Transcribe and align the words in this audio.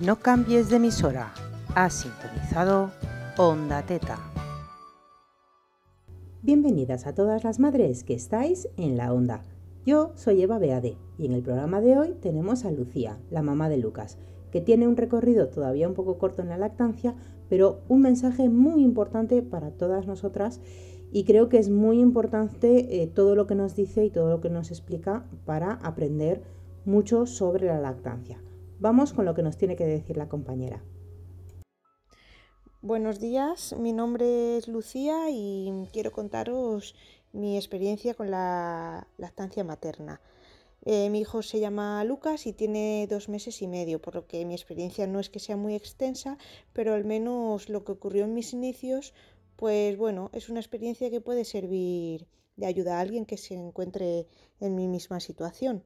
No 0.00 0.16
cambies 0.16 0.70
de 0.70 0.76
emisora. 0.76 1.34
Has 1.74 1.92
sintonizado 1.92 2.90
Onda 3.36 3.82
Teta. 3.82 4.18
Bienvenidas 6.40 7.06
a 7.06 7.14
todas 7.14 7.44
las 7.44 7.58
madres 7.58 8.02
que 8.02 8.14
estáis 8.14 8.66
en 8.78 8.96
la 8.96 9.12
onda. 9.12 9.42
Yo 9.84 10.12
soy 10.14 10.40
Eva 10.40 10.58
Beade 10.58 10.96
y 11.18 11.26
en 11.26 11.34
el 11.34 11.42
programa 11.42 11.82
de 11.82 11.98
hoy 11.98 12.14
tenemos 12.18 12.64
a 12.64 12.70
Lucía, 12.70 13.18
la 13.30 13.42
mamá 13.42 13.68
de 13.68 13.76
Lucas, 13.76 14.16
que 14.50 14.62
tiene 14.62 14.88
un 14.88 14.96
recorrido 14.96 15.48
todavía 15.48 15.86
un 15.86 15.92
poco 15.92 16.16
corto 16.16 16.40
en 16.40 16.48
la 16.48 16.56
lactancia, 16.56 17.14
pero 17.50 17.82
un 17.88 18.00
mensaje 18.00 18.48
muy 18.48 18.82
importante 18.82 19.42
para 19.42 19.70
todas 19.70 20.06
nosotras 20.06 20.62
y 21.12 21.24
creo 21.24 21.50
que 21.50 21.58
es 21.58 21.68
muy 21.68 22.00
importante 22.00 23.02
eh, 23.02 23.06
todo 23.06 23.34
lo 23.34 23.46
que 23.46 23.54
nos 23.54 23.76
dice 23.76 24.06
y 24.06 24.10
todo 24.10 24.30
lo 24.30 24.40
que 24.40 24.48
nos 24.48 24.70
explica 24.70 25.26
para 25.44 25.74
aprender 25.74 26.40
mucho 26.86 27.26
sobre 27.26 27.66
la 27.66 27.78
lactancia. 27.78 28.40
Vamos 28.80 29.12
con 29.12 29.26
lo 29.26 29.34
que 29.34 29.42
nos 29.42 29.58
tiene 29.58 29.76
que 29.76 29.84
decir 29.84 30.16
la 30.16 30.30
compañera. 30.30 30.82
Buenos 32.80 33.20
días, 33.20 33.74
mi 33.78 33.92
nombre 33.92 34.56
es 34.56 34.68
Lucía 34.68 35.28
y 35.28 35.70
quiero 35.92 36.12
contaros 36.12 36.94
mi 37.34 37.58
experiencia 37.58 38.14
con 38.14 38.30
la 38.30 39.06
lactancia 39.18 39.64
materna. 39.64 40.22
Eh, 40.86 41.10
mi 41.10 41.20
hijo 41.20 41.42
se 41.42 41.60
llama 41.60 42.02
Lucas 42.04 42.46
y 42.46 42.54
tiene 42.54 43.06
dos 43.06 43.28
meses 43.28 43.60
y 43.60 43.68
medio, 43.68 44.00
por 44.00 44.14
lo 44.14 44.26
que 44.26 44.46
mi 44.46 44.54
experiencia 44.54 45.06
no 45.06 45.20
es 45.20 45.28
que 45.28 45.40
sea 45.40 45.58
muy 45.58 45.74
extensa, 45.74 46.38
pero 46.72 46.94
al 46.94 47.04
menos 47.04 47.68
lo 47.68 47.84
que 47.84 47.92
ocurrió 47.92 48.24
en 48.24 48.32
mis 48.32 48.54
inicios, 48.54 49.12
pues 49.56 49.98
bueno, 49.98 50.30
es 50.32 50.48
una 50.48 50.60
experiencia 50.60 51.10
que 51.10 51.20
puede 51.20 51.44
servir 51.44 52.28
de 52.56 52.64
ayuda 52.64 52.96
a 52.96 53.00
alguien 53.00 53.26
que 53.26 53.36
se 53.36 53.52
encuentre 53.52 54.26
en 54.58 54.74
mi 54.74 54.88
misma 54.88 55.20
situación. 55.20 55.84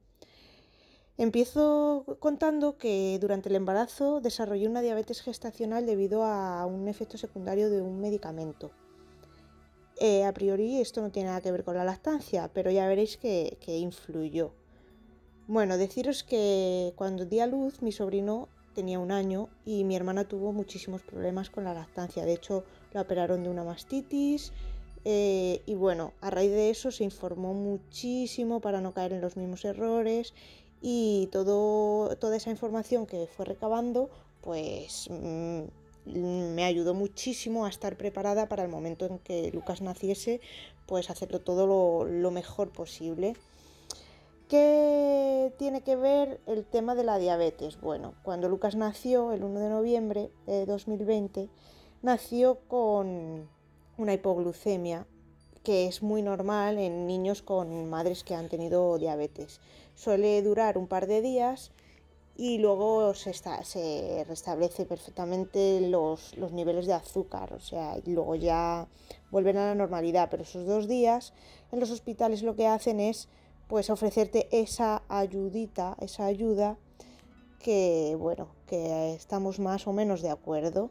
Empiezo 1.17 2.05
contando 2.19 2.77
que 2.77 3.19
durante 3.21 3.49
el 3.49 3.55
embarazo 3.55 4.21
desarrollé 4.21 4.67
una 4.67 4.81
diabetes 4.81 5.21
gestacional 5.21 5.87
debido 5.87 6.25
a 6.25 6.67
un 6.67 6.89
efecto 6.89 7.19
secundario 7.19 7.71
de 7.71 7.83
un 7.83 8.01
medicamento. 8.01 8.73
Eh, 10.01 10.25
a 10.25 10.35
priori 10.35 10.81
esto 10.81 11.01
no 11.03 11.13
tiene 11.13 11.29
nada 11.29 11.41
que 11.41 11.53
ver 11.53 11.63
con 11.63 11.77
la 11.77 11.85
lactancia, 11.85 12.51
pero 12.53 12.73
ya 12.73 12.89
veréis 12.89 13.17
que, 13.17 13.57
influyó. 13.65 14.55
Bueno, 15.47 15.77
deciros 15.77 16.25
que 16.25 16.93
cuando 16.97 17.27
di 17.27 17.39
a 17.39 17.47
luz 17.47 17.81
mi 17.81 17.93
sobrino 17.93 18.49
tenía 18.75 18.99
un 18.99 19.13
año 19.13 19.51
y 19.65 19.85
mi 19.85 19.95
hermana 19.95 20.25
tuvo 20.25 20.53
muchísimos 20.53 21.03
problemas 21.03 21.49
con 21.49 21.63
la 21.63 21.75
lactancia. 21.75 22.25
De 22.25 22.33
hecho, 22.33 22.65
la 22.93 23.03
operaron 23.03 23.45
de 23.45 23.51
una 23.51 23.63
mastitis, 23.63 24.53
eh, 25.05 25.63
y 25.67 25.75
bueno, 25.75 26.15
a 26.23 26.31
raíz 26.31 26.51
de 26.51 26.71
eso 26.71 26.91
se 26.91 27.05
informó 27.05 27.53
muchísimo 27.53 28.61
para 28.61 28.81
no 28.81 28.95
caer 28.95 29.13
en 29.13 29.21
los 29.21 29.37
mismos 29.37 29.65
errores 29.65 30.33
y 30.87 31.29
toda 31.29 32.37
esa 32.37 32.51
información 32.51 33.07
que 33.07 33.27
fue 33.27 33.47
recabando, 33.47 34.11
pues 34.43 35.09
mm, 35.09 35.63
me 36.55 36.63
ayudó 36.65 36.93
muchísimo 36.93 37.65
a 37.65 37.71
estar 37.71 37.97
preparada 37.97 38.51
para 38.51 38.65
el 38.65 38.69
momento 38.69 39.07
en 39.07 39.19
que 39.19 39.51
Lucas 39.51 39.81
naciese, 39.81 40.43
pues 40.85 41.09
hacerlo 41.09 41.41
todo 41.41 41.67
lo, 41.67 42.05
lo 42.05 42.31
mejor 42.31 42.71
posible. 42.71 43.33
¿Qué 44.51 45.55
tiene 45.57 45.81
que 45.81 45.97
ver 45.97 46.43
el 46.45 46.67
tema 46.67 46.95
de 46.95 47.05
la 47.05 47.17
diabetes? 47.17 47.81
Bueno, 47.81 48.13
cuando 48.23 48.51
Lucas 48.51 48.77
nació, 48.77 49.33
el 49.33 49.43
1 49.43 49.61
de 49.61 49.71
noviembre 49.71 50.31
de 50.47 50.67
2020, 50.67 51.49
nació 52.03 52.59
con 52.69 53.49
una 53.97 54.13
hipoglucemia 54.13 55.07
que 55.65 55.87
es 55.87 56.03
muy 56.03 56.23
normal 56.23 56.79
en 56.79 57.07
niños 57.07 57.43
con 57.43 57.89
madres 57.91 58.23
que 58.23 58.35
han 58.35 58.49
tenido 58.49 58.99
diabetes. 58.99 59.61
Suele 59.97 60.43
durar 60.43 60.79
un 60.79 60.87
par 60.87 61.07
de 61.07 61.23
días 61.23 61.73
y 62.37 62.59
luego 62.59 63.15
se, 63.15 63.31
está, 63.31 63.65
se 63.65 64.25
restablece 64.29 64.85
perfectamente 64.85 65.81
los, 65.89 66.37
los, 66.37 66.53
niveles 66.53 66.87
de 66.87 66.93
azúcar, 66.93 67.53
o 67.53 67.61
sea, 67.61 67.97
y 68.05 68.11
luego 68.11 68.35
ya 68.35 68.89
vuelven 69.31 69.57
a 69.57 69.67
la 69.67 69.75
normalidad, 69.75 70.29
pero 70.31 70.43
esos 70.43 70.67
dos 70.67 70.87
días 70.87 71.33
en 71.73 71.81
los 71.81 71.91
hospitales 71.91 72.43
lo 72.43 72.57
que 72.57 72.67
hacen 72.67 73.01
es 73.01 73.29
pues 73.69 73.89
ofrecerte 73.89 74.49
esa 74.51 75.03
ayudita, 75.09 75.97
esa 76.01 76.27
ayuda 76.27 76.77
que 77.59 78.15
bueno, 78.19 78.49
que 78.67 79.15
estamos 79.15 79.59
más 79.59 79.87
o 79.87 79.93
menos 79.93 80.21
de 80.21 80.31
acuerdo. 80.31 80.91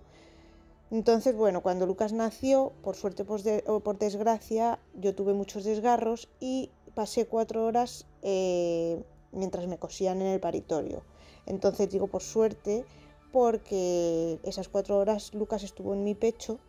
Entonces, 0.93 1.35
bueno, 1.35 1.61
cuando 1.61 1.87
Lucas 1.87 2.13
nació, 2.13 2.71
por 2.83 2.95
suerte 2.95 3.25
o 3.65 3.79
por 3.79 3.97
desgracia, 3.97 4.77
yo 4.93 5.15
tuve 5.15 5.33
muchos 5.33 5.63
desgarros 5.63 6.29
y 6.39 6.69
pasé 6.93 7.25
cuatro 7.25 7.65
horas 7.65 8.05
eh, 8.21 9.03
mientras 9.31 9.65
me 9.65 9.79
cosían 9.79 10.21
en 10.21 10.27
el 10.27 10.39
paritorio. 10.39 11.03
Entonces 11.47 11.89
digo 11.89 12.05
por 12.05 12.21
suerte 12.21 12.85
porque 13.31 14.39
esas 14.43 14.69
cuatro 14.69 14.99
horas 14.99 15.33
Lucas 15.33 15.63
estuvo 15.63 15.95
en 15.95 16.03
mi 16.03 16.13
pecho 16.13 16.59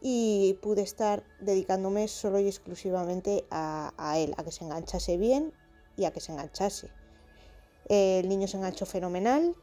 y 0.00 0.58
pude 0.60 0.82
estar 0.82 1.22
dedicándome 1.38 2.08
solo 2.08 2.40
y 2.40 2.48
exclusivamente 2.48 3.44
a, 3.52 3.92
él, 4.18 4.34
a 4.38 4.42
que 4.42 4.50
se 4.50 4.64
enganchase 4.64 5.18
bien 5.18 5.52
y 5.96 6.04
a 6.06 6.10
que 6.10 6.18
se 6.18 6.32
enganchase. 6.32 6.90
el 7.88 8.28
niño 8.28 8.48
se 8.48 8.56
enganchó 8.56 8.86
fenomenal, 8.86 9.54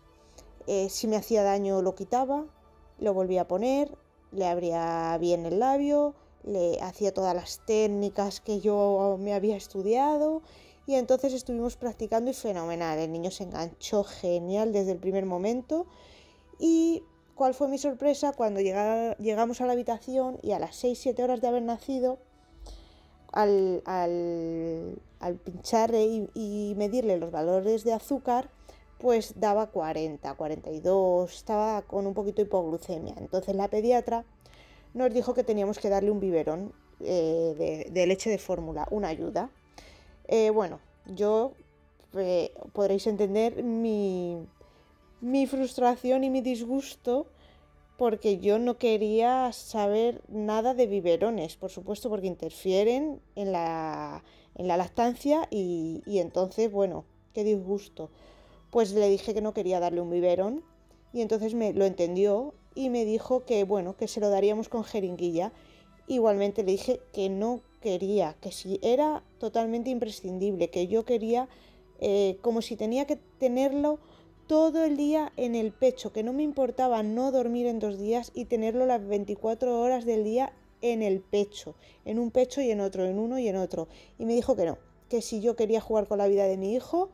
eh, 0.67 0.87
si 0.89 1.09
me 1.09 1.17
hacía 1.17 1.43
daño 1.43 1.81
lo 1.81 1.95
quitaba, 1.95 2.45
lo 2.99 3.13
volvía 3.13 3.41
a 3.41 3.47
poner, 3.47 3.97
le 4.31 4.47
abría 4.47 5.17
bien 5.19 5.45
el 5.45 5.59
labio, 5.59 6.15
le 6.43 6.79
hacía 6.81 7.13
todas 7.13 7.35
las 7.35 7.59
técnicas 7.65 8.41
que 8.41 8.59
yo 8.59 9.17
me 9.19 9.33
había 9.33 9.55
estudiado 9.55 10.41
y 10.85 10.95
entonces 10.95 11.33
estuvimos 11.33 11.75
practicando 11.75 12.31
y 12.31 12.33
fenomenal. 12.33 12.97
El 12.97 13.11
niño 13.11 13.31
se 13.31 13.43
enganchó 13.43 14.03
genial 14.03 14.73
desde 14.73 14.93
el 14.93 14.97
primer 14.97 15.25
momento 15.25 15.85
y 16.57 17.03
cuál 17.35 17.53
fue 17.53 17.67
mi 17.67 17.77
sorpresa 17.77 18.33
cuando 18.33 18.59
llegamos 18.59 19.61
a 19.61 19.65
la 19.65 19.73
habitación 19.73 20.39
y 20.41 20.51
a 20.51 20.59
las 20.59 20.83
6-7 20.83 21.23
horas 21.23 21.41
de 21.41 21.47
haber 21.47 21.63
nacido, 21.63 22.17
al, 23.31 23.83
al, 23.85 24.99
y 26.33 26.73
medirle 26.75 27.17
los 27.17 27.31
valores 27.31 27.83
de 27.83 27.93
azúcar, 27.93 28.49
pues 28.99 29.39
daba 29.39 29.67
40, 29.67 30.33
42, 30.33 31.33
estaba 31.33 31.81
con 31.83 32.05
un 32.05 32.13
poquito 32.13 32.37
de 32.37 32.43
hipoglucemia. 32.43 33.15
Entonces 33.17 33.55
la 33.55 33.69
pediatra 33.69 34.25
nos 34.93 35.13
dijo 35.13 35.33
que 35.33 35.43
teníamos 35.43 35.79
que 35.79 35.89
darle 35.89 36.11
un 36.11 36.19
biberón 36.19 36.73
eh, 36.99 37.87
de, 37.91 38.07
leche 38.07 38.29
de 38.29 38.37
fórmula, 38.37 38.87
una 38.91 39.07
ayuda. 39.07 39.49
Eh, 40.27 40.49
bueno, 40.49 40.79
yo 41.05 41.53
eh, 42.17 42.51
podréis 42.73 43.07
entender 43.07 43.63
mi, 43.63 44.45
frustración 45.47 46.25
y 46.25 46.29
mi 46.29 46.41
disgusto 46.41 47.27
porque 47.97 48.37
yo 48.39 48.59
no 48.59 48.77
quería 48.77 49.51
saber 49.53 50.21
nada 50.27 50.73
de 50.73 50.87
biberones, 50.87 51.55
por 51.55 51.69
supuesto, 51.69 52.09
porque 52.09 52.27
interfieren 52.27 53.21
en 53.35 53.51
la, 53.53 54.23
lactancia 54.55 55.47
y 55.51 56.01
entonces, 56.05 56.71
bueno, 56.71 57.05
qué 57.33 57.43
disgusto 57.43 58.09
pues 58.71 58.93
le 58.93 59.09
dije 59.09 59.33
que 59.33 59.41
no 59.41 59.53
quería 59.53 59.79
darle 59.79 60.01
un 60.01 60.09
biberón 60.09 60.63
y 61.13 61.21
entonces 61.21 61.53
me 61.53 61.73
lo 61.73 61.85
entendió 61.85 62.53
y 62.75 62.89
me 62.89 63.05
dijo 63.05 63.45
que 63.45 63.63
bueno, 63.63 63.95
que 63.97 64.07
se 64.07 64.19
lo 64.19 64.29
daríamos 64.29 64.69
con 64.69 64.83
jeringuilla. 64.83 65.51
Igualmente 66.07 66.63
le 66.63 66.71
dije 66.71 67.01
que 67.13 67.29
no 67.29 67.61
quería, 67.81 68.35
que 68.41 68.51
si 68.51 68.79
era 68.81 69.23
totalmente 69.37 69.89
imprescindible, 69.89 70.69
que 70.69 70.87
yo 70.87 71.05
quería 71.05 71.47
eh, 71.99 72.37
como 72.41 72.61
si 72.61 72.75
tenía 72.75 73.05
que 73.05 73.17
tenerlo 73.39 73.99
todo 74.47 74.83
el 74.83 74.97
día 74.97 75.31
en 75.37 75.53
el 75.53 75.71
pecho, 75.71 76.11
que 76.11 76.23
no 76.23 76.33
me 76.33 76.43
importaba 76.43 77.03
no 77.03 77.31
dormir 77.31 77.67
en 77.67 77.79
dos 77.79 77.99
días 77.99 78.31
y 78.33 78.45
tenerlo 78.45 78.85
las 78.85 79.05
24 79.05 79.79
horas 79.79 80.05
del 80.05 80.23
día 80.23 80.53
en 80.81 81.03
el 81.03 81.19
pecho, 81.19 81.75
en 82.05 82.17
un 82.17 82.31
pecho 82.31 82.61
y 82.61 82.71
en 82.71 82.81
otro, 82.81 83.05
en 83.05 83.19
uno 83.19 83.37
y 83.37 83.47
en 83.47 83.57
otro. 83.57 83.87
Y 84.17 84.25
me 84.25 84.33
dijo 84.33 84.55
que 84.55 84.65
no, 84.65 84.77
que 85.09 85.21
si 85.21 85.41
yo 85.41 85.55
quería 85.55 85.81
jugar 85.81 86.07
con 86.07 86.17
la 86.17 86.27
vida 86.27 86.45
de 86.45 86.57
mi 86.57 86.73
hijo, 86.73 87.09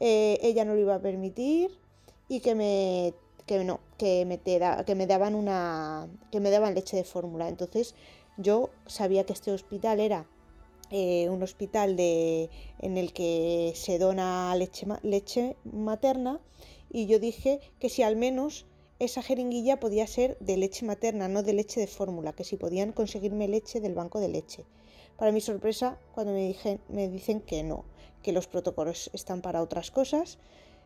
eh, 0.00 0.38
ella 0.42 0.64
no 0.64 0.74
lo 0.74 0.80
iba 0.80 0.96
a 0.96 1.00
permitir 1.00 1.70
y 2.28 2.40
que 2.40 2.54
me 2.54 3.14
que 3.46 3.64
no, 3.64 3.80
que 3.98 4.24
me, 4.26 4.38
que 4.38 4.94
me 4.94 5.06
daban 5.06 5.34
una 5.34 6.08
que 6.30 6.40
me 6.40 6.50
daban 6.50 6.74
leche 6.74 6.96
de 6.96 7.04
fórmula. 7.04 7.48
Entonces 7.48 7.94
yo 8.36 8.70
sabía 8.86 9.24
que 9.24 9.32
este 9.32 9.52
hospital 9.52 10.00
era 10.00 10.26
eh, 10.90 11.28
un 11.28 11.42
hospital 11.42 11.96
de, 11.96 12.50
en 12.80 12.96
el 12.96 13.12
que 13.12 13.72
se 13.76 13.98
dona 13.98 14.54
leche, 14.56 14.86
leche 15.02 15.56
materna 15.64 16.40
y 16.90 17.06
yo 17.06 17.18
dije 17.18 17.60
que 17.78 17.88
si 17.88 18.02
al 18.02 18.16
menos 18.16 18.66
esa 18.98 19.22
jeringuilla 19.22 19.80
podía 19.80 20.06
ser 20.06 20.36
de 20.40 20.56
leche 20.56 20.84
materna, 20.84 21.28
no 21.28 21.42
de 21.42 21.52
leche 21.52 21.80
de 21.80 21.86
fórmula, 21.86 22.32
que 22.32 22.44
si 22.44 22.56
podían 22.56 22.92
conseguirme 22.92 23.48
leche 23.48 23.80
del 23.80 23.94
banco 23.94 24.20
de 24.20 24.28
leche. 24.28 24.64
Para 25.16 25.32
mi 25.32 25.40
sorpresa, 25.40 25.98
cuando 26.14 26.32
me, 26.32 26.46
dije, 26.48 26.80
me 26.88 27.08
dicen 27.08 27.40
que 27.40 27.62
no, 27.62 27.84
que 28.22 28.32
los 28.32 28.46
protocolos 28.46 29.10
están 29.12 29.40
para 29.42 29.62
otras 29.62 29.90
cosas, 29.90 30.38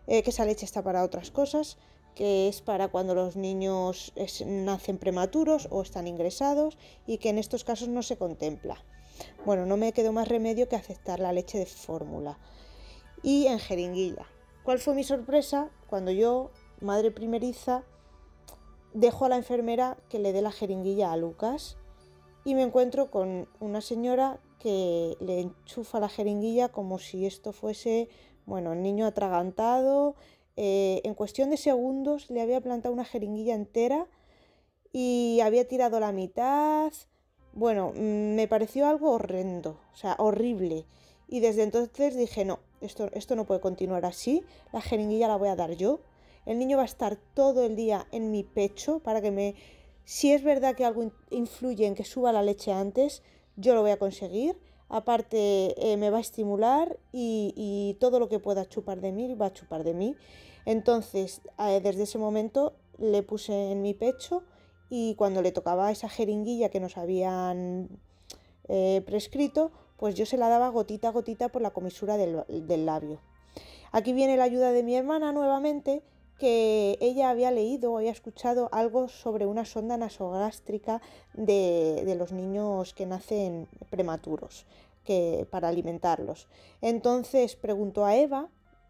eh, 0.06 0.22
que 0.22 0.30
esa 0.30 0.44
leche 0.44 0.64
está 0.64 0.82
para 0.82 1.04
otras 1.04 1.30
cosas, 1.30 1.78
que 2.14 2.48
es 2.48 2.60
para 2.62 2.88
cuando 2.88 3.14
los 3.14 3.36
niños 3.36 4.12
nacen 4.46 4.98
prematuros 4.98 5.68
o 5.70 5.82
están 5.82 6.06
ingresados 6.06 6.78
y 7.06 7.18
que 7.18 7.30
en 7.30 7.38
estos 7.38 7.64
casos 7.64 7.88
no 7.88 8.02
se 8.02 8.16
contempla. 8.16 8.84
Bueno, 9.44 9.66
no 9.66 9.76
me 9.76 9.92
quedó 9.92 10.12
más 10.12 10.28
remedio 10.28 10.68
que 10.68 10.76
aceptar 10.76 11.20
la 11.20 11.32
leche 11.32 11.58
de 11.58 11.66
fórmula 11.66 12.38
y 13.22 13.46
en 13.46 13.58
jeringuilla. 13.58 14.26
¿Cuál 14.62 14.78
fue 14.78 14.94
mi 14.94 15.04
sorpresa 15.04 15.70
cuando 15.88 16.10
yo 16.10 16.50
madre 16.80 17.10
primeriza, 17.10 17.82
dejo 18.92 19.24
a 19.24 19.28
la 19.28 19.36
enfermera 19.36 19.96
que 20.08 20.18
le 20.18 20.32
dé 20.32 20.42
la 20.42 20.52
jeringuilla 20.52 21.12
a 21.12 21.16
Lucas 21.16 21.76
y 22.44 22.54
me 22.54 22.62
encuentro 22.62 23.10
con 23.10 23.48
una 23.60 23.80
señora 23.80 24.38
que 24.64 25.18
le 25.20 25.40
enchufa 25.40 26.00
la 26.00 26.08
jeringuilla 26.08 26.70
como 26.70 26.98
si 26.98 27.26
esto 27.26 27.52
fuese, 27.52 28.08
bueno, 28.46 28.72
el 28.72 28.82
niño 28.82 29.04
atragantado. 29.04 30.16
Eh, 30.56 31.02
en 31.04 31.12
cuestión 31.12 31.50
de 31.50 31.58
segundos 31.58 32.30
le 32.30 32.40
había 32.40 32.62
plantado 32.62 32.94
una 32.94 33.04
jeringuilla 33.04 33.54
entera 33.54 34.06
y 34.90 35.40
había 35.42 35.68
tirado 35.68 36.00
la 36.00 36.12
mitad. 36.12 36.90
Bueno, 37.52 37.92
mm, 37.94 38.34
me 38.36 38.48
pareció 38.48 38.86
algo 38.86 39.10
horrendo, 39.10 39.80
o 39.92 39.96
sea, 39.96 40.16
horrible. 40.18 40.86
Y 41.28 41.40
desde 41.40 41.62
entonces 41.62 42.16
dije, 42.16 42.46
no, 42.46 42.60
esto, 42.80 43.10
esto 43.12 43.36
no 43.36 43.44
puede 43.44 43.60
continuar 43.60 44.06
así, 44.06 44.44
la 44.72 44.80
jeringuilla 44.80 45.28
la 45.28 45.36
voy 45.36 45.48
a 45.48 45.56
dar 45.56 45.72
yo. 45.72 46.00
El 46.46 46.58
niño 46.58 46.78
va 46.78 46.84
a 46.84 46.86
estar 46.86 47.16
todo 47.34 47.66
el 47.66 47.76
día 47.76 48.06
en 48.12 48.30
mi 48.30 48.44
pecho 48.44 49.00
para 49.00 49.20
que 49.20 49.30
me... 49.30 49.56
Si 50.06 50.32
es 50.32 50.42
verdad 50.42 50.74
que 50.74 50.86
algo 50.86 51.12
influye 51.28 51.86
en 51.86 51.94
que 51.94 52.04
suba 52.04 52.32
la 52.32 52.42
leche 52.42 52.72
antes, 52.72 53.22
yo 53.56 53.74
lo 53.74 53.82
voy 53.82 53.90
a 53.90 53.98
conseguir. 53.98 54.56
Aparte, 54.88 55.74
eh, 55.78 55.96
me 55.96 56.10
va 56.10 56.18
a 56.18 56.20
estimular 56.20 56.98
y, 57.12 57.96
todo 58.00 58.18
lo 58.18 58.28
que 58.28 58.38
pueda 58.38 58.68
chupar 58.68 59.00
de 59.00 59.12
mí 59.12 59.34
va 59.34 59.46
a 59.46 59.52
chupar 59.52 59.82
de 59.84 59.94
mí. 59.94 60.16
Entonces, 60.66 61.42
desde 61.58 62.04
ese 62.04 62.18
momento 62.18 62.74
le 62.98 63.22
puse 63.22 63.72
en 63.72 63.82
mi 63.82 63.94
pecho 63.94 64.44
y 64.88 65.14
cuando 65.16 65.42
le 65.42 65.52
tocaba 65.52 65.90
esa 65.90 66.08
jeringuilla 66.08 66.68
que 66.68 66.80
nos 66.80 66.96
habían 66.96 67.88
eh, 68.68 69.02
prescrito, 69.04 69.72
pues 69.96 70.14
yo 70.14 70.26
se 70.26 70.36
la 70.36 70.48
daba 70.48 70.68
gotita 70.68 71.08
a 71.08 71.12
gotita 71.12 71.48
por 71.48 71.62
la 71.62 71.72
comisura 71.72 72.16
del, 72.16 72.44
del 72.48 72.86
labio. 72.86 73.20
Aquí 73.92 74.12
viene 74.12 74.36
la 74.36 74.44
ayuda 74.44 74.72
de 74.72 74.82
mi 74.82 74.96
hermana 74.96 75.32
nuevamente 75.32 76.02
que 76.38 76.98
ella 77.00 77.30
había 77.30 77.50
leído 77.50 77.92
o 77.92 77.98
había 77.98 78.10
escuchado 78.10 78.68
algo 78.72 79.08
sobre 79.08 79.46
una 79.46 79.64
sonda 79.64 79.96
nasogástrica 79.96 81.00
de, 81.32 82.14
los 82.18 82.32
niños 82.32 82.92
que 82.94 83.06
nacen 83.06 83.68
prematuros 83.90 84.66
que, 85.04 85.46
para 85.50 85.68
alimentarlos. 85.68 86.48
Entonces 86.80 87.56
preguntó 87.56 88.04
a 88.04 88.16
Eva 88.16 88.48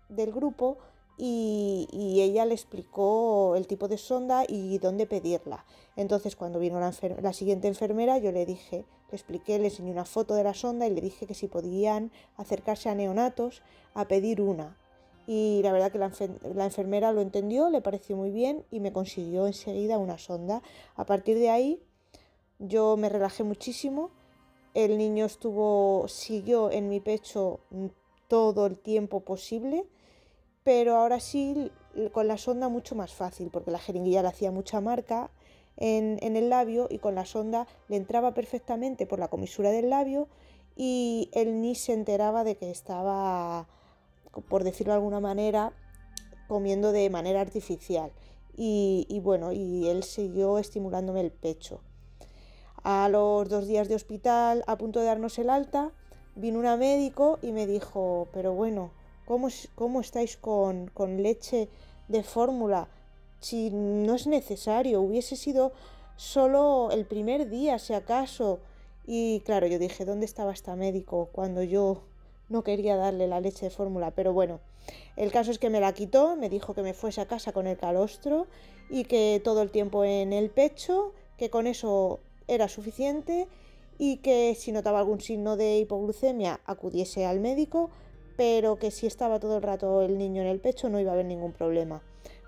del 0.09 0.33
grupo 0.33 0.79
y, 1.19 1.87
ella 2.21 2.47
le 2.47 2.55
explicó 2.55 3.55
el 3.57 3.67
tipo 3.67 3.89
de 3.89 3.99
sonda 3.99 4.45
y 4.49 4.79
dónde 4.79 5.07
pedirla. 5.07 5.65
Entonces 5.97 6.37
cuando 6.37 6.59
vino 6.59 6.81
la, 6.81 6.93
la, 7.21 7.33
siguiente 7.33 7.69
enfermera 7.69 8.19
yo 8.19 8.33
le 8.33 8.47
dije, 8.47 8.87
le 9.11 9.17
expliqué, 9.17 9.59
le 9.59 9.67
enseñé 9.67 9.91
una 9.91 10.07
foto 10.07 10.35
de 10.35 10.45
la 10.45 10.55
sonda 10.55 10.87
y 10.87 10.91
le 10.91 11.03
dije 11.03 11.27
que 11.27 11.35
si 11.35 11.47
podían 11.47 12.11
acercarse 12.37 12.89
a 12.89 12.95
neonatos 12.95 13.63
a 13.93 14.09
pedir 14.09 14.41
una 14.41 14.77
y 15.27 15.61
la 15.63 15.73
verdad 15.73 15.91
que 15.91 15.99
la, 15.99 16.65
enfermera 16.65 17.13
lo 17.13 17.21
entendió, 17.21 17.71
le 17.71 17.81
pareció 17.81 18.17
muy 18.17 18.31
bien 18.31 18.65
y 18.71 18.81
me 18.81 18.93
consiguió 18.93 19.47
enseguida 19.47 19.99
una 19.99 20.19
sonda. 20.19 20.63
A 20.97 21.07
partir 21.07 21.39
de 21.39 21.51
ahí 21.51 21.83
yo 22.59 22.97
me 22.97 23.09
relajé 23.09 23.43
muchísimo, 23.43 24.11
el 24.75 24.99
niño 24.99 25.25
estuvo, 25.25 26.07
siguió 26.09 26.71
en 26.71 26.89
mi 26.89 27.01
pecho 27.01 27.61
todo 28.29 28.67
el 28.67 28.77
tiempo 28.77 29.21
posible, 29.21 29.87
pero 30.63 30.97
ahora 30.97 31.21
sí 31.21 31.71
con 32.13 32.29
la 32.29 32.37
sonda 32.37 32.69
mucho 32.69 32.95
más 32.95 33.15
fácil, 33.15 33.51
porque 33.51 33.71
la 33.71 33.79
jeringuilla 33.79 34.23
le 34.23 34.29
hacía 34.29 34.51
mucha 34.51 34.81
marca 34.81 35.31
en, 35.77 36.19
en 36.23 36.37
el 36.37 36.51
labio 36.51 36.87
y 36.91 36.99
con 36.99 37.15
la 37.15 37.25
sonda 37.25 37.67
le 37.89 37.97
entraba 37.97 38.35
perfectamente 38.35 39.07
por 39.07 39.19
la 39.19 39.29
comisura 39.29 39.71
del 39.71 39.91
labio 39.91 40.29
y 40.77 41.31
él 41.33 41.61
ni 41.61 41.75
se 41.77 41.93
enteraba 41.93 42.45
de 42.45 42.57
que 42.57 42.71
estaba 42.71 43.69
por 44.49 44.65
decirlo 44.65 44.93
de 44.93 44.99
alguna 44.99 45.21
manera, 45.21 45.73
comiendo 46.49 46.93
de 46.93 47.11
manera 47.11 47.41
artificial. 47.41 48.13
Y, 48.57 49.21
bueno, 49.23 49.53
y 49.53 49.89
él 49.89 50.05
siguió 50.05 50.59
estimulándome 50.59 51.21
el 51.21 51.33
pecho. 51.33 51.81
A 52.85 53.09
los 53.09 53.49
dos 53.49 53.67
días 53.67 53.89
de 53.89 53.97
hospital, 53.97 54.63
a 54.67 54.77
punto 54.77 55.01
de 55.01 55.07
darnos 55.07 55.39
el 55.39 55.51
alta, 55.51 55.91
vino 56.37 56.59
una 56.59 56.77
médico 56.77 57.39
y 57.43 57.53
me 57.53 57.67
dijo, 57.67 58.29
pero 58.33 58.53
bueno, 58.53 58.93
¿cómo, 59.25 59.49
cómo 59.75 60.01
estáis 60.01 60.37
con, 60.37 60.89
con 60.89 61.23
leche 61.23 61.69
de 62.09 62.23
fórmula? 62.23 62.89
Si 63.41 63.71
no 63.71 64.15
es 64.15 64.27
necesario, 64.27 65.01
hubiese 65.01 65.35
sido 65.35 65.73
solo 66.17 66.91
el 66.93 67.07
primer 67.07 67.49
día, 67.49 67.79
si 67.79 67.95
acaso. 67.95 68.61
Y 69.07 69.41
claro, 69.41 69.67
yo 69.67 69.79
dije, 69.79 70.05
¿dónde 70.05 70.27
estaba 70.27 70.53
esta 70.53 70.77
médico 70.77 71.29
cuando 71.33 71.63
yo 71.63 72.03
no 72.55 72.63
quería 72.63 72.97
darle 72.97 73.27
la 73.27 73.41
leche 73.41 73.67
de 73.67 73.71
fórmula, 73.71 74.13
pero 74.13 74.33
bueno, 74.33 74.61
el 75.17 75.33
caso 75.33 75.51
es 75.51 75.59
que 75.59 75.71
me 75.71 75.81
la 75.81 75.93
quitó, 75.93 76.37
me 76.37 76.49
dijo 76.49 76.73
que 76.73 76.83
me 76.83 76.95
fuese 76.95 77.21
a 77.21 77.27
casa 77.27 77.53
con 77.53 77.67
el 77.67 77.77
calostro 77.77 78.47
y 78.89 79.05
que 79.05 79.41
todo 79.43 79.61
el 79.61 79.73
tiempo 79.73 80.05
en 80.05 80.33
el 80.33 80.51
pecho, 80.51 81.13
que 81.37 81.51
con 81.51 81.67
eso 81.67 82.21
era 82.47 82.69
suficiente 82.69 83.49
y 83.99 84.19
que 84.19 84.55
si 84.55 84.71
notaba 84.71 85.01
algún 85.01 85.21
signo 85.21 85.57
de 85.57 85.79
hipoglucemia 85.79 86.61
acudiese 86.65 87.27
al 87.27 87.41
médico, 87.41 87.91
pero 88.37 88.79
que 88.79 88.93
si 88.93 89.09
estaba 89.09 89.41
todo 89.41 89.57
el 89.57 89.63
rato 89.63 90.03
el 90.03 90.17
niño 90.17 90.41
en 90.43 90.49
el 90.49 90.61
pecho 90.61 90.89
no 90.89 91.01
iba 91.01 91.11
a 91.11 91.15
haber 91.15 91.27
ningún 91.27 91.53
problema. 91.53 92.03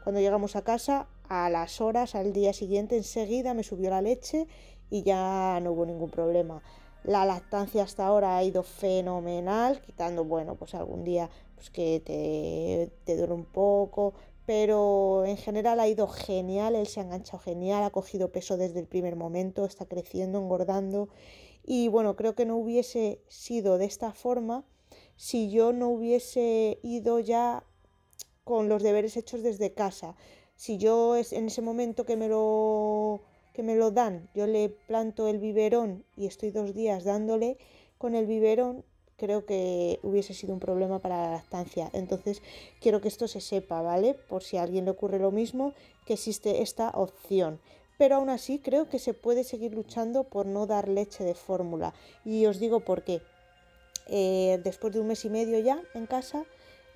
Cuando 0.05 0.21
llegamos 0.21 0.55
a 0.55 0.63
casa, 0.63 1.09
a 1.29 1.51
las 1.51 1.81
horas, 1.81 2.15
al 2.15 2.33
día 2.33 2.53
siguiente, 2.53 2.97
enseguida 2.97 3.55
me 3.55 3.65
subió 3.65 3.91
la 3.91 4.03
leche 4.03 4.47
y 4.89 5.03
ya 5.03 5.59
no 5.61 5.73
hubo 5.73 5.85
ningún 5.85 6.11
problema. 6.11 6.63
La 7.07 7.25
lactancia 7.25 7.85
hasta 7.85 8.05
ahora 8.05 8.37
ha 8.37 8.43
ido 8.43 8.65
fenomenal, 8.65 9.81
quitando, 9.81 10.25
bueno, 10.25 10.57
pues 10.57 10.75
algún 10.75 11.05
día 11.05 11.31
pues 11.55 11.71
que 11.71 12.03
te, 12.05 12.91
te 13.05 13.23
un 13.33 13.45
poco, 13.45 14.13
pero 14.45 15.25
en 15.25 15.37
general 15.37 15.79
ha 15.79 15.87
ido 15.87 16.09
genial, 16.09 16.75
él 16.75 16.89
se 16.89 16.99
ha 16.99 17.05
enganchado 17.05 17.39
genial, 17.39 17.85
ha 17.85 17.91
cogido 17.91 18.33
peso 18.33 18.57
desde 18.57 18.81
el 18.81 18.87
primer 18.87 19.15
momento, 19.15 19.65
está 19.65 19.87
creciendo, 19.87 20.39
engordando 20.39 21.09
y 21.65 21.87
bueno, 21.87 22.17
creo 22.17 22.35
que 22.35 22.45
no 22.45 22.57
hubiese 22.57 23.21
sido 23.29 23.79
de 23.79 23.85
esta 23.85 24.13
forma 24.13 24.65
si 25.15 25.49
yo 25.49 25.73
no 25.73 25.89
hubiese 25.89 26.81
ido 26.83 27.21
ya 27.21 27.65
con 28.43 28.69
los 28.69 28.83
deberes 28.83 29.17
hechos 29.17 29.45
desde 29.45 29.73
casa. 29.73 30.17
Si 30.57 30.79
yo 30.79 31.17
en 31.17 31.47
ese 31.47 31.63
momento 31.63 32.05
que 32.05 32.17
me 32.17 32.29
lo 32.29 33.21
que 33.57 33.63
me 33.63 33.75
lo 33.75 33.91
dan, 33.91 34.29
yo 34.35 34.47
le 34.47 34.69
planto 34.69 35.29
el 35.29 35.39
biberón 35.39 36.05
y 36.15 36.27
estoy 36.27 36.51
dos 36.51 36.75
días 36.75 37.05
dándole 37.05 37.57
con 37.97 38.15
el 38.15 38.27
biberón, 38.27 38.85
creo 39.17 39.47
que 39.47 39.99
hubiese 40.03 40.35
sido 40.35 40.53
un 40.53 40.61
problema 40.61 40.99
para 40.99 41.23
la 41.23 41.31
lactancia. 41.31 41.89
Entonces 41.95 42.43
quiero 42.83 43.01
que 43.01 43.09
esto 43.09 43.27
se 43.29 43.41
sepa, 43.41 43.81
¿vale? 43.81 44.13
Por 44.13 44.43
si 44.43 44.59
a 44.59 44.63
alguien 44.63 44.85
le 44.85 44.91
ocurre 44.91 45.19
lo 45.19 45.31
mismo, 45.31 45.73
que 46.05 46.13
existe 46.13 46.61
esta 46.61 46.91
opción. 46.91 47.59
Pero 47.97 48.17
aún 48.17 48.29
así 48.29 48.59
creo 48.59 48.91
que 48.91 48.99
se 48.99 49.15
puede 49.15 49.43
seguir 49.43 49.73
luchando 49.73 50.25
por 50.25 50.45
no 50.45 50.67
dar 50.67 50.87
leche 50.87 51.25
de 51.25 51.35
fórmula. 51.35 51.95
Y 52.27 52.45
os 52.45 52.61
digo 52.61 52.81
por 52.81 53.05
qué. 53.05 53.23
Eh, 54.09 54.61
después 54.65 54.93
de 54.93 55.01
un 55.01 55.07
mes 55.07 55.25
y 55.25 55.31
medio 55.31 55.59
ya 55.61 55.81
en 55.95 56.05
casa, 56.05 56.45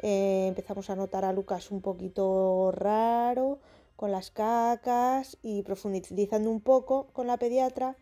eh, 0.03 0.45
empezamos 0.47 0.91
a 0.91 0.97
notar 0.97 1.25
a 1.25 1.33
Lucas 1.33 1.71
un 1.71 1.81
poquito 1.81 2.71
raro, 2.71 3.59
con 4.01 4.13
las 4.13 4.31
cacas 4.31 5.37
y 5.43 5.61
profundizando 5.61 6.51
un 6.51 6.63
poco 6.63 7.09
con 7.13 7.27
la 7.27 7.37
pediatra, 7.37 7.97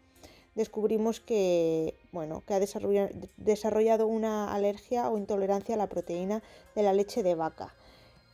descubrimos 0.54 1.18
que, 1.18 1.96
bueno, 2.12 2.44
que 2.46 2.54
ha 2.54 2.60
desarrollado, 2.60 4.06
una 4.06 4.54
alergia 4.54 5.10
o 5.10 5.18
intolerancia 5.18 5.74
a 5.74 5.78
la 5.78 5.88
proteína 5.88 6.40
de 6.76 6.84
la 6.84 6.92
leche 6.92 7.24
de 7.24 7.34
vaca. 7.34 7.74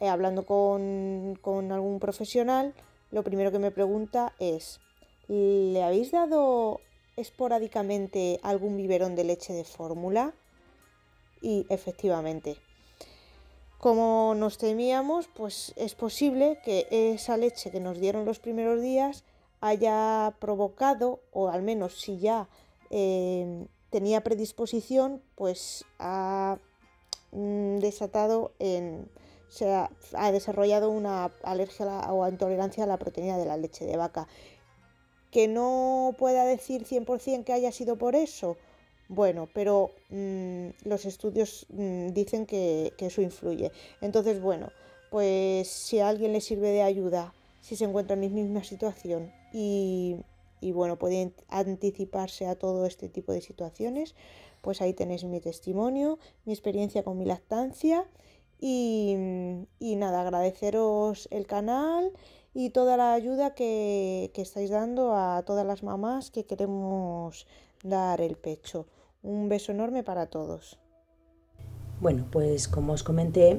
Eh, 0.01 0.09
hablando 0.09 0.45
con, 0.45 1.39
con 1.41 1.73
algún 1.73 2.01
profesional, 2.01 2.75
lo 3.11 3.23
primero 3.23 3.51
que 3.51 3.59
me 3.59 3.71
pregunta 3.71 4.35
es, 4.39 4.79
¿le 5.29 5.83
habéis 5.83 6.11
dado 6.11 6.83
esporádicamente 7.17 8.41
algún 8.43 8.77
biberón 8.77 9.17
de 9.17 9.25
leche 9.25 9.55
de 9.55 9.65
fórmula? 9.65 10.35
Y 11.41 11.65
efectivamente, 11.71 12.59
como 13.85 14.35
nos 14.35 14.57
temíamos, 14.57 15.29
pues 15.29 15.75
es 15.77 15.95
posible 15.95 16.59
que 16.65 16.87
esa 16.91 17.37
leche 17.37 17.71
que 17.71 17.81
nos 17.81 18.01
dieron 18.01 18.25
los 18.25 18.39
primeros 18.39 18.81
días 18.81 19.25
haya 19.61 20.35
provocado, 20.39 21.21
o 21.33 21.51
al 21.51 21.61
menos 21.61 22.01
si 22.01 22.17
ya 22.17 22.49
em, 22.89 23.67
tenía 23.91 24.23
predisposición, 24.23 25.21
pues 25.35 25.85
ha 25.99 26.57
mm, 27.33 27.81
desatado 27.81 28.53
en, 28.59 29.11
se 29.51 29.71
ha, 29.71 29.91
desarrollado 30.33 30.89
una 30.89 31.31
alergia 31.43 32.11
o 32.11 32.27
intolerancia 32.27 32.85
a 32.85 32.87
la 32.87 32.97
proteína 32.97 33.37
de 33.37 33.45
la 33.45 33.59
leche 33.59 33.85
de 33.85 33.99
vaca. 33.99 34.29
Que 35.31 35.47
no 35.47 36.15
pueda 36.17 36.47
decir 36.47 36.87
100% 36.87 37.45
que 37.45 37.53
haya 37.53 37.71
sido 37.71 37.99
por 37.99 38.17
eso, 38.17 38.57
bueno, 39.09 39.49
pero 39.53 39.91
mm, 40.11 40.69
los 40.85 41.05
estudios 41.05 41.67
mm, 41.71 42.09
dicen 42.09 42.47
que, 42.47 42.93
eso 42.99 43.23
influye. 43.23 43.71
Entonces, 44.01 44.41
bueno, 44.41 44.71
pues 45.11 45.69
si 45.69 46.01
a 46.01 46.09
alguien 46.09 46.33
le 46.33 46.41
sirve 46.41 46.71
de 46.71 46.83
ayuda, 46.83 47.35
si 47.61 47.77
se 47.77 47.85
encuentra 47.85 48.15
en 48.15 48.21
mi 48.21 48.29
misma 48.29 48.65
situación 48.65 49.33
y, 49.53 50.17
y 50.61 50.73
bueno, 50.73 50.99
puede 50.99 51.33
anticiparse 51.49 52.47
a 52.47 52.57
todo 52.57 52.87
este 52.87 53.09
tipo 53.09 53.33
de 53.33 53.41
situaciones, 53.41 54.15
pues 54.63 54.81
ahí 54.81 54.95
tenéis 54.95 55.25
mi 55.25 55.41
testimonio, 55.41 56.19
mi 56.47 56.53
experiencia 56.53 57.03
con 57.03 57.19
mi 57.19 57.27
lactancia 57.27 58.07
Y, 58.61 59.15
y 59.79 59.97
nada, 59.97 60.23
agradeceros 60.23 61.29
el 61.31 61.47
canal 61.47 62.13
y 62.55 62.71
toda 62.71 62.97
la 62.97 63.13
ayuda 63.13 63.55
que, 63.55 64.31
que 64.33 64.43
estáis 64.43 64.71
dando 64.71 65.15
a 65.15 65.43
todas 65.45 65.67
las 65.67 65.83
mamás 65.83 66.31
que 66.31 66.45
queremos 66.45 67.47
dar 67.85 68.21
el 68.21 68.35
pecho. 68.35 68.87
Un 69.23 69.49
beso 69.49 69.71
enorme 69.71 70.03
para 70.03 70.27
todos. 70.27 70.81
Bueno, 72.01 72.27
pues 72.33 72.67
como 72.67 72.95
os 72.95 73.05
comenté, 73.05 73.59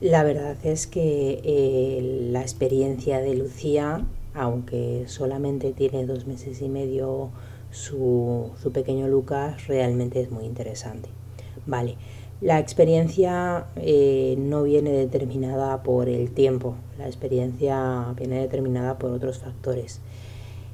la 0.00 0.22
verdad 0.22 0.56
es 0.64 0.86
que 0.86 1.40
eh, 1.42 2.28
la 2.30 2.42
experiencia 2.42 3.20
de 3.20 3.34
Lucía, 3.34 4.06
aunque 4.34 5.04
solamente 5.08 5.72
tiene 5.72 6.06
dos 6.06 6.26
meses 6.26 6.62
y 6.62 6.68
medio 6.68 7.30
su, 7.70 8.52
su 8.62 8.70
pequeño 8.70 9.08
Lucas, 9.08 9.66
realmente 9.66 10.20
es 10.20 10.30
muy 10.30 10.44
interesante. 10.44 11.08
Vale, 11.66 11.96
la 12.40 12.58
experiencia 12.58 13.66
eh, 13.76 14.34
no 14.36 14.64
viene 14.64 14.90
determinada 14.90 15.84
por 15.84 16.08
el 16.08 16.32
tiempo, 16.32 16.74
la 16.98 17.06
experiencia 17.06 18.12
viene 18.16 18.40
determinada 18.40 18.98
por 18.98 19.12
otros 19.12 19.38
factores. 19.38 20.00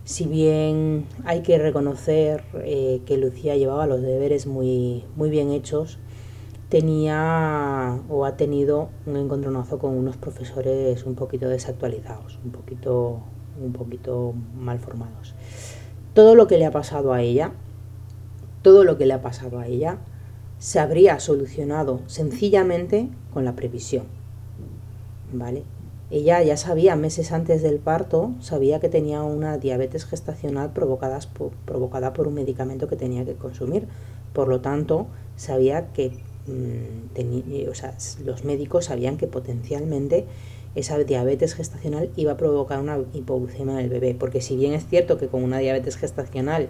Si 0.09 0.25
bien 0.25 1.05
hay 1.27 1.43
que 1.43 1.59
reconocer 1.59 2.43
eh, 2.65 3.03
que 3.05 3.19
Lucía 3.19 3.57
llevaba 3.57 3.87
los 3.87 4.01
deberes 4.01 4.47
muy, 4.47 5.05
muy 5.17 5.29
bien 5.29 5.51
hechos, 5.51 5.99
tenía 6.71 8.01
o 8.09 8.25
ha 8.25 8.35
tenido 8.39 8.89
un 9.05 9.19
encontronazo 9.19 9.79
con 9.79 9.95
unos 9.95 10.17
profesores 10.17 11.05
un 11.05 11.15
poquito 11.15 11.47
desactualizados, 11.51 12.39
un 12.43 12.53
poquito, 12.53 13.21
un 13.63 13.75
poquito 13.75 14.33
mal 14.59 14.79
formados. 14.79 15.35
Todo 16.15 16.35
lo 16.35 16.47
que 16.47 16.57
le 16.57 16.65
ha 16.65 16.71
pasado 16.71 17.13
a 17.13 17.21
ella, 17.21 17.53
todo 18.63 18.85
lo 18.85 18.97
que 18.97 19.05
le 19.05 19.13
ha 19.13 19.21
pasado 19.21 19.59
a 19.59 19.67
ella, 19.67 19.99
se 20.59 20.81
habría 20.81 21.21
solucionado 21.21 22.01
sencillamente 22.07 23.11
con 23.35 23.45
la 23.45 23.55
previsión. 23.55 24.07
¿Vale? 25.35 25.65
Ella 26.11 26.43
ya 26.43 26.57
sabía 26.57 26.97
meses 26.97 27.33
antes 27.33 27.63
del 27.63 27.79
parto, 27.79 28.33
sabía 28.41 28.81
que 28.81 28.89
tenía 28.89 29.23
una 29.23 29.59
diabetes 29.59 30.07
gestacional 30.07 30.73
provocada 30.73 31.19
por, 31.33 31.51
provocada 31.67 32.13
por 32.13 32.29
un 32.29 32.35
medicamento 32.35 32.89
que 32.89 32.97
tenía 32.97 33.25
que 33.25 33.35
consumir. 33.35 33.87
Por 34.33 34.49
lo 34.49 34.61
tanto, 34.61 35.07
sabía 35.37 35.93
que 35.93 36.13
Mm, 36.49 37.69
o 37.69 37.75
sea, 37.75 37.95
los 38.25 38.45
médicos 38.45 38.87
sabían 38.87 39.19
que 39.19 39.27
potencialmente 39.27 40.25
esa 40.75 40.97
diabetes 40.99 41.55
gestacional 41.55 42.11
iba 42.17 42.33
a 42.33 42.37
provocar 42.37 42.81
una 42.81 42.99
hipoglucemia 43.13 43.75
en 43.75 43.81
el 43.81 43.91
bebé, 43.91 44.15
porque 44.19 44.41
si 44.41 44.57
bien 44.57 44.73
es 44.73 44.87
cierto 44.87 45.19
que 45.19 45.29
con 45.29 45.43
una 45.43 45.59
diabetes 45.59 45.97
gestacional 45.97 46.69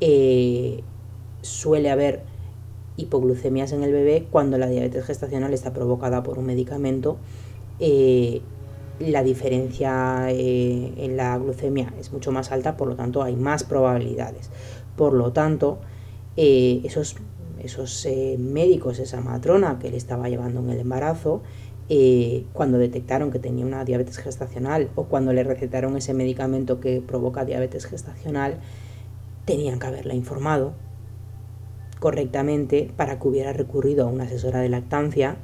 eh, 0.00 0.82
suele 1.42 1.90
haber 1.90 2.22
hipoglucemias 2.96 3.72
en 3.72 3.82
el 3.82 3.92
bebé, 3.92 4.26
cuando 4.30 4.58
la 4.58 4.68
diabetes 4.68 5.04
gestacional 5.04 5.52
está 5.52 5.72
provocada 5.72 6.22
por 6.22 6.38
un 6.38 6.46
medicamento, 6.46 7.16
eh, 7.80 8.40
la 8.98 9.22
diferencia 9.22 10.30
eh, 10.30 10.92
en 10.96 11.16
la 11.16 11.36
glucemia 11.38 11.92
es 11.98 12.12
mucho 12.12 12.32
más 12.32 12.52
alta, 12.52 12.76
por 12.76 12.88
lo 12.88 12.96
tanto 12.96 13.22
hay 13.22 13.36
más 13.36 13.64
probabilidades. 13.64 14.50
Por 14.96 15.12
lo 15.12 15.32
tanto, 15.32 15.80
esos 16.36 17.16
esos 17.64 18.04
eh, 18.06 18.36
médicos, 18.38 18.98
esa 18.98 19.20
matrona 19.20 19.78
que 19.78 19.90
le 19.90 19.96
estaba 19.96 20.28
llevando 20.28 20.60
en 20.60 20.70
el 20.70 20.80
embarazo, 20.80 21.42
eh, 21.88 22.44
cuando 22.52 22.78
detectaron 22.78 23.30
que 23.30 23.38
tenía 23.38 23.66
una 23.66 23.84
diabetes 23.84 24.18
gestacional 24.18 24.90
o 24.94 25.04
cuando 25.04 25.32
le 25.32 25.44
recetaron 25.44 25.96
ese 25.96 26.14
medicamento 26.14 26.80
que 26.80 27.00
provoca 27.00 27.44
diabetes 27.44 27.86
gestacional, 27.86 28.58
tenían 29.44 29.78
que 29.78 29.86
haberla 29.86 30.14
informado 30.14 30.72
correctamente 32.00 32.90
para 32.96 33.18
que 33.18 33.28
hubiera 33.28 33.52
recurrido 33.52 34.06
a 34.06 34.10
una 34.10 34.24
asesora 34.24 34.60
de 34.60 34.68
lactancia 34.68 35.36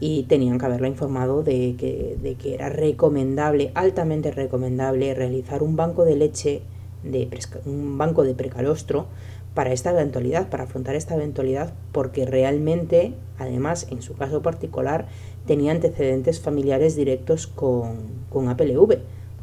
y 0.00 0.24
tenían 0.24 0.58
que 0.58 0.66
haberla 0.66 0.88
informado 0.88 1.42
de 1.42 1.74
que, 1.78 2.16
de 2.22 2.34
que 2.34 2.54
era 2.54 2.68
recomendable, 2.68 3.72
altamente 3.74 4.30
recomendable, 4.30 5.14
realizar 5.14 5.62
un 5.62 5.76
banco 5.76 6.04
de 6.04 6.16
leche, 6.16 6.62
de, 7.02 7.28
un 7.66 7.98
banco 7.98 8.22
de 8.22 8.34
precalostro 8.34 9.06
para 9.54 9.72
esta 9.72 9.90
eventualidad, 9.90 10.50
para 10.50 10.64
afrontar 10.64 10.94
esta 10.94 11.16
eventualidad, 11.16 11.72
porque 11.92 12.26
realmente, 12.26 13.14
además, 13.38 13.88
en 13.90 14.02
su 14.02 14.14
caso 14.14 14.40
particular, 14.42 15.06
tenía 15.46 15.72
antecedentes 15.72 16.40
familiares 16.40 16.94
directos 16.94 17.46
con, 17.46 17.96
con 18.30 18.48
APLV. 18.48 18.98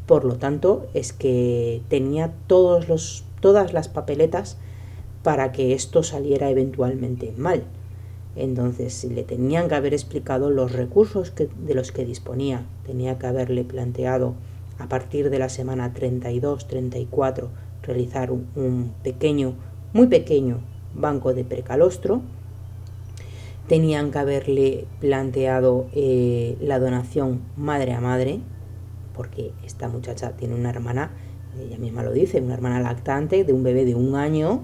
Por 0.06 0.24
lo 0.24 0.36
tanto, 0.36 0.86
es 0.94 1.12
que 1.12 1.82
tenía 1.88 2.32
todos 2.46 2.88
los, 2.88 3.24
todas 3.40 3.72
las 3.72 3.88
papeletas 3.88 4.56
para 5.22 5.52
que 5.52 5.74
esto 5.74 6.02
saliera 6.02 6.48
eventualmente 6.48 7.34
mal. 7.36 7.64
Entonces 8.36 9.04
le 9.04 9.22
tenían 9.22 9.68
que 9.68 9.74
haber 9.74 9.94
explicado 9.94 10.50
los 10.50 10.72
recursos 10.72 11.32
de 11.34 11.74
los 11.74 11.90
que 11.90 12.04
disponía, 12.04 12.66
tenía 12.84 13.18
que 13.18 13.26
haberle 13.26 13.64
planteado 13.64 14.34
a 14.78 14.88
partir 14.88 15.30
de 15.30 15.38
la 15.38 15.48
semana 15.48 15.94
32-34 15.94 17.48
realizar 17.82 18.30
un, 18.30 18.46
un 18.54 18.92
pequeño 19.02 19.54
muy 19.96 20.08
pequeño 20.08 20.60
banco 20.94 21.32
de 21.32 21.44
precalostro. 21.44 22.20
Tenían 23.66 24.10
que 24.10 24.18
haberle 24.18 24.86
planteado 25.00 25.86
eh, 25.92 26.56
la 26.60 26.78
donación 26.78 27.40
madre 27.56 27.92
a 27.94 28.00
madre, 28.00 28.40
porque 29.14 29.52
esta 29.64 29.88
muchacha 29.88 30.32
tiene 30.32 30.54
una 30.54 30.70
hermana, 30.70 31.10
ella 31.58 31.78
misma 31.78 32.02
lo 32.02 32.12
dice, 32.12 32.40
una 32.40 32.54
hermana 32.54 32.80
lactante 32.80 33.42
de 33.44 33.52
un 33.52 33.62
bebé 33.62 33.84
de 33.84 33.94
un 33.94 34.14
año, 34.14 34.62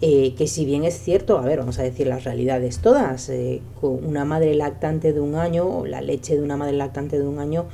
eh, 0.00 0.34
que 0.36 0.46
si 0.46 0.64
bien 0.64 0.84
es 0.84 0.98
cierto, 0.98 1.38
a 1.38 1.42
ver, 1.42 1.58
vamos 1.58 1.78
a 1.80 1.82
decir 1.82 2.06
las 2.06 2.24
realidades 2.24 2.78
todas, 2.78 3.28
eh, 3.30 3.60
con 3.80 4.04
una 4.04 4.24
madre 4.24 4.54
lactante 4.54 5.12
de 5.12 5.20
un 5.20 5.34
año 5.34 5.66
o 5.66 5.86
la 5.86 6.00
leche 6.00 6.36
de 6.36 6.42
una 6.42 6.56
madre 6.56 6.74
lactante 6.74 7.18
de 7.18 7.26
un 7.26 7.40
año 7.40 7.66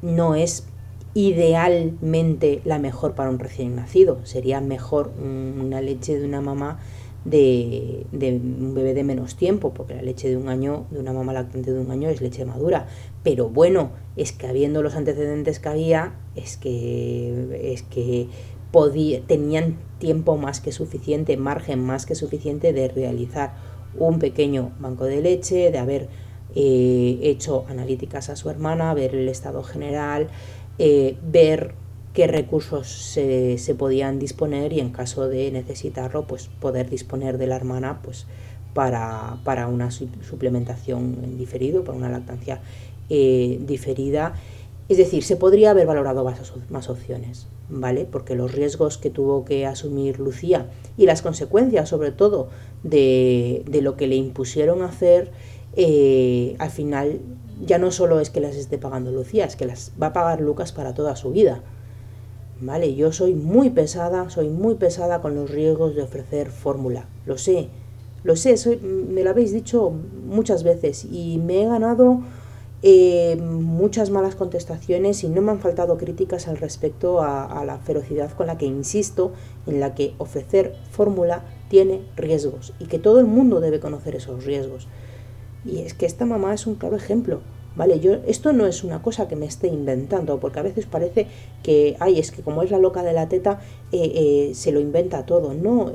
no 0.00 0.34
es 0.34 0.66
idealmente 1.12 2.62
la 2.64 2.78
mejor 2.78 3.14
para 3.14 3.28
un 3.28 3.38
recién 3.38 3.76
nacido. 3.76 4.24
Sería 4.24 4.60
mejor 4.60 5.12
una 5.18 5.80
leche 5.80 6.18
de 6.18 6.24
una 6.24 6.40
mamá 6.40 6.78
de, 7.24 8.06
un 8.12 8.74
bebé 8.74 8.94
de 8.94 9.04
menos 9.04 9.36
tiempo, 9.36 9.74
porque 9.74 9.94
la 9.94 10.02
leche 10.02 10.28
de 10.28 10.36
un 10.36 10.48
año, 10.48 10.86
de 10.90 11.00
una 11.00 11.12
mamá 11.12 11.32
lactante 11.32 11.72
de 11.72 11.80
un 11.80 11.90
año 11.90 12.08
es 12.08 12.20
leche 12.20 12.44
madura. 12.44 12.86
Pero 13.22 13.48
bueno, 13.48 13.90
es 14.16 14.32
que 14.32 14.46
habiendo 14.46 14.82
los 14.82 14.94
antecedentes 14.94 15.58
que 15.58 15.68
había, 15.68 16.14
es 16.34 16.56
que, 16.56 17.72
es 17.72 17.82
que 17.82 18.28
podía, 18.70 19.20
tenían 19.22 19.76
tiempo 19.98 20.36
más 20.36 20.60
que 20.60 20.72
suficiente, 20.72 21.36
margen 21.36 21.84
más 21.84 22.06
que 22.06 22.14
suficiente 22.14 22.72
de 22.72 22.88
realizar 22.88 23.54
un 23.98 24.18
pequeño 24.18 24.72
banco 24.80 25.04
de 25.04 25.20
leche, 25.20 25.70
de 25.70 25.78
haber 25.78 26.08
eh, 26.54 27.18
hecho 27.22 27.64
analíticas 27.68 28.30
a 28.30 28.36
su 28.36 28.50
hermana, 28.50 28.94
ver 28.94 29.14
el 29.14 29.28
estado 29.28 29.62
general, 29.62 30.28
eh, 30.78 31.16
ver 31.22 31.74
qué 32.14 32.26
recursos 32.26 32.88
se, 32.88 33.58
se, 33.58 33.74
podían 33.74 34.18
disponer 34.18 34.72
y 34.72 34.80
en 34.80 34.90
caso 34.90 35.28
de 35.28 35.50
necesitarlo, 35.50 36.26
pues 36.26 36.48
poder 36.60 36.88
disponer 36.88 37.38
de 37.38 37.46
la 37.46 37.56
hermana 37.56 38.00
pues, 38.02 38.26
para, 38.74 39.38
para 39.44 39.66
una 39.66 39.90
suplementación 39.90 41.18
en 41.22 41.38
diferido, 41.38 41.84
para 41.84 41.98
una 41.98 42.08
lactancia 42.08 42.60
eh, 43.08 43.58
diferida. 43.62 44.34
Es 44.88 44.98
decir, 44.98 45.22
se 45.24 45.36
podría 45.36 45.72
haber 45.72 45.86
valorado 45.86 46.24
más, 46.24 46.52
más, 46.70 46.88
opciones, 46.88 47.46
¿vale? 47.70 48.06
Porque 48.10 48.34
los 48.34 48.52
riesgos 48.52 48.98
que 48.98 49.10
tuvo 49.10 49.44
que 49.44 49.66
asumir 49.66 50.18
Lucía 50.18 50.70
y 50.96 51.06
las 51.06 51.22
consecuencias, 51.22 51.88
sobre 51.88 52.12
todo, 52.12 52.48
de, 52.82 53.64
de 53.68 53.82
lo 53.82 53.96
que 53.96 54.06
le 54.06 54.16
impusieron 54.16 54.82
hacer, 54.82 55.30
eh, 55.76 56.56
al 56.58 56.70
final 56.70 57.20
ya 57.64 57.78
no 57.78 57.90
solo 57.90 58.20
es 58.20 58.30
que 58.30 58.40
las 58.40 58.56
esté 58.56 58.78
pagando 58.78 59.12
Lucía, 59.12 59.44
es 59.44 59.56
que 59.56 59.66
las 59.66 59.92
va 60.00 60.08
a 60.08 60.12
pagar 60.12 60.40
Lucas 60.40 60.72
para 60.72 60.94
toda 60.94 61.16
su 61.16 61.30
vida. 61.30 61.62
Vale, 62.60 62.94
yo 62.94 63.12
soy 63.12 63.34
muy 63.34 63.70
pesada, 63.70 64.30
soy 64.30 64.48
muy 64.48 64.74
pesada 64.74 65.20
con 65.20 65.34
los 65.34 65.50
riesgos 65.50 65.94
de 65.94 66.02
ofrecer 66.02 66.50
fórmula. 66.50 67.06
Lo 67.24 67.38
sé, 67.38 67.68
lo 68.24 68.34
sé, 68.34 68.56
soy, 68.56 68.78
me 68.78 69.22
lo 69.22 69.30
habéis 69.30 69.52
dicho 69.52 69.92
muchas 70.26 70.64
veces 70.64 71.04
y 71.04 71.38
me 71.38 71.62
he 71.62 71.66
ganado 71.66 72.20
eh, 72.80 73.36
muchas 73.40 74.10
malas 74.10 74.36
contestaciones 74.36 75.24
y 75.24 75.28
no 75.28 75.42
me 75.42 75.50
han 75.50 75.58
faltado 75.58 75.98
críticas 75.98 76.46
al 76.46 76.58
respecto 76.58 77.20
a, 77.22 77.64
la 77.64 77.78
ferocidad 77.78 78.30
con 78.32 78.46
la 78.46 78.56
que 78.56 78.66
insisto 78.66 79.32
en 79.66 79.80
la 79.80 79.96
que 79.96 80.14
ofrecer 80.18 80.76
fórmula 80.92 81.42
tiene 81.68 82.02
riesgos 82.16 82.72
y 82.78 82.86
que 82.86 83.00
todo 83.00 83.18
el 83.18 83.26
mundo 83.26 83.60
debe 83.60 83.80
conocer 83.80 84.14
esos 84.14 84.44
riesgos. 84.44 84.86
Y 85.64 85.80
es 85.80 85.92
que 85.92 86.06
esta 86.06 86.24
mamá 86.24 86.54
es 86.54 86.66
un 86.66 86.76
claro 86.76 86.96
ejemplo. 86.96 87.40
¿Vale? 87.76 88.00
Yo, 88.00 88.14
esto 88.26 88.52
no 88.52 88.66
es 88.66 88.82
una 88.82 89.02
cosa 89.02 89.28
que 89.28 89.36
me 89.36 89.46
esté 89.46 89.68
inventando, 89.68 90.40
porque 90.40 90.58
a 90.58 90.62
veces 90.62 90.86
parece 90.86 91.28
que, 91.62 91.96
ay, 92.00 92.18
es 92.18 92.32
que 92.32 92.42
como 92.42 92.64
es 92.64 92.72
la 92.72 92.78
loca 92.78 93.04
de 93.04 93.12
la 93.12 93.28
teta, 93.28 93.60
eh, 93.92 94.10
eh, 94.48 94.54
se 94.54 94.72
lo 94.72 94.80
inventa 94.80 95.24
todo. 95.26 95.54
No, 95.54 95.92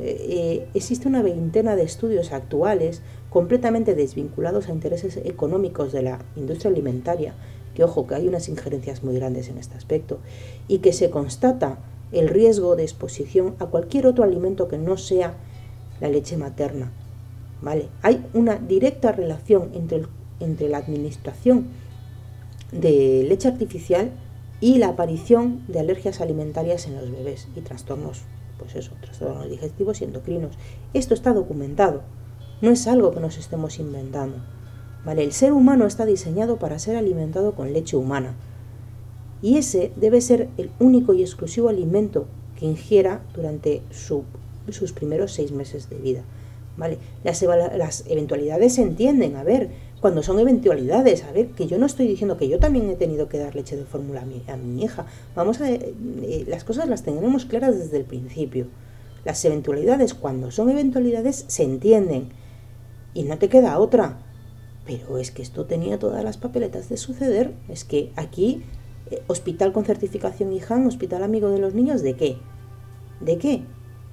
existe 0.74 1.10
una 1.10 1.22
veintena 1.22 1.76
de 1.76 1.84
estudios 1.84 2.32
actuales 2.32 3.02
completamente 3.34 3.96
desvinculados 3.96 4.70
a 4.70 4.74
intereses 4.74 5.18
económicos 5.18 5.92
de 5.92 6.04
la 6.04 6.20
industria 6.36 6.70
alimentaria, 6.70 7.34
que 7.74 7.84
ojo, 7.84 8.06
que 8.06 8.14
hay 8.14 8.28
unas 8.28 8.48
injerencias 8.48 9.04
muy 9.04 9.16
grandes 9.16 9.50
en 9.50 9.58
este 9.58 9.76
aspecto, 9.76 10.20
y 10.68 10.78
que 10.78 10.94
se 10.94 11.10
constata 11.10 11.80
el 12.12 12.28
riesgo 12.28 12.76
de 12.76 12.84
exposición 12.84 13.56
a 13.58 13.66
cualquier 13.66 14.06
otro 14.06 14.24
alimento 14.24 14.68
que 14.68 14.78
no 14.78 14.98
sea 14.98 15.34
la 16.00 16.10
leche 16.10 16.38
materna. 16.38 16.92
¿vale? 17.64 17.90
Hay 18.04 18.24
una 18.36 18.58
directa 18.58 19.12
relación 19.12 19.72
entre, 19.74 20.04
entre 20.40 20.70
la 20.70 20.78
administración 20.78 21.70
de 22.72 23.26
leche 23.28 23.48
artificial 23.48 24.12
y 24.62 24.78
la 24.78 24.90
aparición 24.90 25.64
de 25.68 25.80
alergias 25.80 26.22
alimentarias 26.22 26.86
en 26.86 26.98
los 26.98 27.10
bebés 27.10 27.48
y 27.56 27.62
trastornos, 27.62 28.22
pues 28.60 28.76
eso, 28.76 28.92
trastornos 29.02 29.50
digestivos 29.50 30.02
y 30.02 30.04
endocrinos. 30.04 30.56
Esto 30.94 31.16
está 31.16 31.34
documentado, 31.34 32.04
no 32.64 32.72
es 32.72 32.88
algo 32.88 33.12
que 33.12 33.20
nos 33.20 33.38
estemos 33.38 33.78
inventando. 33.78 34.38
¿Vale? 35.04 35.26
El 35.26 35.34
ser 35.34 35.52
humano 35.52 35.86
está 35.86 36.06
diseñado 36.06 36.60
para 36.60 36.80
ser 36.80 36.96
alimentado 36.96 37.56
con 37.56 37.74
leche 37.74 37.98
humana. 37.98 38.36
Y 39.42 39.58
ese 39.58 39.92
debe 39.98 40.22
ser 40.22 40.48
el 40.58 40.72
único 40.80 41.14
y 41.14 41.22
exclusivo 41.22 41.68
alimento 41.68 42.26
que 42.58 42.66
ingiera 42.66 43.22
durante 43.36 43.82
sus 43.92 44.94
primeros 44.94 45.34
seis 45.34 45.52
meses 45.52 45.90
de 45.90 45.98
vida. 45.98 46.24
¿Vale? 46.78 47.00
Las, 47.26 48.06
eventualidades 48.08 48.76
se 48.76 48.82
entienden, 48.82 49.36
a 49.36 49.44
ver, 49.44 49.70
cuando 50.00 50.24
son 50.24 50.40
eventualidades. 50.40 51.26
A 51.26 51.34
ver, 51.34 51.48
que 51.48 51.68
yo 51.68 51.78
no 51.78 51.86
estoy 51.86 52.08
diciendo 52.08 52.38
que 52.38 52.48
yo 52.48 52.60
también 52.60 52.90
he 52.90 52.96
tenido 52.96 53.28
que 53.28 53.40
dar 53.40 53.56
leche 53.56 53.76
de 53.76 53.84
fórmula 53.84 54.22
a 54.48 54.56
mi, 54.56 54.82
hija. 54.82 55.06
Vamos 55.36 55.60
a 55.60 55.70
eh, 55.70 56.46
las 56.48 56.64
cosas 56.64 56.88
las 56.88 57.04
tenemos 57.04 57.44
claras 57.44 57.78
desde 57.78 57.98
el 57.98 58.06
principio. 58.06 58.68
Las 59.26 59.44
eventualidades, 59.44 60.14
cuando 60.14 60.50
son 60.50 60.70
eventualidades, 60.70 61.44
se 61.48 61.64
entienden. 61.64 62.30
Y 63.14 63.24
no 63.24 63.38
te 63.38 63.50
queda 63.50 63.80
otra. 63.80 64.20
Pero 64.86 65.18
es 65.18 65.32
que 65.32 65.42
esto 65.42 65.66
tenía 65.66 66.00
todas 66.00 66.24
las 66.24 66.38
papeletas 66.38 66.90
de 66.90 66.98
suceder. 66.98 67.54
Es 67.70 67.84
que 67.84 68.12
aquí, 68.16 68.64
eh, 69.10 69.24
hospital 69.28 69.72
con 69.72 69.86
certificación 69.86 70.52
IJAN, 70.52 70.88
hospital 70.88 71.24
amigo 71.24 71.50
de 71.50 71.60
los 71.60 71.74
niños, 71.74 72.02
¿de 72.02 72.16
qué? 72.16 72.38
¿De 73.22 73.38
qué? 73.38 73.64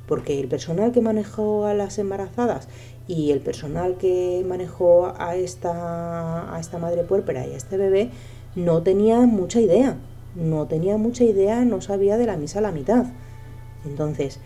Porque 0.07 0.41
el 0.41 0.49
personal 0.49 0.93
que 0.93 1.01
manejó 1.01 1.67
a 1.67 1.75
las 1.75 1.99
embarazadas 1.99 2.69
y 3.07 3.33
el 3.33 3.41
personal 3.41 3.97
que 3.97 4.45
manejó 4.47 5.13
a 5.19 5.35
esta, 5.37 6.55
a 6.55 6.61
esta 6.61 6.79
madre 6.79 7.03
puérpera 7.05 7.47
y 7.47 7.53
a 7.53 7.57
este 7.57 7.77
bebé 7.77 8.11
no 8.55 8.83
tenía 8.83 9.21
mucha 9.21 9.61
idea, 9.61 9.97
no 10.35 10.67
tenía 10.67 10.97
mucha 10.97 11.25
idea, 11.25 11.65
no 11.65 11.81
sabía 11.81 12.17
de 12.17 12.27
la 12.27 12.37
misa 12.37 12.59
a 12.59 12.63
la 12.63 12.73
mitad. 12.73 13.07
Entonces, 13.85 14.39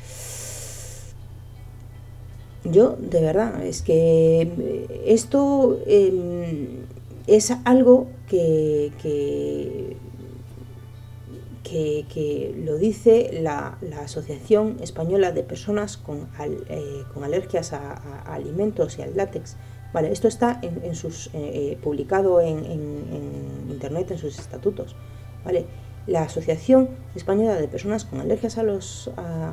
yo 2.64 2.96
de 2.98 3.20
verdad, 3.20 3.64
es 3.64 3.82
que 3.82 4.90
esto 5.06 5.78
em, 5.86 6.84
es 7.26 7.52
algo 7.64 8.08
que, 8.28 8.92
que 9.02 9.96
que, 12.08 12.54
lo 12.64 12.76
dice 12.76 13.40
la, 13.42 13.78
Asociación 14.02 14.76
Española 14.80 15.32
de 15.32 15.42
Personas 15.42 15.96
con, 15.96 16.28
eh, 16.68 17.02
con 17.12 17.24
alergias 17.24 17.72
a, 17.72 17.94
alimentos 18.22 18.98
y 18.98 19.02
al 19.02 19.16
látex. 19.16 19.56
Vale, 19.92 20.12
esto 20.12 20.28
está 20.28 20.60
en, 20.62 20.94
sus, 20.94 21.28
eh, 21.28 21.30
eh, 21.34 21.78
publicado 21.82 22.40
en, 22.40 22.64
internet 23.70 24.10
en 24.10 24.18
sus 24.18 24.38
estatutos. 24.38 24.94
¿vale? 25.44 25.66
La 26.06 26.22
Asociación 26.22 26.90
Española 27.14 27.54
de 27.54 27.68
Personas 27.68 28.04
con 28.04 28.20
alergias 28.20 28.58
a 28.58 28.62
los 28.62 29.10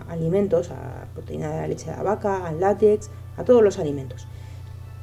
alimentos, 0.10 0.70
a 0.72 1.08
proteína 1.14 1.50
de 1.50 1.62
la 1.62 1.68
leche 1.68 1.90
de 1.90 1.96
la 1.96 2.04
vaca, 2.04 2.46
al 2.46 2.60
látex, 2.60 3.10
a 3.38 3.44
todos 3.44 3.64
los 3.64 3.80
alimentos, 3.80 4.28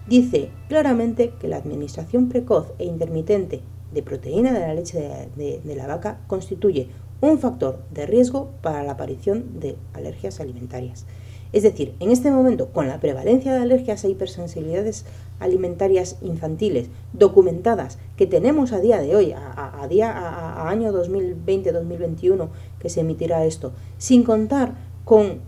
dice 0.06 0.50
claramente 0.68 1.32
que 1.40 1.48
la 1.48 1.56
administración 1.56 2.28
precoz 2.28 2.72
e 2.78 2.84
intermitente 2.84 3.62
de 3.92 4.02
proteína 4.02 4.52
de 4.52 4.60
la 4.60 4.74
leche 4.74 5.30
de, 5.36 5.74
la 5.74 5.86
vaca 5.86 6.20
constituye 6.26 6.88
un 7.20 7.38
factor 7.38 7.82
de 7.90 8.06
riesgo 8.06 8.50
para 8.62 8.82
la 8.82 8.92
aparición 8.92 9.60
de 9.60 9.76
alergias 9.94 10.40
alimentarias. 10.40 11.06
Es 11.52 11.62
decir, 11.62 11.94
en 12.00 12.10
este 12.10 12.30
momento, 12.30 12.68
con 12.68 12.88
la 12.88 13.00
prevalencia 13.00 13.52
de 13.52 13.60
alergias 13.60 14.04
e 14.04 14.10
hipersensibilidades 14.10 15.04
alimentarias 15.40 16.16
infantiles 16.20 16.88
documentadas 17.12 17.98
que 18.16 18.26
tenemos 18.26 18.72
a 18.72 18.80
día 18.80 19.00
de 19.00 19.16
hoy, 19.16 19.32
a, 19.34 19.86
día, 19.88 20.10
a 20.10 20.68
año 20.68 20.92
2020-2021 20.92 22.48
que 22.78 22.90
se 22.90 23.00
emitirá 23.00 23.44
esto, 23.44 23.72
sin 23.96 24.24
contar 24.24 24.74
con 25.04 25.40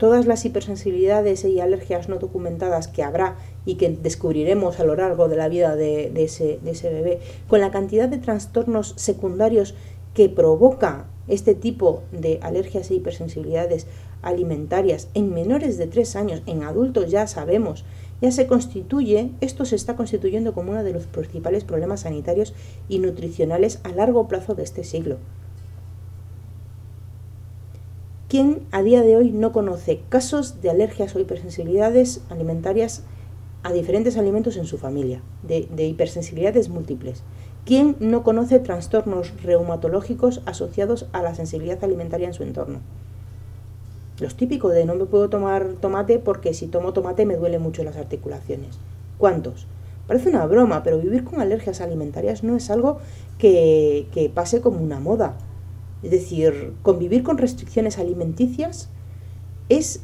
todas 0.00 0.24
las 0.24 0.46
hipersensibilidades 0.46 1.44
y 1.44 1.60
alergias 1.60 2.08
no 2.08 2.16
documentadas 2.16 2.88
que 2.88 3.02
habrá 3.02 3.36
y 3.66 3.74
que 3.74 3.90
descubriremos 3.90 4.80
a 4.80 4.84
lo 4.84 4.96
largo 4.96 5.28
de 5.28 5.36
la 5.36 5.48
vida 5.48 5.76
de, 5.76 6.10
ese, 6.16 6.58
bebé, 6.90 7.20
con 7.48 7.60
la 7.60 7.70
cantidad 7.70 8.08
de 8.08 8.16
trastornos 8.16 8.94
secundarios 8.96 9.74
que 10.14 10.30
provoca 10.30 11.04
este 11.28 11.54
tipo 11.54 12.02
de 12.12 12.38
alergias 12.40 12.90
e 12.90 12.94
hipersensibilidades 12.94 13.86
alimentarias 14.22 15.08
en 15.14 15.32
menores 15.32 15.78
de 15.78 15.86
3 15.86 16.16
años, 16.16 16.42
en 16.46 16.62
adultos 16.62 17.10
ya 17.10 17.26
sabemos, 17.26 17.84
ya 18.20 18.30
se 18.30 18.46
constituye, 18.46 19.30
esto 19.40 19.64
se 19.64 19.76
está 19.76 19.96
constituyendo 19.96 20.52
como 20.52 20.72
uno 20.72 20.84
de 20.84 20.92
los 20.92 21.06
principales 21.06 21.64
problemas 21.64 22.00
sanitarios 22.00 22.54
y 22.88 22.98
nutricionales 22.98 23.80
a 23.84 23.90
largo 23.90 24.28
plazo 24.28 24.54
de 24.54 24.62
este 24.62 24.84
siglo. 24.84 25.16
¿Quién 28.30 28.62
a 28.70 28.82
día 28.82 29.02
de 29.02 29.16
hoy 29.16 29.32
no 29.32 29.50
conoce 29.50 30.02
casos 30.08 30.62
de 30.62 30.70
alergias 30.70 31.16
o 31.16 31.18
hipersensibilidades 31.18 32.20
alimentarias 32.28 33.02
a 33.64 33.72
diferentes 33.72 34.16
alimentos 34.16 34.56
en 34.56 34.66
su 34.66 34.78
familia, 34.78 35.20
de, 35.42 35.84
hipersensibilidades 35.84 36.68
múltiples? 36.68 37.24
¿Quién 37.64 37.96
no 37.98 38.22
conoce 38.22 38.60
trastornos 38.60 39.32
reumatológicos 39.42 40.42
asociados 40.46 41.08
a 41.12 41.22
la 41.22 41.34
sensibilidad 41.34 41.82
alimentaria 41.82 42.28
en 42.28 42.34
su 42.34 42.44
entorno? 42.44 42.78
Los 44.20 44.36
típicos 44.36 44.72
de 44.72 44.84
no 44.84 44.94
me 44.94 45.06
puedo 45.06 45.30
tomar 45.30 45.74
tomate 45.80 46.18
porque 46.18 46.54
si 46.54 46.66
tomo 46.66 46.92
tomate 46.92 47.24
me 47.26 47.36
duele 47.36 47.58
mucho 47.58 47.82
las 47.84 47.96
articulaciones. 47.96 48.78
¿Cuántos? 49.18 49.66
Parece 50.06 50.28
una 50.28 50.46
broma, 50.46 50.82
pero 50.82 50.98
vivir 50.98 51.24
con 51.24 51.40
alergias 51.40 51.80
alimentarias 51.80 52.42
no 52.42 52.56
es 52.56 52.70
algo 52.70 52.98
que, 53.38 54.06
que 54.12 54.28
pase 54.28 54.60
como 54.60 54.80
una 54.80 55.00
moda. 55.00 55.36
Es 56.02 56.10
decir, 56.10 56.74
convivir 56.82 57.22
con 57.22 57.38
restricciones 57.38 57.98
alimenticias 57.98 58.88
es 59.68 60.00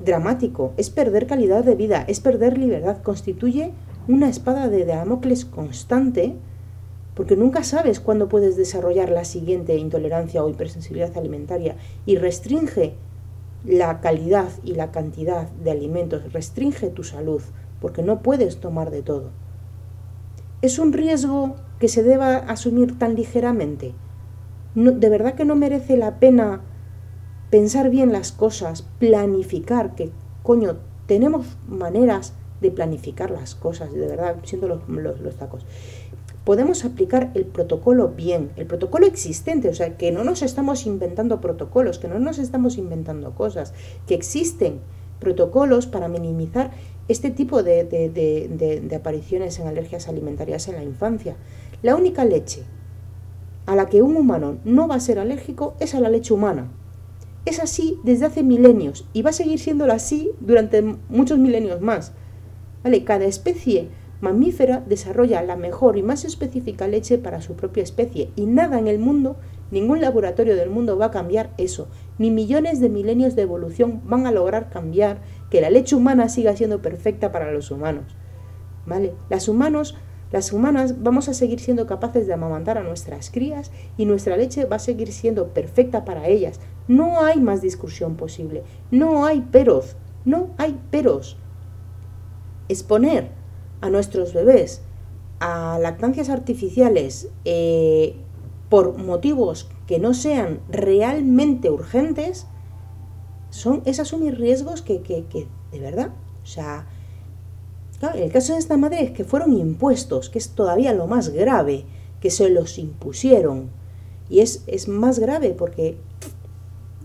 dramático, 0.00 0.72
es 0.76 0.90
perder 0.90 1.26
calidad 1.26 1.64
de 1.64 1.74
vida, 1.74 2.04
es 2.08 2.20
perder 2.20 2.58
libertad, 2.58 3.02
constituye 3.02 3.72
una 4.08 4.28
espada 4.28 4.68
de 4.68 4.84
Damocles 4.84 5.44
constante 5.44 6.34
porque 7.14 7.36
nunca 7.36 7.62
sabes 7.62 8.00
cuándo 8.00 8.28
puedes 8.28 8.56
desarrollar 8.56 9.10
la 9.10 9.24
siguiente 9.24 9.76
intolerancia 9.76 10.42
o 10.42 10.48
hipersensibilidad 10.48 11.16
alimentaria 11.16 11.76
y 12.06 12.16
restringe 12.16 12.94
la 13.64 14.00
calidad 14.00 14.48
y 14.64 14.74
la 14.74 14.90
cantidad 14.90 15.48
de 15.50 15.70
alimentos, 15.70 16.32
restringe 16.32 16.90
tu 16.90 17.04
salud 17.04 17.42
porque 17.80 18.02
no 18.02 18.22
puedes 18.22 18.58
tomar 18.60 18.90
de 18.90 19.02
todo. 19.02 19.30
¿Es 20.62 20.78
un 20.78 20.92
riesgo 20.92 21.56
que 21.78 21.88
se 21.88 22.02
deba 22.02 22.36
asumir 22.36 22.98
tan 22.98 23.14
ligeramente? 23.14 23.94
de 24.74 25.10
verdad 25.10 25.34
que 25.34 25.44
no 25.44 25.54
merece 25.54 25.98
la 25.98 26.18
pena 26.18 26.62
pensar 27.50 27.90
bien 27.90 28.10
las 28.10 28.32
cosas, 28.32 28.88
planificar, 28.98 29.94
que 29.94 30.10
coño, 30.42 30.78
tenemos 31.06 31.58
maneras 31.68 32.32
de 32.62 32.70
planificar 32.70 33.30
las 33.30 33.54
cosas, 33.54 33.92
de 33.92 34.06
verdad, 34.06 34.36
siendo 34.44 34.68
los, 34.68 35.36
tacos. 35.36 35.66
Podemos 36.44 36.84
aplicar 36.84 37.30
el 37.34 37.44
protocolo 37.44 38.08
bien, 38.08 38.50
el 38.56 38.66
protocolo 38.66 39.06
existente, 39.06 39.68
o 39.68 39.74
sea, 39.74 39.96
que 39.96 40.10
no 40.10 40.24
nos 40.24 40.42
estamos 40.42 40.86
inventando 40.86 41.40
protocolos, 41.40 41.98
que 41.98 42.08
no 42.08 42.18
nos 42.18 42.38
estamos 42.38 42.78
inventando 42.78 43.34
cosas, 43.34 43.74
que 44.06 44.14
existen 44.14 44.80
protocolos 45.20 45.86
para 45.86 46.08
minimizar 46.08 46.72
este 47.06 47.30
tipo 47.30 47.62
de, 47.62 47.84
de 47.84 48.96
apariciones 48.96 49.58
en 49.60 49.68
alergias 49.68 50.08
alimentarias 50.08 50.66
en 50.66 50.76
la 50.76 50.82
infancia. 50.82 51.36
La 51.82 51.94
única 51.94 52.24
leche 52.24 52.64
a 53.66 53.76
la 53.76 53.88
que 53.88 54.02
un 54.02 54.16
humano 54.16 54.58
no 54.64 54.88
va 54.88 54.96
a 54.96 55.00
ser 55.00 55.18
alérgico 55.18 55.74
es 55.80 55.94
a 55.94 56.00
la 56.00 56.10
leche 56.10 56.34
humana. 56.34 56.70
Es 57.44 57.58
así 57.58 57.98
desde 58.04 58.26
hace 58.26 58.42
milenios 58.42 59.06
y 59.12 59.22
va 59.22 59.30
a 59.30 59.34
seguir 59.34 59.58
siéndolo 59.58 59.92
así 59.92 60.30
durante 60.40 60.82
muchos 61.08 61.38
milenios 61.38 61.80
más. 61.80 62.12
¿Vale? 62.84 63.04
Cada 63.04 63.24
especie 63.24 63.88
mamífera 64.22 64.82
desarrolla 64.86 65.42
la 65.42 65.56
mejor 65.56 65.98
y 65.98 66.02
más 66.02 66.24
específica 66.24 66.86
leche 66.86 67.18
para 67.18 67.42
su 67.42 67.54
propia 67.54 67.82
especie 67.82 68.30
y 68.36 68.46
nada 68.46 68.78
en 68.78 68.86
el 68.86 69.00
mundo, 69.00 69.36
ningún 69.72 70.00
laboratorio 70.00 70.54
del 70.54 70.70
mundo 70.70 70.96
va 70.96 71.06
a 71.06 71.10
cambiar 71.10 71.50
eso, 71.58 71.88
ni 72.18 72.30
millones 72.30 72.80
de 72.80 72.88
milenios 72.88 73.34
de 73.34 73.42
evolución 73.42 74.00
van 74.04 74.26
a 74.26 74.32
lograr 74.32 74.70
cambiar 74.70 75.20
que 75.50 75.60
la 75.60 75.70
leche 75.70 75.96
humana 75.96 76.28
siga 76.28 76.56
siendo 76.56 76.80
perfecta 76.80 77.32
para 77.32 77.50
los 77.50 77.70
humanos. 77.72 78.16
¿Vale? 78.86 79.12
Las 79.28 79.48
humanos 79.48 79.96
las 80.30 80.50
humanas 80.54 81.02
vamos 81.02 81.28
a 81.28 81.34
seguir 81.34 81.60
siendo 81.60 81.86
capaces 81.86 82.26
de 82.26 82.32
amamantar 82.32 82.78
a 82.78 82.82
nuestras 82.82 83.28
crías 83.28 83.70
y 83.98 84.06
nuestra 84.06 84.38
leche 84.38 84.64
va 84.64 84.76
a 84.76 84.78
seguir 84.78 85.12
siendo 85.12 85.48
perfecta 85.48 86.06
para 86.06 86.26
ellas. 86.26 86.58
No 86.88 87.22
hay 87.22 87.38
más 87.38 87.60
discusión 87.60 88.16
posible. 88.16 88.62
No 88.90 89.26
hay 89.26 89.42
peros. 89.42 89.96
No 90.24 90.54
hay 90.56 90.80
peros. 90.90 91.36
Exponer 92.70 93.41
a 93.82 93.90
nuestros 93.90 94.32
bebés 94.32 94.80
a 95.42 95.78
lactancias 95.80 96.30
artificiales 96.30 97.28
eh, 97.44 98.14
por 98.68 98.96
motivos 98.96 99.68
que 99.88 99.98
no 99.98 100.14
sean 100.14 100.60
realmente 100.70 101.68
urgentes, 101.68 102.46
son, 103.50 103.82
es 103.84 103.98
asumir 103.98 104.38
riesgos 104.38 104.82
que, 104.82 105.02
que, 105.02 105.24
que 105.24 105.48
de 105.72 105.80
verdad, 105.80 106.12
o 106.42 106.46
sea, 106.46 106.86
el 108.14 108.30
caso 108.30 108.52
de 108.52 108.60
esta 108.60 108.76
madre 108.76 109.02
es 109.02 109.10
que 109.10 109.24
fueron 109.24 109.52
impuestos, 109.52 110.30
que 110.30 110.38
es 110.38 110.50
todavía 110.50 110.92
lo 110.92 111.08
más 111.08 111.30
grave, 111.30 111.86
que 112.20 112.30
se 112.30 112.48
los 112.48 112.78
impusieron. 112.78 113.70
Y 114.30 114.40
es, 114.40 114.62
es 114.68 114.86
más 114.86 115.18
grave 115.18 115.54
porque 115.58 115.98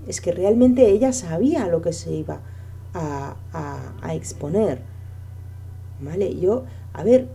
es 0.08 0.22
que 0.22 0.32
realmente 0.32 0.90
ella 0.90 1.12
sabía 1.12 1.68
lo 1.68 1.82
que 1.82 1.92
se 1.92 2.14
iba 2.14 2.42
a, 2.94 3.36
a 4.02 4.16
exponer. 4.16 4.82
¿Vale? 6.00 6.38
Yo, 6.40 6.64
a 6.94 7.04
ver, 7.04 7.28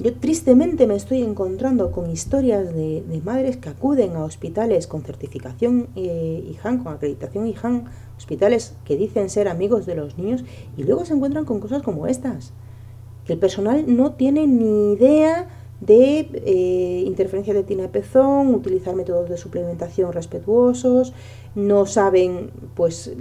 yo 0.00 0.12
tristemente 0.14 0.88
me 0.88 0.96
estoy 0.96 1.22
encontrando 1.22 1.92
con 1.92 2.10
historias 2.10 2.74
de, 2.74 3.04
madres 3.24 3.56
que 3.56 3.68
acuden 3.68 4.16
a 4.16 4.24
hospitales 4.24 4.88
con 4.88 5.02
certificación 5.02 5.88
eh, 5.94 6.44
IJAN, 6.50 6.82
con 6.82 6.92
acreditación 6.92 7.46
IJAN, 7.46 7.84
hospitales 8.16 8.74
que 8.84 8.96
dicen 8.96 9.30
ser 9.30 9.46
amigos 9.46 9.86
de 9.86 9.94
los 9.94 10.18
niños 10.18 10.44
y 10.76 10.82
luego 10.82 11.04
se 11.04 11.14
encuentran 11.14 11.44
con 11.44 11.60
cosas 11.60 11.82
como 11.82 12.08
estas. 12.08 12.52
Que 13.24 13.34
el 13.34 13.38
personal 13.38 13.84
no 13.86 14.12
tiene 14.14 14.48
ni 14.48 14.94
idea 14.94 15.48
de 15.80 16.28
eh, 16.32 17.04
interferencia 17.06 17.54
de 17.54 17.62
tina 17.62 17.84
de 17.84 17.88
pezón, 17.88 18.52
utilizar 18.52 18.96
métodos 18.96 19.28
de 19.28 19.36
suplementación 19.36 20.12
respetuosos, 20.12 21.12
no 21.54 21.86
saben 21.86 22.50
pues 22.74 23.12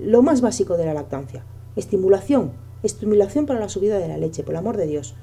lo 0.00 0.22
más 0.22 0.40
básico 0.40 0.76
de 0.76 0.86
la 0.86 0.94
lactancia, 0.94 1.44
estimulación, 1.74 2.52
estimulación 2.86 3.46
para 3.46 3.60
la 3.60 3.68
subida 3.68 3.98
de 3.98 4.08
la 4.08 4.16
leche, 4.16 4.42
por 4.42 4.54
el 4.54 4.58
amor 4.58 4.76
de 4.76 4.86
Dios 4.86 5.14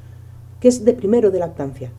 que 0.64 0.70
es 0.70 0.86
de 0.86 0.94
primero 0.94 1.30
de 1.30 1.40
lactancia. 1.40 1.92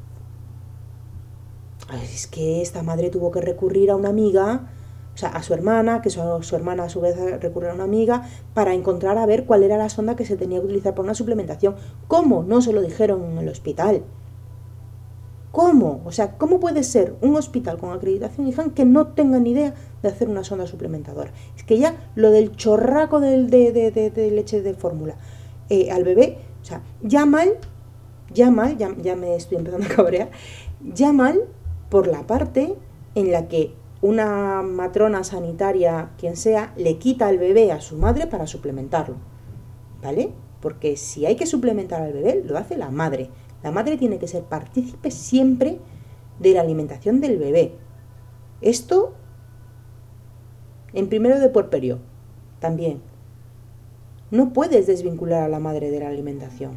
Es 2.03 2.27
que 2.27 2.63
esta 2.63 2.83
madre 2.83 3.11
tuvo 3.11 3.31
que 3.31 3.43
recurrir 3.43 3.91
a 3.91 3.95
una 3.95 4.09
amiga, 4.09 4.71
o 5.13 5.19
sea, 5.19 5.29
a 5.29 5.43
su 5.43 5.53
hermana, 5.53 6.01
que 6.01 6.09
su, 6.09 6.23
hermana 6.57 6.85
a 6.85 6.89
su 6.89 7.03
vez 7.03 7.15
recurrió 7.43 7.73
a 7.73 7.75
una 7.75 7.85
amiga, 7.85 8.27
para 8.55 8.73
encontrar 8.73 9.19
a 9.19 9.27
ver 9.27 9.45
cuál 9.45 9.65
era 9.65 9.77
la 9.77 9.91
sonda 9.91 10.17
que 10.17 10.25
se 10.25 10.39
tenía 10.39 10.61
que 10.61 10.65
utilizar 10.65 10.95
para 10.95 11.05
una 11.05 11.15
suplementación. 11.15 11.77
¿Cómo? 12.09 12.43
No 12.43 12.63
se 12.63 12.73
lo 12.73 12.81
dijeron 12.81 13.23
en 13.33 13.37
el 13.37 13.51
hospital. 13.51 14.03
¿Cómo? 15.53 16.01
O 16.07 16.11
sea, 16.11 16.39
¿cómo 16.39 16.59
puede 16.59 16.85
ser 16.85 17.17
un 17.21 17.37
hospital 17.37 17.77
con 17.77 17.93
acreditación 17.93 18.49
IJAN 18.49 18.71
que 18.71 18.87
no 18.87 19.09
tenga 19.09 19.39
ni 19.41 19.51
idea 19.51 19.75
de 20.03 20.09
hacer 20.09 20.31
una 20.31 20.43
sonda 20.43 20.67
suplementadora? 20.67 21.33
Es 21.55 21.65
que 21.65 21.77
ya 21.77 22.11
lo 22.15 22.31
del 22.31 22.57
chorraco 22.57 23.21
de, 23.21 23.45
de, 23.47 24.31
leche 24.31 24.63
de 24.63 24.73
fórmula 24.73 25.17
eh, 25.69 25.91
al 25.91 26.05
bebé, 26.05 26.39
o 26.63 26.65
sea, 26.65 26.83
ya 27.03 27.27
mal 27.27 27.59
ya 28.33 28.51
mal, 28.51 28.77
ya, 28.77 29.17
me 29.17 29.37
estoy 29.37 29.59
empezando 29.59 29.87
a 29.87 29.97
cabrear, 29.97 30.31
ya 30.83 31.13
mal 31.13 31.45
por 31.89 32.07
la 32.07 32.27
parte 32.27 32.75
en 33.15 33.31
la 33.31 33.49
que 33.49 33.75
una 34.03 34.63
matrona 34.63 35.25
sanitaria, 35.25 36.11
quien 36.19 36.37
sea, 36.37 36.75
le 36.77 36.99
quita 36.99 37.29
al 37.29 37.39
bebé 37.39 37.73
a 37.73 37.81
su 37.81 37.97
madre 37.97 38.27
para 38.27 38.47
suplementarlo. 38.47 39.17
¿Vale? 40.03 40.33
Porque 40.61 40.97
si 40.97 41.25
hay 41.25 41.37
que 41.37 41.47
suplementar 41.47 42.03
al 42.03 42.13
bebé, 42.13 42.43
lo 42.45 42.59
hace 42.59 42.77
la 42.77 42.91
madre. 42.91 43.31
La 43.63 43.71
madre 43.71 43.97
tiene 43.97 44.19
que 44.19 44.29
ser 44.29 44.43
partícipe 44.43 45.11
siempre 45.11 45.79
de 46.39 46.53
la 46.53 46.61
alimentación 46.61 47.21
del 47.21 47.39
bebé. 47.39 47.77
Esto 48.61 49.15
en 50.93 51.09
primero 51.09 51.41
de 51.41 51.49
puerperio 51.49 52.01
también. 52.59 53.01
No 54.35 54.53
puedes 54.53 54.89
desvincular 54.89 55.45
a 55.45 55.49
la 55.49 55.61
madre 55.61 55.93
de 55.93 56.01
la 56.01 56.09
alimentación. 56.09 56.73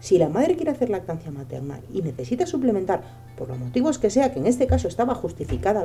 Si 0.00 0.18
la 0.18 0.28
madre 0.28 0.54
quiere 0.56 0.72
hacer 0.72 0.90
lactancia 0.90 1.30
materna 1.30 1.80
y 1.90 2.02
necesita 2.02 2.44
suplementar, 2.44 3.00
por 3.38 3.48
los 3.48 3.58
motivos 3.58 3.98
que 3.98 4.10
sea, 4.10 4.34
que 4.34 4.38
en 4.38 4.44
este 4.44 4.66
caso 4.66 4.86
estaba 4.86 5.14
justificada, 5.14 5.82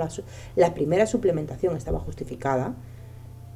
la, 0.57 0.73
primera 0.73 1.07
suplementación 1.07 1.77
estaba 1.77 2.01
justificada, 2.01 2.75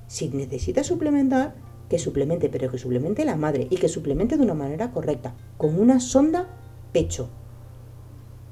si 0.07 0.29
necesita 0.29 0.85
suplementar, 0.85 1.53
que 1.89 1.99
suplemente, 1.99 2.47
pero 2.47 2.71
que 2.71 2.77
suplemente 2.77 3.25
la 3.25 3.35
madre 3.35 3.67
y 3.69 3.75
que 3.75 3.89
suplemente 3.89 4.37
de 4.37 4.43
una 4.43 4.53
manera 4.53 4.91
correcta, 4.91 5.35
con 5.57 5.77
una 5.77 5.99
sonda 5.99 6.47
pecho. 6.93 7.27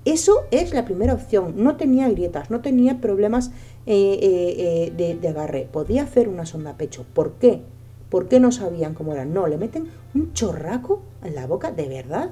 Eso 0.04 0.48
es 0.52 0.74
la 0.74 0.84
primera 0.84 1.14
opción. 1.14 1.54
No 1.56 1.78
tenía 1.78 2.10
grietas, 2.10 2.52
no 2.52 2.60
tenía 2.60 3.00
problemas 3.00 3.52
eh, 3.86 4.20
eh, 4.22 4.94
eh, 5.00 5.16
de 5.18 5.28
agarre. 5.30 5.70
Podía 5.72 6.04
hacer 6.04 6.28
una 6.28 6.46
sonda 6.46 6.76
pecho. 6.76 7.06
¿Por 7.14 7.36
qué? 7.36 7.62
¿Por 8.10 8.28
qué 8.28 8.40
no 8.40 8.52
sabían 8.52 8.94
cómo 8.94 9.14
era? 9.14 9.26
No, 9.26 9.48
le 9.48 9.58
meten 9.58 9.88
un 10.16 10.34
chorraco 10.34 11.02
en 11.24 11.36
la 11.36 11.46
boca, 11.46 11.72
¿de 11.72 11.88
verdad? 11.88 12.32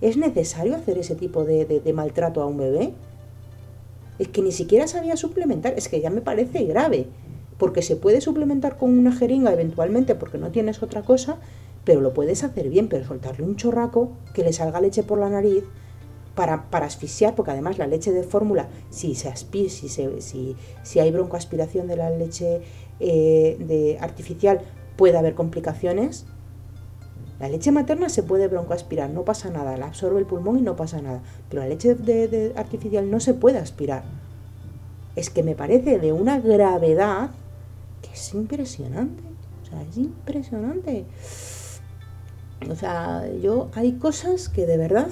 ¿Es 0.00 0.16
necesario 0.16 0.74
hacer 0.74 0.98
ese 0.98 1.14
tipo 1.14 1.44
de, 1.44 1.92
maltrato 1.94 2.42
a 2.42 2.46
un 2.46 2.56
bebé? 2.56 2.94
Es 4.18 4.28
que 4.28 4.42
ni 4.42 4.50
siquiera 4.50 4.88
sabía 4.88 5.16
suplementar, 5.16 5.74
es 5.76 5.88
que 5.88 6.00
ya 6.00 6.10
me 6.10 6.20
parece 6.20 6.64
grave, 6.64 7.06
porque 7.58 7.82
se 7.82 7.94
puede 7.94 8.20
suplementar 8.20 8.76
con 8.76 8.96
una 8.98 9.12
jeringa 9.12 9.52
eventualmente 9.52 10.16
porque 10.16 10.38
no 10.38 10.50
tienes 10.50 10.82
otra 10.82 11.02
cosa, 11.02 11.38
pero 11.84 12.00
lo 12.00 12.12
puedes 12.12 12.42
hacer 12.42 12.68
bien, 12.68 12.88
pero 12.88 13.06
soltarle 13.06 13.44
un 13.44 13.56
chorraco, 13.56 14.12
que 14.34 14.42
le 14.42 14.52
salga 14.52 14.80
leche 14.80 15.04
por 15.04 15.18
la 15.18 15.30
nariz, 15.30 15.64
para, 16.34 16.84
asfixiar, 16.84 17.34
porque 17.34 17.50
además 17.50 17.78
la 17.78 17.88
leche 17.88 18.12
de 18.12 18.22
fórmula, 18.22 18.68
si 18.90 19.16
se 19.16 19.28
aspira, 19.28 19.70
si, 19.70 19.88
si, 19.88 20.56
si 20.84 21.00
hay 21.00 21.10
broncoaspiración 21.10 21.88
de 21.88 21.96
la 21.96 22.10
leche 22.10 22.60
eh, 23.00 23.56
de 23.58 23.98
artificial, 24.00 24.60
puede 24.98 25.16
haber 25.16 25.34
complicaciones. 25.34 26.26
La 27.38 27.48
leche 27.48 27.70
materna 27.70 28.08
se 28.08 28.24
puede 28.24 28.48
broncoaspirar, 28.48 29.08
no 29.08 29.24
pasa 29.24 29.48
nada, 29.48 29.76
la 29.76 29.86
absorbe 29.86 30.18
el 30.18 30.26
pulmón 30.26 30.58
y 30.58 30.62
no 30.62 30.74
pasa 30.74 31.00
nada, 31.00 31.22
pero 31.48 31.62
la 31.62 31.68
leche 31.68 31.94
de, 31.94 32.52
artificial 32.56 33.08
no 33.08 33.20
se 33.20 33.32
puede 33.32 33.58
aspirar. 33.58 34.02
Es 35.14 35.30
que 35.30 35.44
me 35.44 35.54
parece 35.54 36.00
de 36.00 36.12
una 36.12 36.40
gravedad 36.40 37.30
que 38.02 38.10
es 38.12 38.34
impresionante. 38.34 39.22
O 39.62 39.66
sea, 39.66 39.82
es 39.82 39.96
impresionante. 39.96 41.06
O 42.68 42.74
sea, 42.74 43.24
yo 43.40 43.68
hay 43.74 43.92
cosas 43.92 44.48
que 44.48 44.66
de 44.66 44.76
verdad 44.76 45.08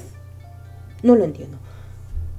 no 1.04 1.14
lo 1.14 1.24
entiendo. 1.24 1.58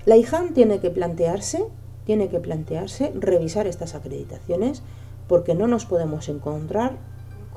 La 0.06 0.18
IJAN 0.18 0.54
tiene 0.54 0.80
que 0.80 0.90
plantearse, 0.90 1.66
tiene 2.06 2.28
que 2.28 2.40
plantearse 2.42 3.14
revisar 3.16 3.68
estas 3.68 3.96
acreditaciones 3.96 4.82
porque 5.28 5.56
no 5.56 5.68
nos 5.68 5.86
podemos 5.86 6.28
encontrar 6.28 6.98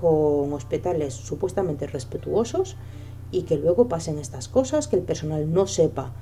con 0.00 0.52
hospitales 0.54 1.12
supuestamente 1.14 1.86
respetuosos 1.86 2.76
y 3.30 3.42
que 3.42 3.58
luego 3.58 3.88
pasen 3.88 4.18
estas 4.18 4.48
cosas, 4.48 4.88
que 4.88 4.96
el 4.96 5.02
personal 5.02 5.52
no 5.52 5.66
sepa 5.66 6.12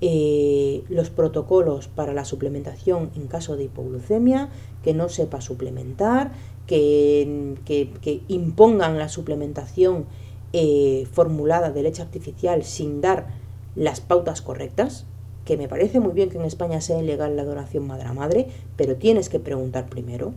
eh, 0.00 0.82
los 0.88 1.10
protocolos 1.10 1.88
para 1.88 2.14
la 2.14 2.24
suplementación 2.24 3.10
en 3.14 3.26
caso 3.26 3.56
de 3.56 3.64
hipoglucemia, 3.64 4.48
que 4.82 4.94
no 4.94 5.10
sepa 5.10 5.42
suplementar, 5.42 6.32
que, 6.66 7.56
que, 7.66 8.22
impongan 8.28 8.96
la 8.96 9.08
suplementación 9.08 10.06
eh, 10.52 11.06
formulada 11.12 11.70
de 11.72 11.82
leche 11.82 12.00
artificial 12.00 12.64
sin 12.64 13.00
dar 13.00 13.26
las 13.74 14.00
pautas 14.00 14.40
correctas, 14.40 15.04
que 15.44 15.56
me 15.56 15.68
parece 15.68 16.00
muy 16.00 16.12
bien 16.12 16.30
que 16.30 16.38
en 16.38 16.44
España 16.44 16.80
sea 16.80 17.02
ilegal 17.02 17.36
la 17.36 17.44
donación 17.44 17.86
madre 17.86 18.08
a 18.08 18.12
madre, 18.14 18.48
pero 18.76 18.96
tienes 18.96 19.28
que 19.28 19.40
preguntar 19.40 19.88
primero, 19.88 20.32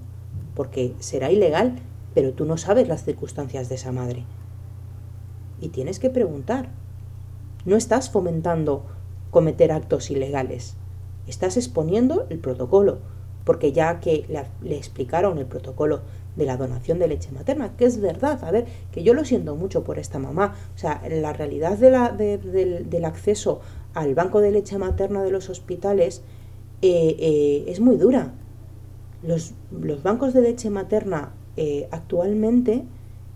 porque 0.56 0.94
será 1.00 1.32
ilegal 1.32 1.76
pero 2.14 2.34
tú 2.34 2.46
no 2.46 2.58
sabes 2.58 2.88
las 2.88 3.04
circunstancias 3.04 3.70
de 3.70 3.76
esa 3.76 3.92
madre. 3.92 4.26
Y 5.62 5.70
tienes 5.70 6.00
que 6.00 6.10
preguntar. 6.10 6.70
No 7.66 7.78
estás 7.78 8.10
fomentando 8.10 8.86
cometer 9.32 9.72
actos 9.72 10.12
ilegales, 10.12 10.76
estás 11.28 11.58
exponiendo 11.58 12.28
el 12.30 12.40
protocolo, 12.40 13.00
porque 13.46 13.72
ya 13.72 14.00
que 14.00 14.26
le, 14.62 14.78
explicaron 14.78 15.38
el 15.38 15.46
protocolo 15.46 16.02
de 16.36 16.46
la 16.46 16.58
donación 16.58 17.00
de 17.00 17.08
leche 17.08 17.32
materna, 17.32 17.76
que 17.76 17.86
es 17.86 18.00
verdad, 18.00 18.44
a 18.44 18.52
ver, 18.52 18.66
que 18.92 19.04
yo 19.04 19.14
lo 19.14 19.26
siento 19.26 19.56
mucho 19.56 19.84
por 19.84 20.00
esta 20.00 20.20
mamá, 20.20 20.56
o 20.76 20.78
sea, 20.78 21.02
la 21.10 21.34
realidad 21.34 21.78
del 21.78 23.06
acceso 23.06 23.62
al 23.94 24.16
banco 24.16 24.40
de 24.40 24.52
leche 24.52 24.78
materna 24.78 25.24
de 25.24 25.32
los 25.32 25.50
hospitales 25.50 26.22
eh, 26.82 27.16
eh, 27.20 27.66
es 27.68 27.80
muy 27.80 27.98
dura. 27.98 28.34
Los, 29.22 29.54
los 29.72 30.04
bancos 30.04 30.34
de 30.34 30.42
leche 30.42 30.70
materna 30.70 31.32
eh, 31.58 31.88
actualmente 31.92 32.84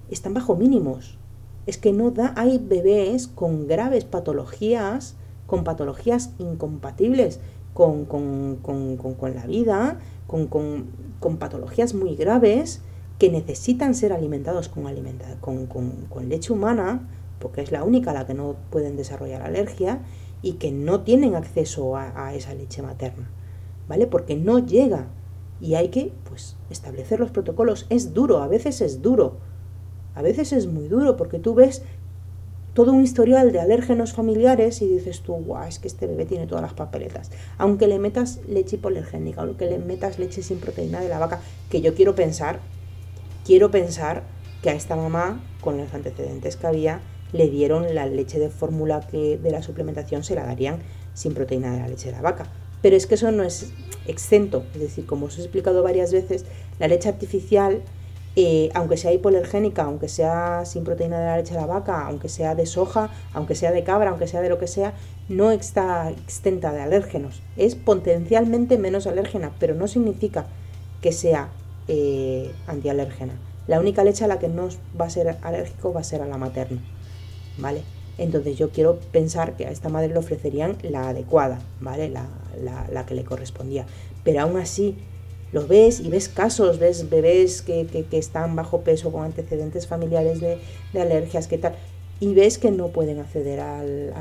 están 0.09 0.33
bajo 0.33 0.55
mínimos. 0.55 1.17
Es 1.65 1.77
que 1.77 1.91
no 1.91 2.11
da, 2.11 2.33
hay 2.37 2.57
bebés 2.57 3.27
con 3.27 3.67
graves 3.67 4.05
patologías, 4.05 5.15
con 5.45 5.63
patologías 5.63 6.31
incompatibles 6.39 7.39
con, 7.77 8.05
con, 8.05 9.35
la 9.35 9.45
vida, 9.45 9.99
con, 10.25 11.37
patologías 11.37 11.93
muy 11.93 12.15
graves 12.15 12.81
que 13.19 13.29
necesitan 13.29 13.93
ser 13.93 14.13
alimentados 14.13 14.67
con, 14.67 15.67
con, 15.67 16.29
leche 16.29 16.53
humana, 16.53 17.07
porque 17.37 17.61
es 17.61 17.71
la 17.71 17.83
única 17.83 18.09
a 18.09 18.13
la 18.15 18.25
que 18.25 18.33
no 18.33 18.55
pueden 18.71 18.97
desarrollar 18.97 19.43
alergia, 19.43 19.99
y 20.41 20.53
que 20.53 20.71
no 20.71 21.01
tienen 21.01 21.35
acceso 21.35 21.95
a, 21.95 22.25
a 22.25 22.33
esa 22.33 22.55
leche 22.55 22.81
materna, 22.81 23.29
¿vale? 23.87 24.07
Porque 24.07 24.35
no 24.35 24.57
llega 24.57 25.07
y 25.61 25.75
hay 25.75 25.89
que 25.89 26.11
pues 26.27 26.56
establecer 26.69 27.19
los 27.19 27.31
protocolos. 27.31 27.85
Es 27.89 28.13
duro, 28.13 28.41
a 28.41 28.47
veces 28.47 28.81
es 28.81 29.01
duro, 29.01 29.37
a 30.15 30.21
veces 30.21 30.53
es 30.53 30.67
muy 30.67 30.87
duro 30.87 31.17
porque 31.17 31.39
tú 31.39 31.53
ves 31.53 31.83
todo 32.73 32.91
un 32.91 33.01
historial 33.01 33.51
de 33.51 33.59
alérgenos 33.59 34.13
familiares 34.13 34.83
y 34.83 34.87
dices 34.87 35.21
tú, 35.21 35.33
guau, 35.33 35.67
es 35.67 35.79
que 35.79 35.87
este 35.87 36.05
bebé 36.05 36.25
tiene 36.25 36.45
todas 36.45 36.61
las 36.61 36.73
papeletas. 36.73 37.31
Aunque 37.57 37.87
le 37.87 37.97
metas 37.97 38.39
leche 38.47 38.75
hipoalergénica, 38.75 39.41
aunque 39.41 39.65
le 39.65 39.79
metas 39.79 40.19
leche 40.19 40.43
sin 40.43 40.59
proteína 40.59 41.01
de 41.01 41.09
la 41.09 41.17
vaca, 41.17 41.41
que 41.71 41.81
yo 41.81 41.95
quiero 41.95 42.13
pensar, 42.13 42.59
quiero 43.45 43.71
pensar 43.71 44.21
que 44.61 44.69
a 44.69 44.73
esta 44.73 44.95
mamá, 44.95 45.41
con 45.61 45.77
los 45.77 45.91
antecedentes 45.93 46.55
que 46.55 46.67
había, 46.67 47.01
le 47.33 47.49
dieron 47.49 47.95
la 47.95 48.05
leche 48.05 48.37
de 48.37 48.49
fórmula 48.49 49.01
que 49.01 49.37
de 49.37 49.51
la 49.51 49.63
suplementación 49.63 50.23
se 50.23 50.35
la 50.35 50.45
darían 50.45 50.79
sin 51.15 51.33
proteína 51.33 51.71
de 51.71 51.79
la 51.79 51.87
leche 51.87 52.09
de 52.09 52.11
la 52.11 52.21
vaca. 52.21 52.45
Pero 52.81 52.95
es 52.95 53.07
que 53.07 53.15
eso 53.15 53.31
no 53.31 53.43
es 53.43 53.71
exento, 54.07 54.63
es 54.73 54.81
decir, 54.81 55.05
como 55.05 55.25
os 55.25 55.37
he 55.37 55.41
explicado 55.41 55.83
varias 55.83 56.11
veces, 56.11 56.45
la 56.79 56.87
leche 56.87 57.09
artificial, 57.09 57.81
eh, 58.35 58.69
aunque 58.75 58.97
sea 58.97 59.11
hipoalergénica, 59.13 59.83
aunque 59.83 60.07
sea 60.07 60.63
sin 60.65 60.83
proteína 60.83 61.19
de 61.19 61.25
la 61.25 61.37
leche 61.37 61.55
de 61.55 61.59
la 61.59 61.65
vaca, 61.65 62.05
aunque 62.05 62.29
sea 62.29 62.53
de 62.53 62.67
soja, 62.67 63.09
aunque 63.33 63.55
sea 63.55 63.71
de 63.71 63.83
cabra, 63.83 64.11
aunque 64.11 64.27
sea 64.27 64.41
de 64.41 64.49
lo 64.49 64.59
que 64.59 64.67
sea, 64.67 64.93
no 65.27 65.49
está 65.51 66.11
extenta 66.11 66.71
de 66.71 66.81
alérgenos. 66.81 67.41
Es 67.57 67.75
potencialmente 67.75 68.77
menos 68.77 69.07
alérgena, 69.07 69.51
pero 69.59 69.73
no 69.73 69.87
significa 69.87 70.45
que 71.01 71.11
sea 71.11 71.49
eh, 71.87 72.51
antialérgena. 72.67 73.33
La 73.65 73.79
única 73.79 74.03
leche 74.03 74.23
a 74.23 74.27
la 74.27 74.39
que 74.39 74.47
no 74.47 74.69
va 74.99 75.05
a 75.05 75.09
ser 75.09 75.37
alérgico 75.41 75.91
va 75.91 76.01
a 76.01 76.03
ser 76.03 76.21
a 76.21 76.27
la 76.27 76.37
materna. 76.37 76.81
¿Vale? 77.57 77.81
Entonces 78.17 78.57
yo 78.57 78.69
quiero 78.69 78.99
pensar 79.11 79.55
que 79.55 79.65
a 79.65 79.71
esta 79.71 79.89
madre 79.89 80.09
le 80.09 80.17
ofrecerían 80.17 80.77
la 80.81 81.09
adecuada, 81.09 81.59
¿vale? 81.79 82.09
La, 82.09 83.05
que 83.05 83.13
le 83.13 83.23
correspondía. 83.23 83.85
Pero 84.23 84.41
aún 84.41 84.57
así, 84.57 84.95
lo 85.51 85.67
ves 85.67 85.99
y 85.99 86.09
ves 86.09 86.27
casos, 86.27 86.79
ves 86.79 87.09
bebés 87.09 87.61
que, 87.61 87.87
están 88.11 88.55
bajo 88.55 88.81
peso 88.81 89.11
con 89.11 89.23
antecedentes 89.23 89.87
familiares 89.87 90.41
de, 90.41 90.59
alergias, 90.99 91.47
¿qué 91.47 91.57
tal? 91.57 91.75
Y 92.19 92.33
ves 92.33 92.57
que 92.57 92.71
no 92.71 92.87
pueden 92.87 93.19
acceder 93.19 93.59
al, 93.59 94.11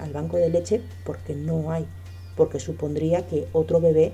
al 0.00 0.12
banco 0.12 0.38
de 0.38 0.48
leche 0.48 0.80
porque 1.04 1.34
no 1.34 1.70
hay, 1.70 1.86
porque 2.36 2.58
supondría 2.58 3.26
que 3.26 3.46
otro 3.52 3.80
bebé 3.80 4.12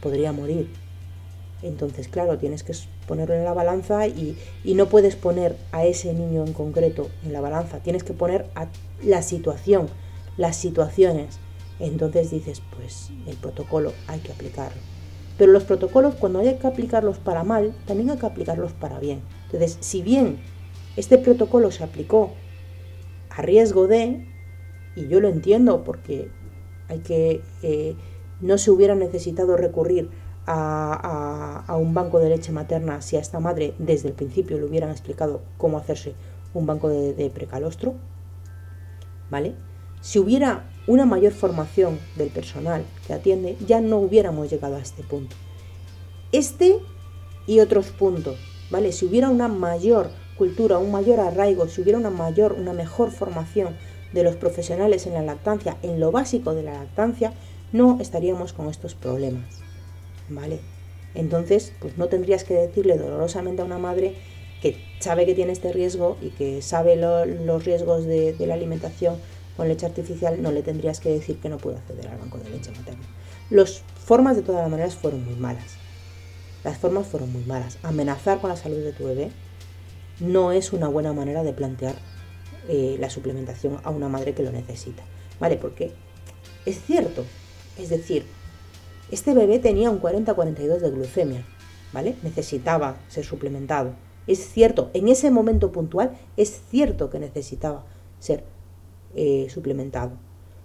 podría 0.00 0.30
morir. 0.30 0.85
Entonces, 1.66 2.08
claro, 2.08 2.38
tienes 2.38 2.62
que 2.62 2.72
ponerlo 3.06 3.34
en 3.34 3.44
la 3.44 3.52
balanza 3.52 4.06
y, 4.06 4.36
no 4.64 4.86
puedes 4.86 5.16
poner 5.16 5.56
a 5.72 5.84
ese 5.84 6.12
niño 6.14 6.44
en 6.44 6.52
concreto 6.52 7.08
en 7.24 7.32
la 7.32 7.40
balanza, 7.40 7.80
tienes 7.80 8.04
que 8.04 8.12
poner 8.12 8.46
a 8.54 8.68
la 9.02 9.22
situación, 9.22 9.88
las 10.36 10.56
situaciones. 10.56 11.38
Entonces 11.80 12.30
dices, 12.30 12.62
pues 12.76 13.10
el 13.26 13.36
protocolo 13.36 13.92
hay 14.06 14.20
que 14.20 14.32
aplicarlo. 14.32 14.80
Pero 15.36 15.52
los 15.52 15.64
protocolos, 15.64 16.14
cuando 16.14 16.38
hay 16.38 16.54
que 16.54 16.66
aplicarlos 16.66 17.18
para 17.18 17.44
mal, 17.44 17.74
también 17.86 18.10
hay 18.10 18.16
que 18.16 18.26
aplicarlos 18.26 18.72
para 18.72 18.98
bien. 18.98 19.20
Entonces, 19.46 19.76
si 19.80 20.02
bien 20.02 20.38
este 20.96 21.18
protocolo 21.18 21.70
se 21.70 21.84
aplicó 21.84 22.32
a 23.28 23.42
riesgo 23.42 23.86
de, 23.86 24.26
y 24.94 25.08
yo 25.08 25.20
lo 25.20 25.28
entiendo 25.28 25.84
porque 25.84 26.30
hay 26.88 27.00
que, 27.00 27.42
eh, 27.62 27.96
no 28.40 28.56
se 28.56 28.70
hubiera 28.70 28.94
necesitado 28.94 29.56
recurrir 29.56 30.10
a, 30.46 31.76
un 31.78 31.94
banco 31.94 32.18
de 32.18 32.28
leche 32.28 32.52
materna 32.52 33.02
si 33.02 33.16
a 33.16 33.20
esta 33.20 33.40
madre 33.40 33.74
desde 33.78 34.08
el 34.08 34.14
principio 34.14 34.56
le 34.58 34.64
hubieran 34.64 34.90
explicado 34.90 35.42
cómo 35.58 35.78
hacerse 35.78 36.14
un 36.54 36.66
banco 36.66 36.88
de, 36.88 37.30
precalostro, 37.30 37.94
¿vale? 39.30 39.54
Si 40.00 40.18
hubiera 40.18 40.70
una 40.86 41.04
mayor 41.04 41.32
formación 41.32 41.98
del 42.16 42.28
personal 42.28 42.84
que 43.06 43.12
atiende, 43.12 43.56
ya 43.66 43.80
no 43.80 43.98
hubiéramos 43.98 44.48
llegado 44.48 44.76
a 44.76 44.80
este 44.80 45.02
punto. 45.02 45.36
Este 46.32 46.78
y 47.46 47.60
otros 47.60 47.88
puntos, 47.88 48.38
¿vale? 48.70 48.92
Si 48.92 49.04
hubiera 49.04 49.28
una 49.28 49.48
mayor 49.48 50.10
cultura, 50.38 50.78
un 50.78 50.92
mayor 50.92 51.20
arraigo, 51.20 51.66
si 51.68 51.82
hubiera 51.82 51.98
una 51.98 52.10
mayor, 52.10 52.52
una 52.52 52.72
mejor 52.72 53.10
formación 53.10 53.76
de 54.12 54.22
los 54.22 54.36
profesionales 54.36 55.06
en 55.06 55.14
la 55.14 55.22
lactancia, 55.22 55.76
en 55.82 55.98
lo 56.00 56.12
básico 56.12 56.54
de 56.54 56.62
la 56.62 56.74
lactancia, 56.74 57.32
no 57.72 57.98
estaríamos 58.00 58.52
con 58.52 58.68
estos 58.68 58.94
problemas. 58.94 59.65
¿Vale? 60.28 60.60
Entonces, 61.14 61.72
pues 61.80 61.96
no 61.96 62.08
tendrías 62.08 62.44
que 62.44 62.54
decirle 62.54 62.98
dolorosamente 62.98 63.62
a 63.62 63.64
una 63.64 63.78
madre 63.78 64.14
que 64.60 64.76
sabe 65.00 65.26
que 65.26 65.34
tiene 65.34 65.52
este 65.52 65.72
riesgo 65.72 66.16
y 66.20 66.30
que 66.30 66.62
sabe 66.62 66.96
los 66.96 67.64
riesgos 67.64 68.04
de, 68.04 68.34
la 68.40 68.54
alimentación 68.54 69.16
con 69.56 69.68
leche 69.68 69.86
artificial, 69.86 70.42
no 70.42 70.52
le 70.52 70.62
tendrías 70.62 71.00
que 71.00 71.10
decir 71.10 71.38
que 71.38 71.48
no 71.48 71.56
puede 71.56 71.78
acceder 71.78 72.08
al 72.08 72.18
banco 72.18 72.38
de 72.38 72.50
leche 72.50 72.70
materna. 72.70 73.04
Las 73.48 73.82
formas 74.04 74.36
de 74.36 74.42
todas 74.42 74.62
las 74.62 74.70
maneras 74.70 74.94
fueron 74.94 75.24
muy 75.24 75.34
malas. 75.36 75.76
Las 76.64 76.76
formas 76.78 77.06
fueron 77.06 77.32
muy 77.32 77.44
malas. 77.44 77.78
Amenazar 77.82 78.40
con 78.40 78.50
la 78.50 78.56
salud 78.56 78.82
de 78.82 78.92
tu 78.92 79.04
bebé 79.04 79.30
no 80.20 80.52
es 80.52 80.72
una 80.72 80.88
buena 80.88 81.12
manera 81.12 81.42
de 81.42 81.52
plantear 81.52 81.94
eh, 82.68 82.96
la 82.98 83.08
suplementación 83.08 83.78
a 83.84 83.90
una 83.90 84.08
madre 84.08 84.34
que 84.34 84.42
lo 84.42 84.52
necesita. 84.52 85.02
¿Vale? 85.40 85.56
Porque 85.56 85.92
es 86.66 86.82
cierto. 86.82 87.24
Es 87.78 87.88
decir, 87.88 88.26
este 89.10 89.34
bebé 89.34 89.58
tenía 89.58 89.90
un 89.90 90.00
40-42 90.00 90.78
de 90.78 90.90
glucemia, 90.90 91.44
¿vale? 91.92 92.16
Necesitaba 92.22 92.96
ser 93.08 93.24
suplementado. 93.24 93.92
Es 94.26 94.48
cierto, 94.48 94.90
en 94.94 95.08
ese 95.08 95.30
momento 95.30 95.70
puntual 95.70 96.16
es 96.36 96.60
cierto 96.70 97.10
que 97.10 97.20
necesitaba 97.20 97.84
ser 98.18 98.44
eh, 99.14 99.46
suplementado. 99.48 100.12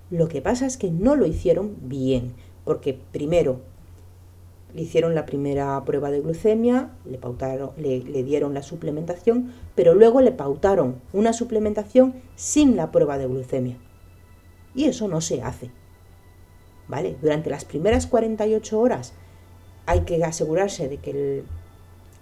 Lo 0.10 0.28
que 0.28 0.42
pasa 0.42 0.66
es 0.66 0.78
que 0.78 0.90
no 0.90 1.16
lo 1.16 1.28
hicieron 1.28 1.76
bien, 1.84 2.34
porque 2.66 2.98
primero 3.12 3.62
le 4.74 4.82
hicieron 4.82 5.14
la 5.14 5.26
primera 5.26 5.84
prueba 5.86 6.10
de 6.10 6.22
glucemia, 6.22 6.92
le, 7.06 7.18
pautaron, 7.18 7.72
le, 7.78 8.00
le 8.00 8.24
dieron 8.24 8.54
la 8.54 8.64
suplementación, 8.64 9.54
pero 9.76 9.94
luego 9.94 10.22
le 10.22 10.32
pautaron 10.32 10.96
una 11.14 11.34
suplementación 11.34 12.16
sin 12.36 12.76
la 12.76 12.92
prueba 12.92 13.18
de 13.18 13.28
glucemia. 13.28 13.78
Y 14.74 14.86
eso 14.86 15.08
no 15.08 15.22
se 15.22 15.42
hace. 15.44 15.70
¿Vale? 16.92 17.16
Durante 17.22 17.50
las 17.50 17.64
primeras 17.64 18.06
48 18.06 18.78
horas 18.78 19.14
hay 19.86 20.02
que 20.02 20.22
asegurarse 20.24 20.90
de 20.90 20.98
que 20.98 21.12
el 21.12 21.44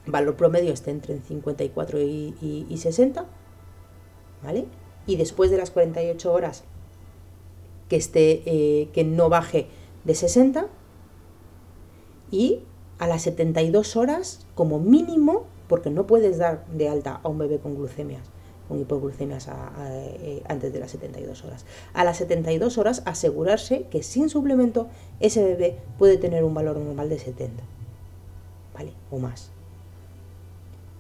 valor 0.06 0.36
promedio 0.36 0.72
esté 0.72 0.92
entre 0.92 1.20
54 1.20 2.00
y, 2.00 2.78
60, 2.78 3.26
¿vale? 4.44 4.66
Y 5.08 5.16
después 5.16 5.50
de 5.50 5.58
las 5.58 5.72
48 5.72 6.32
horas 6.32 6.64
que, 7.90 7.96
esté, 7.96 8.44
eh, 8.46 8.90
que 8.94 9.04
no 9.04 9.28
baje 9.28 9.68
de 10.04 10.14
60 10.14 10.68
y 12.30 12.60
a 13.00 13.08
las 13.08 13.24
72 13.24 13.96
horas 13.96 14.46
como 14.54 14.80
mínimo, 14.80 15.48
porque 15.68 15.90
no 15.90 16.06
puedes 16.06 16.38
dar 16.38 16.68
de 16.68 16.90
alta 16.90 17.20
a 17.24 17.28
un 17.28 17.40
bebé 17.40 17.58
con 17.58 17.76
glucemias 17.76 18.30
con 18.70 18.80
hipoglucemias 18.80 19.50
eh, 19.50 20.44
antes 20.48 20.72
de 20.72 20.80
las 20.80 20.92
72 20.92 21.44
horas. 21.44 21.66
A 21.94 22.06
las 22.06 22.18
72 22.18 22.78
horas 22.78 23.02
asegurarse 23.06 23.88
que 23.90 24.04
sin 24.04 24.30
suplemento 24.30 24.88
ese 25.20 25.44
bebé 25.44 25.76
puede 25.98 26.18
tener 26.18 26.44
un 26.44 26.54
valor 26.54 26.78
normal 26.78 27.10
de 27.10 27.20
70, 27.20 27.64
¿vale? 28.74 28.94
O 29.12 29.18
más. 29.18 29.50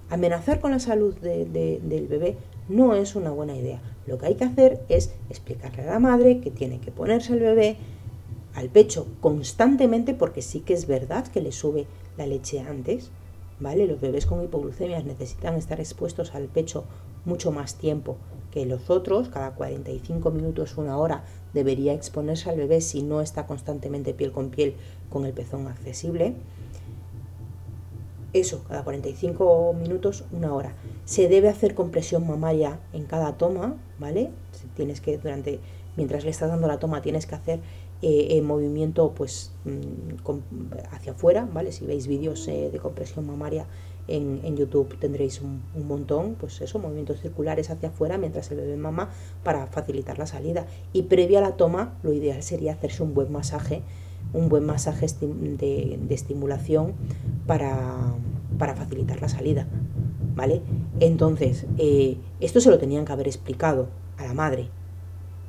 Amenazar 0.09 0.59
con 0.59 0.71
la 0.71 0.79
salud 0.79 1.15
del 1.15 2.07
bebé 2.09 2.35
no 2.67 2.95
es 2.95 3.15
una 3.15 3.29
buena 3.29 3.55
idea. 3.55 3.79
Lo 4.07 4.17
que 4.17 4.25
hay 4.25 4.35
que 4.35 4.45
hacer 4.45 4.81
es 4.89 5.11
explicarle 5.29 5.83
a 5.83 5.93
la 5.93 5.99
madre 5.99 6.39
que 6.41 6.49
tiene 6.49 6.79
que 6.79 6.91
ponerse 6.91 7.33
el 7.33 7.39
bebé 7.39 7.77
al 8.55 8.69
pecho 8.69 9.05
constantemente 9.21 10.15
porque 10.15 10.41
sí 10.41 10.61
que 10.61 10.73
es 10.73 10.87
verdad 10.87 11.27
que 11.27 11.41
le 11.41 11.51
sube 11.51 11.85
la 12.17 12.25
leche 12.25 12.59
antes, 12.61 13.11
¿vale? 13.59 13.85
Los 13.85 14.01
bebés 14.01 14.25
con 14.25 14.43
hipoglucemias 14.43 15.05
necesitan 15.05 15.55
estar 15.55 15.79
expuestos 15.79 16.33
al 16.33 16.45
pecho 16.45 16.85
mucho 17.29 17.51
más 17.51 17.75
tiempo 17.75 18.17
que 18.51 18.65
los 18.65 18.89
otros, 18.89 19.29
cada 19.29 19.51
45 19.51 20.31
minutos, 20.31 20.77
una 20.77 20.97
hora, 20.97 21.23
debería 21.53 21.93
exponerse 21.93 22.49
al 22.49 22.57
bebé 22.57 22.81
si 22.81 23.03
no 23.03 23.21
está 23.21 23.45
constantemente 23.45 24.13
piel 24.13 24.31
con 24.31 24.49
piel 24.49 24.75
con 25.09 25.25
el 25.25 25.33
pezón 25.33 25.67
accesible. 25.67 26.33
Eso, 28.33 28.63
cada 28.67 28.83
45 28.83 29.73
minutos, 29.73 30.25
una 30.31 30.53
hora. 30.53 30.73
Se 31.05 31.27
debe 31.27 31.49
hacer 31.49 31.73
compresión 31.73 32.27
mamaria 32.27 32.79
en 32.93 33.05
cada 33.05 33.37
toma, 33.37 33.75
¿vale? 33.99 34.29
Tienes 34.75 35.01
que, 35.01 35.17
durante, 35.17 35.59
mientras 35.95 36.23
le 36.23 36.29
estás 36.29 36.49
dando 36.49 36.67
la 36.67 36.79
toma, 36.79 37.01
tienes 37.01 37.25
que 37.25 37.35
hacer 37.35 37.59
eh, 38.01 38.41
movimiento 38.41 39.13
pues 39.13 39.51
mm, 39.65 40.73
hacia 40.91 41.11
afuera, 41.11 41.47
¿vale? 41.51 41.71
Si 41.71 41.85
veis 41.85 42.07
vídeos 42.07 42.47
eh, 42.47 42.69
de 42.71 42.79
compresión 42.79 43.25
mamaria 43.25 43.65
en, 44.09 44.55
YouTube 44.55 44.97
tendréis 44.99 45.41
un, 45.41 45.61
montón, 45.87 46.35
pues 46.39 46.61
eso, 46.61 46.79
movimientos 46.79 47.21
circulares 47.21 47.69
hacia 47.69 47.89
afuera 47.89 48.17
mientras 48.17 48.51
el 48.51 48.57
bebé 48.57 48.77
mama 48.77 49.09
para 49.43 49.67
facilitar 49.67 50.17
la 50.17 50.25
salida. 50.25 50.65
Y 50.93 51.03
previa 51.03 51.39
a 51.39 51.41
la 51.41 51.57
toma, 51.57 51.97
lo 52.03 52.13
ideal 52.13 52.41
sería 52.43 52.73
hacerse 52.73 53.03
un 53.03 53.13
buen 53.13 53.31
masaje, 53.31 53.81
un 54.33 54.49
buen 54.49 54.65
masaje 54.65 55.05
de, 55.21 55.99
estimulación 56.09 56.93
para, 57.47 58.15
para, 58.57 58.75
facilitar 58.75 59.21
la 59.21 59.29
salida. 59.29 59.67
¿Vale? 60.35 60.61
Entonces, 60.99 61.65
eh, 61.77 62.17
esto 62.39 62.61
se 62.61 62.69
lo 62.69 62.77
tenían 62.77 63.05
que 63.05 63.11
haber 63.11 63.27
explicado 63.27 63.89
a 64.17 64.25
la 64.25 64.33
madre, 64.33 64.69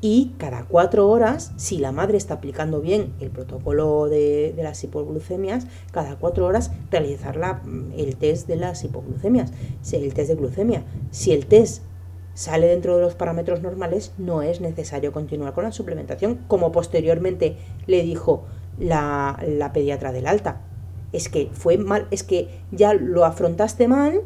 y 0.00 0.32
cada 0.38 0.64
cuatro 0.64 1.08
horas, 1.08 1.52
si 1.56 1.78
la 1.78 1.92
madre 1.92 2.16
está 2.16 2.34
aplicando 2.34 2.80
bien 2.80 3.12
el 3.20 3.30
protocolo 3.30 4.08
de, 4.08 4.54
las 4.56 4.82
hipoglucemias, 4.82 5.66
cada 5.92 6.16
cuatro 6.16 6.46
horas 6.46 6.70
realizar 6.90 7.38
mm, 7.38 7.92
el 7.96 8.16
test 8.16 8.48
de 8.48 8.56
las 8.56 8.82
hipoglucemias, 8.82 9.52
el 9.92 10.14
test 10.14 10.30
de 10.30 10.36
glucemia. 10.36 10.84
Si 11.10 11.32
el 11.32 11.46
test 11.46 11.82
sale 12.32 12.66
dentro 12.66 12.96
de 12.96 13.02
los 13.02 13.14
parámetros 13.14 13.60
normales, 13.60 14.12
no 14.16 14.40
es 14.40 14.62
necesario 14.62 15.12
continuar 15.12 15.52
con 15.52 15.64
la 15.64 15.72
suplementación, 15.72 16.40
como 16.48 16.72
posteriormente 16.72 17.56
le 17.86 18.02
dijo 18.02 18.44
la, 18.78 19.38
la 19.46 19.72
pediatra 19.74 20.12
del 20.12 20.26
alta. 20.26 20.62
Es 21.12 21.28
que 21.28 21.50
fue 21.52 21.76
mal, 21.76 22.06
es 22.10 22.22
que 22.22 22.48
ya 22.70 22.94
lo 22.94 23.26
afrontaste 23.26 23.88
mal, 23.88 24.22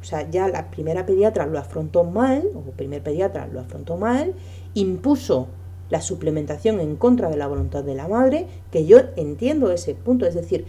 o 0.00 0.04
sea, 0.04 0.30
ya 0.30 0.46
la 0.48 0.70
primera 0.70 1.04
pediatra 1.04 1.46
lo 1.46 1.58
afrontó 1.58 2.04
mal, 2.04 2.44
o 2.54 2.60
primer 2.70 3.02
pediatra 3.02 3.48
lo 3.48 3.60
afrontó 3.60 3.96
mal, 3.96 4.34
impuso 4.76 5.48
la 5.88 6.00
suplementación 6.00 6.80
en 6.80 6.96
contra 6.96 7.30
de 7.30 7.36
la 7.36 7.46
voluntad 7.46 7.82
de 7.82 7.94
la 7.94 8.08
madre, 8.08 8.46
que 8.70 8.86
yo 8.86 8.98
entiendo 9.16 9.72
ese 9.72 9.94
punto, 9.94 10.26
es 10.26 10.34
decir, 10.34 10.66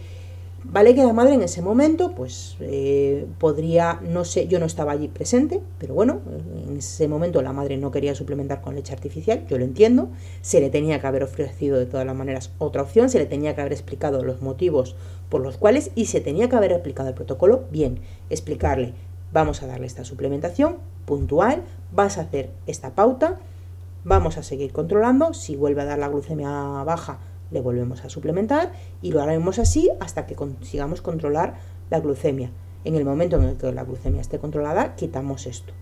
vale 0.64 0.94
que 0.94 1.04
la 1.04 1.12
madre 1.12 1.34
en 1.34 1.42
ese 1.42 1.60
momento, 1.60 2.14
pues 2.14 2.56
eh, 2.60 3.26
podría, 3.38 4.00
no 4.02 4.24
sé, 4.24 4.48
yo 4.48 4.58
no 4.58 4.66
estaba 4.66 4.92
allí 4.92 5.08
presente, 5.08 5.60
pero 5.78 5.94
bueno, 5.94 6.20
en 6.66 6.78
ese 6.78 7.06
momento 7.08 7.42
la 7.42 7.52
madre 7.52 7.76
no 7.76 7.90
quería 7.90 8.14
suplementar 8.14 8.60
con 8.60 8.74
leche 8.74 8.92
artificial, 8.92 9.44
yo 9.48 9.58
lo 9.58 9.64
entiendo, 9.64 10.08
se 10.40 10.60
le 10.60 10.70
tenía 10.70 11.00
que 11.00 11.06
haber 11.06 11.24
ofrecido 11.24 11.78
de 11.78 11.86
todas 11.86 12.06
las 12.06 12.16
maneras 12.16 12.52
otra 12.58 12.82
opción, 12.82 13.10
se 13.10 13.18
le 13.18 13.26
tenía 13.26 13.54
que 13.54 13.60
haber 13.60 13.72
explicado 13.72 14.24
los 14.24 14.40
motivos 14.40 14.96
por 15.28 15.42
los 15.42 15.58
cuales 15.58 15.90
y 15.94 16.06
se 16.06 16.20
tenía 16.20 16.48
que 16.48 16.56
haber 16.56 16.72
aplicado 16.72 17.08
el 17.08 17.14
protocolo. 17.14 17.64
Bien, 17.70 17.98
explicarle, 18.30 18.94
vamos 19.32 19.62
a 19.62 19.66
darle 19.66 19.86
esta 19.86 20.04
suplementación 20.04 20.76
puntual, 21.04 21.62
vas 21.92 22.18
a 22.18 22.22
hacer 22.22 22.50
esta 22.66 22.94
pauta, 22.94 23.38
Vamos 24.08 24.38
a 24.38 24.42
seguir 24.42 24.72
controlando, 24.72 25.34
si 25.34 25.54
vuelve 25.54 25.82
a 25.82 25.84
dar 25.84 25.98
la 25.98 26.08
glucemia 26.08 26.50
baja, 26.82 27.18
le 27.50 27.60
volvemos 27.60 28.06
a 28.06 28.08
suplementar 28.08 28.72
y 29.02 29.12
lo 29.12 29.20
haremos 29.20 29.58
así 29.58 29.90
hasta 30.00 30.24
que 30.24 30.34
consigamos 30.34 31.02
controlar 31.02 31.56
la 31.90 32.00
glucemia. 32.00 32.50
En 32.84 32.94
el 32.94 33.04
momento 33.04 33.36
en 33.36 33.42
el 33.42 33.58
que 33.58 33.70
la 33.70 33.84
glucemia 33.84 34.22
esté 34.22 34.38
controlada, 34.38 34.94
quitamos 34.94 35.46
esto. 35.46 35.74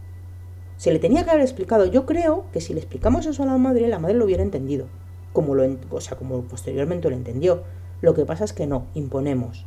Se 0.77 0.93
le 0.93 0.99
tenía 0.99 1.23
que 1.23 1.31
haber 1.31 1.43
explicado, 1.43 1.87
yo 1.87 2.05
creo 2.05 2.47
que 2.53 2.61
si 2.61 2.75
le 2.75 2.81
explicamos 2.81 3.27
eso 3.27 3.45
a 3.45 3.47
la 3.47 3.59
madre, 3.59 3.87
la 3.87 4.01
madre 4.01 4.17
lo 4.17 4.25
hubiera 4.25 4.43
entendido, 4.43 4.87
como 5.33 5.55
lo, 5.55 5.63
o 5.91 6.01
sea, 6.01 6.19
como 6.19 6.43
posteriormente 6.43 7.09
lo 7.09 7.15
entendió. 7.15 7.63
Lo 8.01 8.15
que 8.15 8.27
pasa 8.27 8.43
es 8.43 8.53
que 8.53 8.67
no, 8.67 8.87
imponemos. 8.95 9.67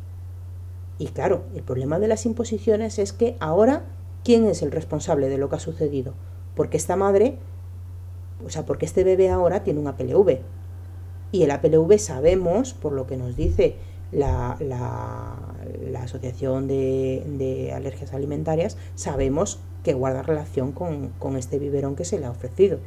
Y 0.98 1.06
claro, 1.06 1.44
el 1.54 1.62
problema 1.62 1.98
de 1.98 2.08
las 2.08 2.26
imposiciones 2.26 2.98
es 2.98 3.14
que 3.14 3.38
ahora, 3.40 3.84
¿quién 4.22 4.44
es 4.44 4.60
el 4.60 4.70
responsable 4.70 5.30
de 5.30 5.38
lo 5.38 5.48
que 5.48 5.56
ha 5.56 5.60
sucedido? 5.60 6.12
Porque 6.54 6.76
esta 6.76 6.94
madre 6.94 7.38
o 8.44 8.50
sea, 8.50 8.66
porque 8.66 8.86
este 8.86 9.04
bebé 9.04 9.30
ahora 9.30 9.62
tiene 9.62 9.80
un 9.80 9.86
APLV. 9.86 10.38
Y 11.32 11.42
el 11.42 11.50
APLV 11.50 11.98
sabemos, 11.98 12.74
por 12.74 12.92
lo 12.92 13.06
que 13.06 13.16
nos 13.16 13.36
dice 13.36 13.76
la, 14.12 14.56
Asociación 16.00 16.66
de, 16.66 17.72
Alergias 17.74 18.12
Alimentarias, 18.12 18.76
sabemos 18.94 19.60
que 19.84 19.94
guarda 19.94 20.22
relación 20.22 20.72
con, 20.72 21.10
con 21.18 21.36
este 21.36 21.58
biberón 21.58 21.94
que 21.94 22.04
se 22.04 22.18
le 22.18 22.26
ha 22.26 22.30
ofrecido. 22.30 22.78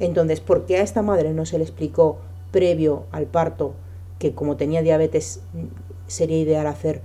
Entonces, 0.00 0.40
¿por 0.40 0.66
qué 0.66 0.78
a 0.78 0.82
esta 0.82 1.02
madre 1.02 1.32
no 1.32 1.46
se 1.46 1.58
le 1.58 1.64
explicó 1.64 2.18
previo 2.50 3.04
al 3.12 3.26
parto 3.26 3.74
que 4.18 4.34
como 4.34 4.56
tenía 4.56 4.82
diabetes 4.82 5.40
sería 6.06 6.38
ideal 6.38 6.66
hacer 6.66 7.00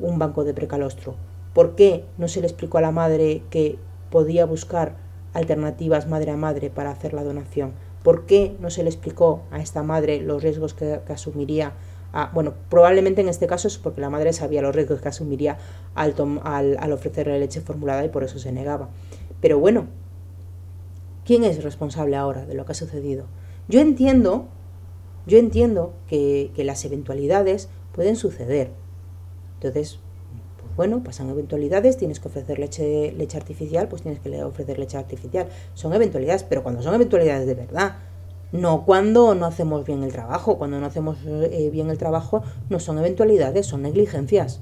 un 0.00 0.18
banco 0.18 0.44
de 0.44 0.54
precalostro? 0.54 1.14
¿Por 1.52 1.74
qué 1.74 2.04
no 2.16 2.28
se 2.28 2.40
le 2.40 2.46
explicó 2.46 2.78
a 2.78 2.82
la 2.82 2.92
madre 2.92 3.42
que 3.50 3.78
podía 4.10 4.46
buscar 4.46 4.96
alternativas 5.32 6.08
madre 6.08 6.30
a 6.32 6.36
madre 6.36 6.70
para 6.70 6.90
hacer 6.90 7.12
la 7.12 7.24
donación. 7.24 7.72
¿Por 8.02 8.26
qué 8.26 8.56
no 8.60 8.70
se 8.70 8.82
le 8.82 8.88
explicó 8.88 9.42
a 9.50 9.60
esta 9.60 9.82
madre 9.82 10.20
los 10.22 10.42
riesgos 10.42 10.74
que, 10.74 11.00
asumiría? 11.08 11.72
bueno, 12.32 12.54
probablemente 12.68 13.20
en 13.20 13.28
este 13.28 13.46
caso 13.46 13.68
es 13.68 13.78
porque 13.78 14.00
la 14.00 14.10
madre 14.10 14.32
sabía 14.32 14.62
los 14.62 14.74
riesgos 14.74 15.00
que 15.00 15.08
asumiría 15.08 15.58
al, 15.94 16.14
al, 16.42 16.76
al 16.80 16.92
ofrecerle 16.92 17.38
leche 17.38 17.60
formulada 17.60 18.04
y 18.04 18.08
por 18.08 18.24
eso 18.24 18.40
se 18.40 18.50
negaba. 18.50 18.88
Pero 19.40 19.60
bueno, 19.60 19.86
¿quién 21.24 21.44
es 21.44 21.62
responsable 21.62 22.16
ahora 22.16 22.46
de 22.46 22.54
lo 22.54 22.64
que 22.64 22.72
ha 22.72 22.74
sucedido? 22.74 23.26
Yo 23.68 23.80
entiendo, 23.80 24.48
yo 25.26 25.38
entiendo 25.38 25.92
que, 26.08 26.50
que 26.56 26.64
las 26.64 26.84
eventualidades 26.84 27.68
pueden 27.92 28.16
suceder. 28.16 28.72
Entonces, 29.54 30.00
bueno, 30.76 31.02
pasan 31.02 31.30
eventualidades, 31.30 31.96
tienes 31.96 32.20
que 32.20 32.28
ofrecer 32.28 32.58
leche, 32.58 33.12
leche 33.12 33.36
artificial, 33.36 33.88
pues 33.88 34.02
tienes 34.02 34.20
que 34.20 34.42
ofrecer 34.42 34.78
leche 34.78 34.96
artificial. 34.96 35.48
Son 35.74 35.92
eventualidades, 35.92 36.44
pero 36.44 36.62
cuando 36.62 36.82
son 36.82 36.94
eventualidades 36.94 37.46
de 37.46 37.54
verdad, 37.54 37.96
no 38.52 38.84
cuando 38.84 39.34
no 39.34 39.46
hacemos 39.46 39.84
bien 39.84 40.02
el 40.02 40.12
trabajo. 40.12 40.58
Cuando 40.58 40.80
no 40.80 40.86
hacemos 40.86 41.18
eh, 41.26 41.70
bien 41.72 41.90
el 41.90 41.98
trabajo 41.98 42.42
no 42.68 42.80
son 42.80 42.98
eventualidades, 42.98 43.66
son 43.66 43.82
negligencias. 43.82 44.60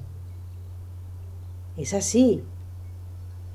Es 1.77 1.93
así. 1.93 2.43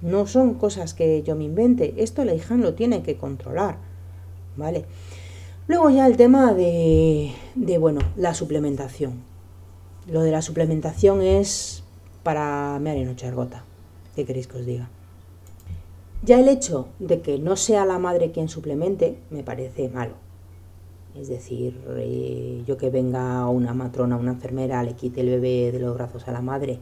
No 0.02 0.26
son 0.26 0.54
cosas 0.54 0.92
que 0.92 1.22
yo 1.22 1.36
me 1.36 1.44
invente. 1.44 1.94
Esto 1.98 2.24
la 2.24 2.34
hija 2.34 2.56
lo 2.56 2.74
tiene 2.74 3.02
que 3.02 3.16
controlar. 3.16 3.78
¿Vale? 4.56 4.84
Luego 5.66 5.88
ya 5.90 6.06
el 6.06 6.16
tema 6.16 6.52
de, 6.52 7.32
de, 7.54 7.78
bueno, 7.78 8.00
la 8.16 8.34
suplementación. 8.34 9.22
Lo 10.06 10.20
de 10.20 10.30
la 10.30 10.42
suplementación 10.42 11.22
es 11.22 11.83
para 12.24 12.76
mear 12.80 12.96
y 12.96 13.04
no 13.04 13.12
echar. 13.12 13.34
¿Qué 14.16 14.24
queréis 14.24 14.48
que 14.48 14.58
os 14.58 14.66
diga? 14.66 14.88
Ya 16.24 16.40
el 16.40 16.48
hecho 16.48 16.88
de 16.98 17.20
que 17.20 17.38
no 17.38 17.54
sea 17.54 17.84
la 17.84 17.98
madre 17.98 18.32
quien 18.32 18.48
suplemente 18.48 19.18
me 19.30 19.44
parece 19.44 19.88
malo. 19.88 20.14
Es 21.14 21.28
decir, 21.28 21.80
eh, 21.96 22.64
yo 22.66 22.76
que 22.76 22.90
venga 22.90 23.46
una 23.48 23.72
matrona, 23.74 24.16
una 24.16 24.32
enfermera, 24.32 24.82
le 24.82 24.94
quite 24.94 25.20
el 25.20 25.28
bebé 25.28 25.70
de 25.70 25.78
los 25.78 25.94
brazos 25.94 26.26
a 26.26 26.32
la 26.32 26.40
madre 26.40 26.80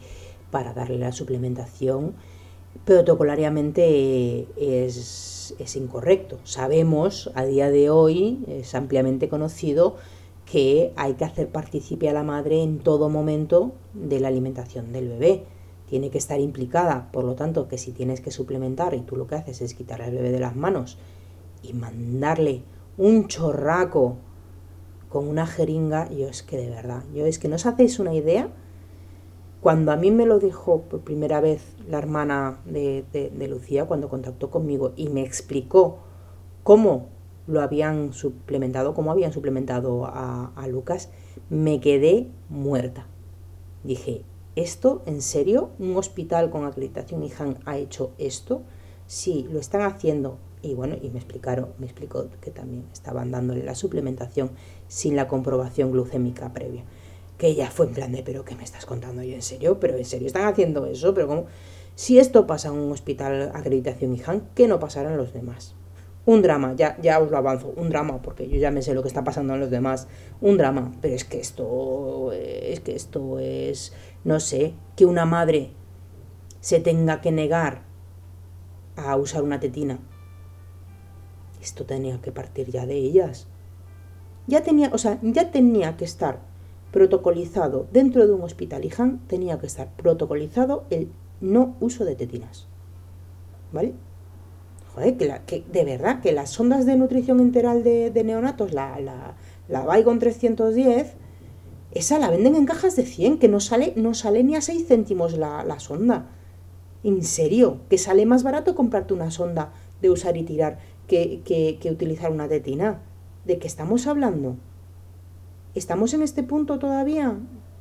para 0.50 0.72
darle 0.72 0.98
la 0.98 1.12
suplementación, 1.12 2.14
protocolariamente 2.84 4.46
es, 4.56 5.54
es 5.58 5.76
incorrecto. 5.76 6.38
Sabemos, 6.44 7.30
a 7.34 7.44
día 7.44 7.70
de 7.70 7.90
hoy, 7.90 8.44
es 8.46 8.74
ampliamente 8.74 9.28
conocido 9.28 9.96
que 10.52 10.92
hay 10.96 11.14
que 11.14 11.24
hacer 11.24 11.48
partícipe 11.48 12.10
a 12.10 12.12
la 12.12 12.24
madre 12.24 12.62
en 12.62 12.80
todo 12.80 13.08
momento 13.08 13.72
de 13.94 14.20
la 14.20 14.28
alimentación 14.28 14.92
del 14.92 15.08
bebé. 15.08 15.46
Tiene 15.86 16.10
que 16.10 16.18
estar 16.18 16.40
implicada, 16.40 17.08
por 17.10 17.24
lo 17.24 17.36
tanto, 17.36 17.68
que 17.68 17.78
si 17.78 17.90
tienes 17.90 18.20
que 18.20 18.30
suplementar 18.30 18.92
y 18.92 19.00
tú 19.00 19.16
lo 19.16 19.26
que 19.26 19.36
haces 19.36 19.62
es 19.62 19.72
quitarle 19.72 20.04
al 20.04 20.12
bebé 20.12 20.30
de 20.30 20.40
las 20.40 20.54
manos 20.54 20.98
y 21.62 21.72
mandarle 21.72 22.64
un 22.98 23.28
chorraco 23.28 24.18
con 25.08 25.26
una 25.26 25.46
jeringa, 25.46 26.10
yo 26.10 26.28
es 26.28 26.42
que 26.42 26.58
de 26.58 26.68
verdad, 26.68 27.02
yo 27.14 27.24
es 27.24 27.38
que 27.38 27.48
no 27.48 27.56
os 27.56 27.64
hacéis 27.64 27.98
una 27.98 28.12
idea. 28.12 28.50
Cuando 29.62 29.90
a 29.90 29.96
mí 29.96 30.10
me 30.10 30.26
lo 30.26 30.38
dijo 30.38 30.82
por 30.82 31.00
primera 31.00 31.40
vez 31.40 31.62
la 31.88 31.96
hermana 31.96 32.60
de, 32.66 33.06
de 33.10 33.48
Lucía, 33.48 33.86
cuando 33.86 34.10
contactó 34.10 34.50
conmigo 34.50 34.92
y 34.96 35.08
me 35.08 35.22
explicó 35.22 36.00
cómo 36.62 37.08
lo 37.46 37.60
habían 37.60 38.12
suplementado, 38.12 38.94
como 38.94 39.10
habían 39.10 39.32
suplementado 39.32 40.06
a, 40.06 40.66
Lucas, 40.68 41.10
me 41.50 41.80
quedé 41.80 42.28
muerta. 42.48 43.06
Dije, 43.84 44.22
¿esto 44.54 45.02
en 45.06 45.22
serio? 45.22 45.70
¿Un 45.78 45.96
hospital 45.96 46.50
con 46.50 46.64
acreditación 46.64 47.22
IJAN 47.22 47.58
ha 47.64 47.76
hecho 47.76 48.12
esto? 48.18 48.62
Sí, 49.06 49.46
lo 49.50 49.58
están 49.58 49.82
haciendo. 49.82 50.38
Y 50.62 50.74
bueno, 50.74 50.96
y 51.02 51.10
me 51.10 51.18
explicaron, 51.18 51.70
me 51.78 51.86
explicó 51.86 52.28
que 52.40 52.52
también 52.52 52.84
estaban 52.92 53.32
dándole 53.32 53.64
la 53.64 53.74
suplementación 53.74 54.50
sin 54.86 55.16
la 55.16 55.26
comprobación 55.26 55.90
glucémica 55.90 56.52
previa. 56.52 56.84
Que 57.36 57.56
ya 57.56 57.68
fue 57.70 57.86
en 57.86 57.94
plan 57.94 58.12
de, 58.12 58.22
pero 58.22 58.44
¿qué 58.44 58.54
me 58.54 58.62
estás 58.62 58.86
contando 58.86 59.24
yo 59.24 59.34
en 59.34 59.42
serio? 59.42 59.80
Pero 59.80 59.96
en 59.96 60.04
serio 60.04 60.28
están 60.28 60.46
haciendo 60.46 60.86
eso, 60.86 61.12
pero 61.12 61.26
como 61.26 61.46
si 61.96 62.20
esto 62.20 62.46
pasa 62.46 62.68
en 62.68 62.74
un 62.74 62.92
hospital 62.92 63.50
acreditación 63.54 64.14
IJAN, 64.14 64.48
¿qué 64.54 64.68
no 64.68 64.78
pasará 64.78 65.10
en 65.10 65.16
los 65.16 65.32
demás? 65.32 65.74
Un 66.24 66.40
drama, 66.40 66.74
ya, 66.76 66.96
ya 67.00 67.18
os 67.18 67.30
lo 67.30 67.36
avanzo, 67.36 67.72
un 67.76 67.88
drama, 67.88 68.22
porque 68.22 68.48
yo 68.48 68.56
ya 68.56 68.70
me 68.70 68.82
sé 68.82 68.94
lo 68.94 69.02
que 69.02 69.08
está 69.08 69.24
pasando 69.24 69.54
en 69.54 69.60
los 69.60 69.70
demás. 69.70 70.06
Un 70.40 70.56
drama, 70.56 70.92
pero 71.00 71.14
es 71.14 71.24
que 71.24 71.40
esto 71.40 72.30
es 72.32 72.80
que 72.80 72.94
esto 72.94 73.40
es, 73.40 73.92
no 74.24 74.38
sé, 74.38 74.74
que 74.94 75.04
una 75.04 75.24
madre 75.24 75.72
se 76.60 76.78
tenga 76.78 77.20
que 77.20 77.32
negar 77.32 77.82
a 78.96 79.16
usar 79.16 79.42
una 79.42 79.58
tetina. 79.58 79.98
Esto 81.60 81.84
tenía 81.86 82.20
que 82.20 82.30
partir 82.30 82.70
ya 82.70 82.86
de 82.86 82.94
ellas. 82.94 83.48
Ya 84.46 84.62
tenía, 84.62 84.90
o 84.92 84.98
sea, 84.98 85.18
ya 85.22 85.50
tenía 85.50 85.96
que 85.96 86.04
estar 86.04 86.40
protocolizado 86.92 87.86
dentro 87.92 88.26
de 88.26 88.32
un 88.32 88.42
hospital 88.42 88.84
IJAN, 88.84 89.20
tenía 89.26 89.58
que 89.58 89.66
estar 89.66 89.90
protocolizado 89.96 90.84
el 90.90 91.10
no 91.40 91.76
uso 91.80 92.04
de 92.04 92.14
tetinas. 92.14 92.68
¿Vale? 93.72 93.94
Joder, 94.94 95.16
que, 95.16 95.40
que 95.46 95.64
de 95.72 95.84
verdad, 95.84 96.20
que 96.20 96.32
las 96.32 96.50
sondas 96.50 96.86
de 96.86 96.96
nutrición 96.96 97.40
integral 97.40 97.82
de, 97.82 98.22
neonatos, 98.24 98.72
la, 98.72 99.00
la, 99.00 99.34
la 99.68 100.18
310, 100.18 101.14
esa 101.92 102.18
la 102.18 102.30
venden 102.30 102.56
en 102.56 102.66
cajas 102.66 102.96
de 102.96 103.04
100, 103.04 103.38
que 103.38 103.48
no 103.48 103.60
sale, 103.60 103.92
no 103.96 104.14
sale 104.14 104.44
ni 104.44 104.56
a 104.56 104.60
6 104.60 104.86
céntimos 104.86 105.36
la, 105.36 105.64
la 105.64 105.78
sonda. 105.80 106.26
En 107.04 107.22
serio, 107.22 107.80
que 107.88 107.98
sale 107.98 108.26
más 108.26 108.42
barato 108.42 108.74
comprarte 108.74 109.14
una 109.14 109.30
sonda 109.30 109.72
de 110.00 110.10
usar 110.10 110.36
y 110.36 110.42
tirar 110.42 110.78
que, 111.06 111.42
que, 111.44 111.78
que 111.80 111.90
utilizar 111.90 112.30
una 112.30 112.48
tetina. 112.48 113.02
¿De 113.44 113.58
qué 113.58 113.66
estamos 113.66 114.06
hablando? 114.06 114.56
¿Estamos 115.74 116.14
en 116.14 116.22
este 116.22 116.42
punto 116.42 116.78
todavía? 116.78 117.36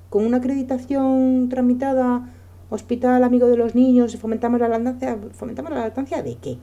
¿Con 0.10 0.26
una 0.26 0.38
acreditación 0.38 1.50
tramitada, 1.50 2.34
hospital 2.70 3.24
amigo 3.24 3.48
de 3.48 3.58
los 3.58 3.76
niños, 3.76 4.18
fomentamos 4.18 4.60
la 4.60 4.70
lactancia? 4.70 5.20
¿Fomentamos 5.34 5.72
la 5.72 5.82
lactancia 5.82 6.24
de 6.24 6.36
qué? 6.36 6.58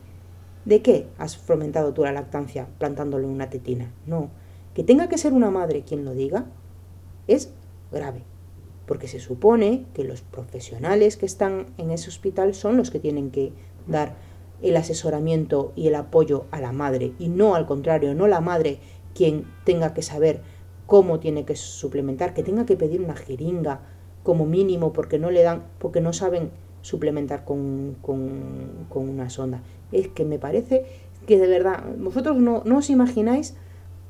¿De 0.68 0.82
qué 0.82 1.06
has 1.16 1.38
fomentado 1.38 1.94
tú 1.94 2.04
la 2.04 2.12
lactancia 2.12 2.68
plantándole 2.76 3.26
una 3.26 3.48
tetina? 3.48 3.90
No. 4.04 4.28
Que 4.74 4.84
tenga 4.84 5.08
que 5.08 5.16
ser 5.16 5.32
una 5.32 5.50
madre 5.50 5.80
quien 5.80 6.04
lo 6.04 6.12
diga 6.12 6.44
es 7.26 7.54
grave. 7.90 8.22
porque 8.84 9.08
se 9.08 9.18
supone 9.18 9.86
que 9.94 10.04
los 10.04 10.20
profesionales 10.20 11.16
que 11.16 11.24
están 11.24 11.66
en 11.78 11.90
ese 11.90 12.10
hospital 12.10 12.54
son 12.54 12.76
los 12.76 12.90
que 12.90 13.00
tienen 13.00 13.30
que 13.30 13.52
dar 13.86 14.16
el 14.60 14.76
asesoramiento 14.76 15.72
y 15.74 15.88
el 15.88 15.94
apoyo 15.94 16.44
a 16.50 16.60
la 16.60 16.72
madre 16.72 17.12
y 17.18 17.28
no 17.28 17.54
al 17.54 17.64
contrario, 17.64 18.14
no 18.14 18.26
la 18.26 18.40
madre 18.40 18.78
quien 19.14 19.46
tenga 19.64 19.94
que 19.94 20.02
saber 20.02 20.42
cómo 20.86 21.18
tiene 21.18 21.46
que 21.46 21.56
suplementar, 21.56 22.34
que 22.34 22.42
tenga 22.42 22.66
que 22.66 22.76
pedir 22.76 23.00
una 23.00 23.16
jeringa 23.16 23.80
como 24.22 24.44
mínimo 24.44 24.92
porque 24.92 25.18
no 25.18 25.30
le 25.30 25.42
dan, 25.42 25.64
porque 25.78 26.02
no 26.02 26.12
saben 26.12 26.50
suplementar 26.82 27.44
con, 27.44 27.96
una 28.94 29.30
sonda. 29.30 29.62
Es 29.92 30.08
que 30.08 30.24
me 30.24 30.38
parece 30.38 30.84
que 31.26 31.38
de 31.38 31.46
verdad, 31.46 31.84
vosotros 31.98 32.38
no, 32.38 32.62
os 32.64 32.90
imagináis 32.90 33.54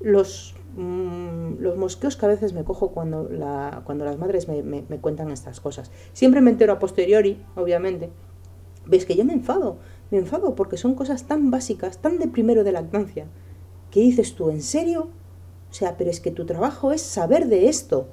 los, 0.01 0.55
mm, 0.77 1.55
los 1.59 1.77
mosqueos 1.77 2.17
que 2.17 2.27
a 2.27 2.29
veces 2.29 2.53
me 2.53 2.65
cojo 2.65 2.91
cuando, 2.91 3.29
la, 3.29 3.83
cuando 3.85 4.05
las 4.05 4.19
madres 4.19 4.49
me, 4.49 4.63
me, 4.63 4.99
cuentan 5.01 5.31
estas 5.31 5.61
cosas. 5.61 5.91
Siempre 6.13 6.41
me 6.41 6.51
entero 6.51 6.73
a 6.73 6.79
posteriori, 6.79 7.43
obviamente. 7.57 8.11
Ves 8.87 9.05
que 9.05 9.17
yo 9.17 9.25
me 9.25 9.33
enfado, 9.33 9.79
me 10.11 10.19
enfado 10.19 10.55
porque 10.55 10.77
son 10.77 10.95
cosas 10.95 11.25
tan 11.25 11.51
básicas, 11.51 11.99
tan 11.99 12.19
de 12.19 12.29
primero 12.29 12.65
de 12.65 12.73
lactancia, 12.73 13.27
que 13.91 14.01
dices 14.01 14.35
tú, 14.35 14.51
¿en 14.51 14.63
serio? 14.63 15.11
O 15.71 15.75
sea, 15.75 15.97
pero 15.97 16.11
es 16.11 16.21
que 16.21 16.31
tu 16.31 16.47
trabajo 16.47 16.93
es 16.93 17.03
saber 17.03 17.49
de 17.49 17.69
esto, 17.69 18.09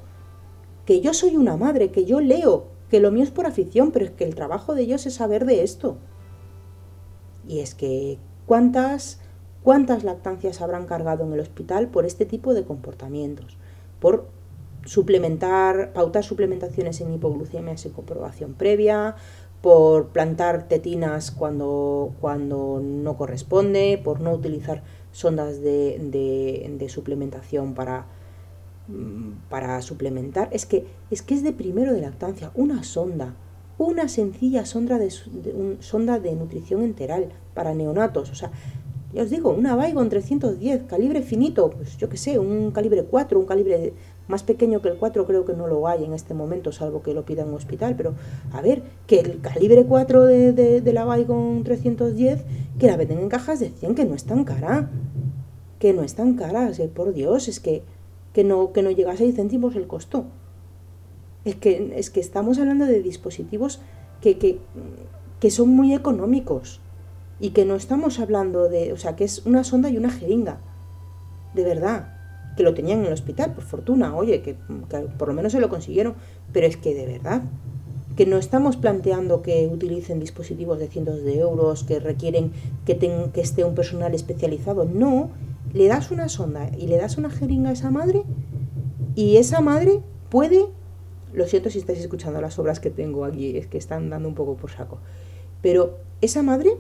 que 0.86 1.02
yo 1.02 1.14
soy 1.14 1.36
una 1.36 1.58
madre, 1.58 1.92
que 1.92 2.06
yo 2.06 2.20
leo, 2.20 2.75
que 2.96 3.02
lo 3.02 3.12
mío 3.12 3.26
es 3.26 3.32
por 3.32 3.46
afición, 3.46 3.92
pero 3.92 4.06
es 4.06 4.12
que 4.12 4.24
el 4.24 4.36
trabajo 4.36 4.74
de 4.74 4.84
ellos 4.84 5.06
es 5.06 5.16
saber 5.16 5.44
de 5.46 5.64
esto. 5.64 5.98
Y 7.46 7.60
es 7.60 7.76
que 7.76 8.20
cuántas 8.46 9.20
cuántas 9.64 10.06
lactancias 10.06 10.62
habrán 10.62 10.86
cargado 10.86 11.26
en 11.26 11.34
el 11.34 11.42
hospital 11.42 11.90
por 11.90 12.06
este 12.06 12.26
tipo 12.26 12.54
de 12.54 12.64
comportamientos, 12.64 13.58
por 14.00 14.30
suplementar, 14.86 15.92
pautar 15.92 16.24
suplementaciones 16.24 17.02
en 17.02 17.14
hipoglucemia 17.14 17.76
sin 17.76 17.92
comprobación 17.92 18.54
previa, 18.54 19.18
por 19.62 20.08
plantar 20.08 20.70
tetinas 20.70 21.32
cuando, 21.32 22.14
cuando 22.22 22.80
no 22.82 23.18
corresponde, 23.18 24.00
por 24.02 24.22
no 24.22 24.32
utilizar 24.32 24.84
sondas 25.12 25.60
de, 25.60 26.88
suplementación 26.88 27.74
para, 27.74 28.06
para 29.50 29.82
suplementar. 29.82 30.50
Es 30.52 30.66
que, 30.66 30.86
es 31.12 31.22
que 31.22 31.34
es 31.34 31.44
de 31.44 31.54
primero 31.54 31.94
de 31.94 32.02
lactancia, 32.02 32.52
una 32.56 32.84
sonda, 32.84 33.36
una 33.78 34.08
sencilla 34.08 34.66
sonda 34.66 34.98
de, 34.98 35.12
sonda 35.80 36.20
de 36.20 36.36
nutrición 36.36 36.84
enteral 36.84 37.30
para 37.54 37.74
neonatos. 37.74 38.32
O 38.32 38.36
sea, 38.36 38.52
ya 39.14 39.24
os 39.24 39.30
digo, 39.30 39.52
una 39.52 39.76
Baygon 39.76 40.10
310, 40.10 40.84
calibre 40.88 41.22
finito, 41.22 41.70
pues 41.70 41.98
yo 41.98 42.10
qué 42.10 42.18
sé, 42.18 42.38
un 42.38 42.72
calibre 42.72 43.04
4, 43.04 43.40
un 43.40 43.46
calibre 43.46 43.94
más 44.28 44.44
pequeño 44.44 44.82
que 44.82 44.90
el 44.90 44.98
4 44.98 45.26
creo 45.26 45.46
que 45.46 45.54
no 45.54 45.68
lo 45.68 45.88
hay 45.88 46.04
en 46.04 46.14
este 46.14 46.34
momento, 46.34 46.74
salvo 46.74 47.02
que 47.02 47.14
lo 47.14 47.24
pida 47.24 47.44
en 47.44 47.50
un 47.50 47.54
hospital, 47.54 47.96
pero 47.96 48.14
a 48.52 48.62
ver, 48.62 48.84
que 49.08 49.20
el 49.20 49.40
calibre 49.40 49.86
4 49.86 50.26
de, 50.26 50.82
de, 50.82 50.94
la 50.94 51.06
Baygon 51.06 51.64
310, 51.64 52.44
que 52.78 52.88
la 52.88 52.98
venden 52.98 53.20
en 53.20 53.30
cajas 53.30 53.62
de 53.62 53.70
100, 53.70 53.96
que 53.96 54.04
no 54.04 54.16
es 54.16 54.26
tan 54.26 54.44
cara, 54.44 54.90
que 55.80 55.94
no 55.94 56.04
es 56.04 56.16
tan 56.16 56.34
cara, 56.36 56.72
por 56.94 57.14
Dios, 57.14 57.48
es 57.48 57.62
que, 57.62 57.84
que, 58.36 58.44
no, 58.44 58.74
que 58.74 58.84
no 58.84 58.92
llega 58.92 59.14
a 59.14 59.18
6 59.18 59.34
céntimos 59.34 59.78
el 59.78 59.88
costo. 59.88 60.26
Es 61.46 61.56
que, 61.56 61.94
es 61.96 62.10
que 62.10 62.20
estamos 62.20 62.60
hablando 62.60 62.86
de 62.86 63.02
dispositivos 63.02 63.80
que, 64.20 64.38
que, 64.38 64.60
que 65.40 65.50
son 65.52 65.70
muy 65.70 65.94
económicos 65.94 66.82
y 67.40 67.52
que 67.52 67.64
no 67.64 67.76
estamos 67.76 68.20
hablando 68.20 68.68
de, 68.68 68.92
o 68.92 68.98
sea, 68.98 69.16
que 69.16 69.24
es 69.24 69.46
una 69.46 69.64
sonda 69.64 69.90
y 69.90 69.96
una 69.96 70.10
jeringa, 70.10 70.60
de 71.54 71.64
verdad 71.64 72.12
que 72.58 72.64
lo 72.64 72.74
tenían 72.74 73.00
en 73.00 73.06
el 73.06 73.14
hospital, 73.14 73.54
por 73.54 73.64
fortuna, 73.64 74.14
oye, 74.14 74.42
que, 74.42 74.58
por 75.18 75.30
lo 75.30 75.34
menos 75.34 75.54
se 75.54 75.62
lo 75.62 75.70
consiguieron, 75.70 76.16
pero 76.52 76.68
es 76.68 76.76
que 76.76 76.94
de 76.94 77.06
verdad, 77.06 77.42
que 78.18 78.26
no 78.26 78.38
estamos 78.38 78.76
planteando 78.76 79.42
que 79.42 79.70
utilicen 79.72 80.20
dispositivos 80.20 80.80
de 80.80 80.90
cientos 80.90 81.24
de 81.24 81.40
euros, 81.40 81.86
que 81.86 82.02
requieren 82.02 82.52
que, 82.86 82.98
que 83.34 83.42
esté 83.42 83.64
un 83.64 83.76
personal 83.76 84.14
especializado, 84.14 84.84
no, 84.84 85.32
le 85.76 85.88
das 85.88 86.10
una 86.10 86.30
sonda 86.30 86.72
y 86.78 86.88
le 86.88 86.98
das 86.98 87.18
una 87.18 87.30
jeringa 87.30 87.70
a 87.70 87.74
esa 87.74 87.92
madre 87.92 88.24
y 89.14 89.36
esa 89.36 89.60
madre 89.60 90.02
puede, 90.30 90.68
lo 91.34 91.46
siento 91.48 91.70
si 91.70 91.80
estáis 91.80 92.00
escuchando 92.00 92.40
las 92.40 92.58
obras 92.58 92.80
que 92.80 92.90
tengo 92.90 93.26
aquí, 93.26 93.58
es 93.58 93.68
que 93.68 93.78
están 93.78 94.10
dando 94.10 94.30
un 94.30 94.36
poco 94.36 94.56
por 94.56 94.72
saco, 94.72 95.00
pero 95.62 95.98
esa 96.22 96.44
madre 96.44 96.78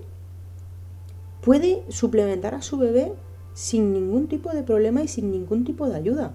puede 1.41 1.83
suplementar 1.89 2.55
a 2.55 2.61
su 2.61 2.77
bebé 2.77 3.11
sin 3.53 3.91
ningún 3.91 4.27
tipo 4.27 4.51
de 4.51 4.63
problema 4.63 5.03
y 5.03 5.09
sin 5.09 5.29
ningún 5.29 5.65
tipo 5.65 5.89
de 5.89 5.95
ayuda. 5.95 6.31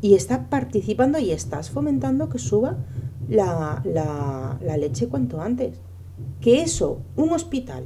Y 0.00 0.14
está 0.14 0.50
participando 0.50 1.18
y 1.18 1.30
estás 1.30 1.70
fomentando 1.70 2.28
que 2.28 2.38
suba 2.38 2.78
la, 3.28 4.58
leche 4.78 5.08
cuanto 5.08 5.40
antes. 5.40 5.80
Que 6.40 6.62
eso, 6.62 7.00
un 7.16 7.32
hospital, 7.32 7.84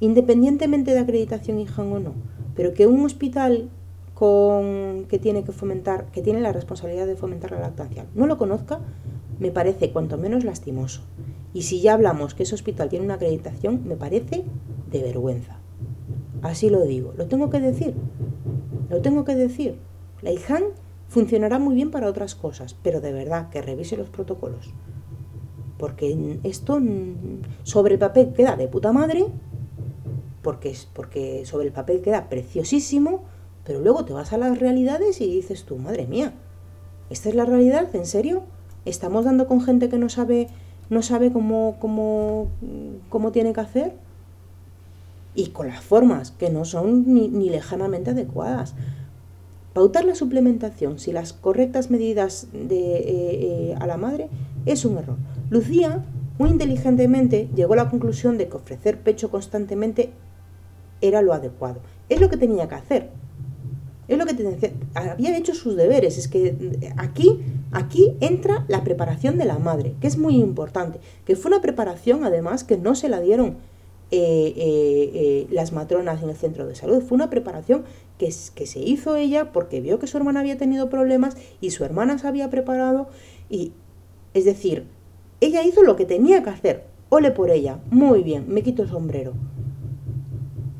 independientemente 0.00 0.92
de 0.92 1.00
acreditación 1.00 1.58
IJAN 1.58 1.92
o 1.92 2.00
no, 2.00 2.14
pero 2.54 2.74
que 2.74 2.86
un 2.86 3.04
hospital 3.04 3.70
con, 4.14 5.06
que 5.08 5.18
tiene 5.18 5.44
que 5.44 5.52
fomentar, 5.52 6.06
que 6.06 6.22
tiene 6.22 6.40
la 6.40 6.52
responsabilidad 6.52 7.06
de 7.06 7.16
fomentar 7.16 7.52
la 7.52 7.60
lactancia, 7.60 8.06
no 8.14 8.26
lo 8.26 8.38
conozca, 8.38 8.80
me 9.38 9.50
parece 9.50 9.90
cuanto 9.90 10.18
menos 10.18 10.44
lastimoso. 10.44 11.02
Y 11.54 11.62
si 11.62 11.80
ya 11.80 11.94
hablamos 11.94 12.34
que 12.34 12.44
ese 12.44 12.54
hospital 12.54 12.88
tiene 12.88 13.04
una 13.04 13.14
acreditación, 13.14 13.82
me 13.84 13.96
parece 13.96 14.44
de 14.90 15.02
vergüenza. 15.02 15.58
Así 16.42 16.70
lo 16.70 16.82
digo, 16.82 17.12
lo 17.16 17.26
tengo 17.26 17.50
que 17.50 17.60
decir, 17.60 17.94
lo 18.90 19.00
tengo 19.00 19.24
que 19.24 19.34
decir. 19.34 19.76
La 20.22 20.30
IJAN 20.30 20.64
funcionará 21.08 21.58
muy 21.58 21.74
bien 21.74 21.90
para 21.90 22.08
otras 22.08 22.34
cosas, 22.34 22.76
pero 22.82 23.00
de 23.00 23.12
verdad 23.12 23.50
que 23.50 23.62
revise 23.62 23.96
los 23.96 24.08
protocolos. 24.08 24.72
Porque 25.78 26.38
esto 26.42 26.80
sobre 27.64 27.94
el 27.94 27.98
papel 27.98 28.32
queda 28.32 28.56
de 28.56 28.68
puta 28.68 28.92
madre, 28.92 29.26
porque, 30.42 30.76
porque 30.92 31.44
sobre 31.46 31.66
el 31.66 31.72
papel 31.72 32.02
queda 32.02 32.28
preciosísimo, 32.28 33.22
pero 33.64 33.80
luego 33.80 34.04
te 34.04 34.12
vas 34.12 34.32
a 34.32 34.38
las 34.38 34.58
realidades 34.58 35.20
y 35.20 35.32
dices 35.32 35.64
tú, 35.64 35.78
madre 35.78 36.06
mía, 36.06 36.34
¿esta 37.10 37.28
es 37.28 37.34
la 37.34 37.44
realidad? 37.44 37.94
¿En 37.94 38.06
serio? 38.06 38.42
¿Estamos 38.84 39.24
dando 39.24 39.46
con 39.46 39.60
gente 39.60 39.88
que 39.88 39.98
no 39.98 40.08
sabe, 40.08 40.48
no 40.90 41.02
sabe 41.02 41.32
cómo, 41.32 41.76
cómo, 41.78 42.48
cómo 43.08 43.32
tiene 43.32 43.52
que 43.52 43.60
hacer? 43.60 43.94
y 45.34 45.48
con 45.48 45.68
las 45.68 45.82
formas 45.82 46.30
que 46.30 46.50
no 46.50 46.64
son 46.64 47.04
ni, 47.06 47.50
lejanamente 47.50 48.10
adecuadas. 48.10 48.74
Pautar 49.72 50.04
la 50.04 50.14
suplementación 50.14 50.98
sin 50.98 51.14
las 51.14 51.32
correctas 51.32 51.90
medidas 51.90 52.48
de, 52.52 52.96
eh, 52.96 53.04
eh, 53.08 53.74
a 53.80 53.86
la 53.86 53.96
madre 53.96 54.28
es 54.66 54.84
un 54.84 54.98
error. 54.98 55.16
Lucía, 55.48 56.04
muy 56.38 56.50
inteligentemente, 56.50 57.48
llegó 57.54 57.72
a 57.72 57.78
la 57.78 57.90
conclusión 57.90 58.36
de 58.36 58.48
que 58.48 58.56
ofrecer 58.56 59.00
pecho 59.00 59.30
constantemente 59.30 60.12
era 61.02 61.20
lo 61.20 61.34
adecuado. 61.34 61.80
Es 62.08 62.20
lo 62.20 62.30
que 62.30 62.38
tenía 62.38 62.68
que 62.68 62.74
hacer. 62.74 63.10
Es 64.08 64.18
lo 64.18 64.24
que 64.24 64.34
tenía 64.34 64.56
que 64.56 64.72
Había 64.94 65.36
hecho 65.36 65.54
sus 65.54 65.76
deberes. 65.76 66.16
Es 66.16 66.28
que 66.28 66.46
eh, 66.46 66.92
aquí, 66.96 67.40
aquí 67.70 68.16
entra 68.20 68.64
la 68.68 68.82
preparación 68.82 69.36
de 69.36 69.44
la 69.44 69.58
madre, 69.58 69.94
que 70.00 70.06
es 70.06 70.16
muy 70.16 70.36
importante. 70.36 70.98
Que 71.26 71.36
fue 71.36 71.50
una 71.50 71.60
preparación, 71.60 72.24
además, 72.24 72.64
que 72.64 72.78
no 72.78 72.94
se 72.94 73.10
la 73.10 73.20
dieron 73.20 73.56
eh, 74.14 74.52
eh, 74.58 75.10
eh, 75.14 75.46
las 75.50 75.72
matronas 75.72 76.22
en 76.22 76.28
el 76.28 76.36
centro 76.36 76.66
de 76.66 76.74
salud. 76.74 77.02
Fue 77.02 77.16
una 77.16 77.30
preparación 77.30 77.84
que, 78.18 78.30
que, 78.54 78.66
se 78.66 78.78
hizo 78.78 79.16
ella 79.16 79.52
porque 79.52 79.80
vio 79.80 79.98
que 79.98 80.06
su 80.06 80.18
hermana 80.18 80.40
había 80.40 80.58
tenido 80.58 80.90
problemas 80.90 81.34
y 81.62 81.70
su 81.70 81.82
hermana 81.82 82.18
se 82.18 82.28
había 82.28 82.50
preparado. 82.50 83.08
Y, 83.48 83.72
es 84.34 84.44
decir, 84.44 84.84
ella 85.40 85.62
hizo 85.64 85.82
lo 85.82 85.96
que 85.96 86.04
tenía 86.04 86.42
que 86.42 86.50
hacer. 86.50 86.84
Ole 87.08 87.30
por 87.30 87.48
ella. 87.48 87.80
Muy 87.90 88.22
bien, 88.22 88.44
me 88.48 88.62
quito 88.62 88.82
el 88.82 88.90
sombrero. 88.90 89.32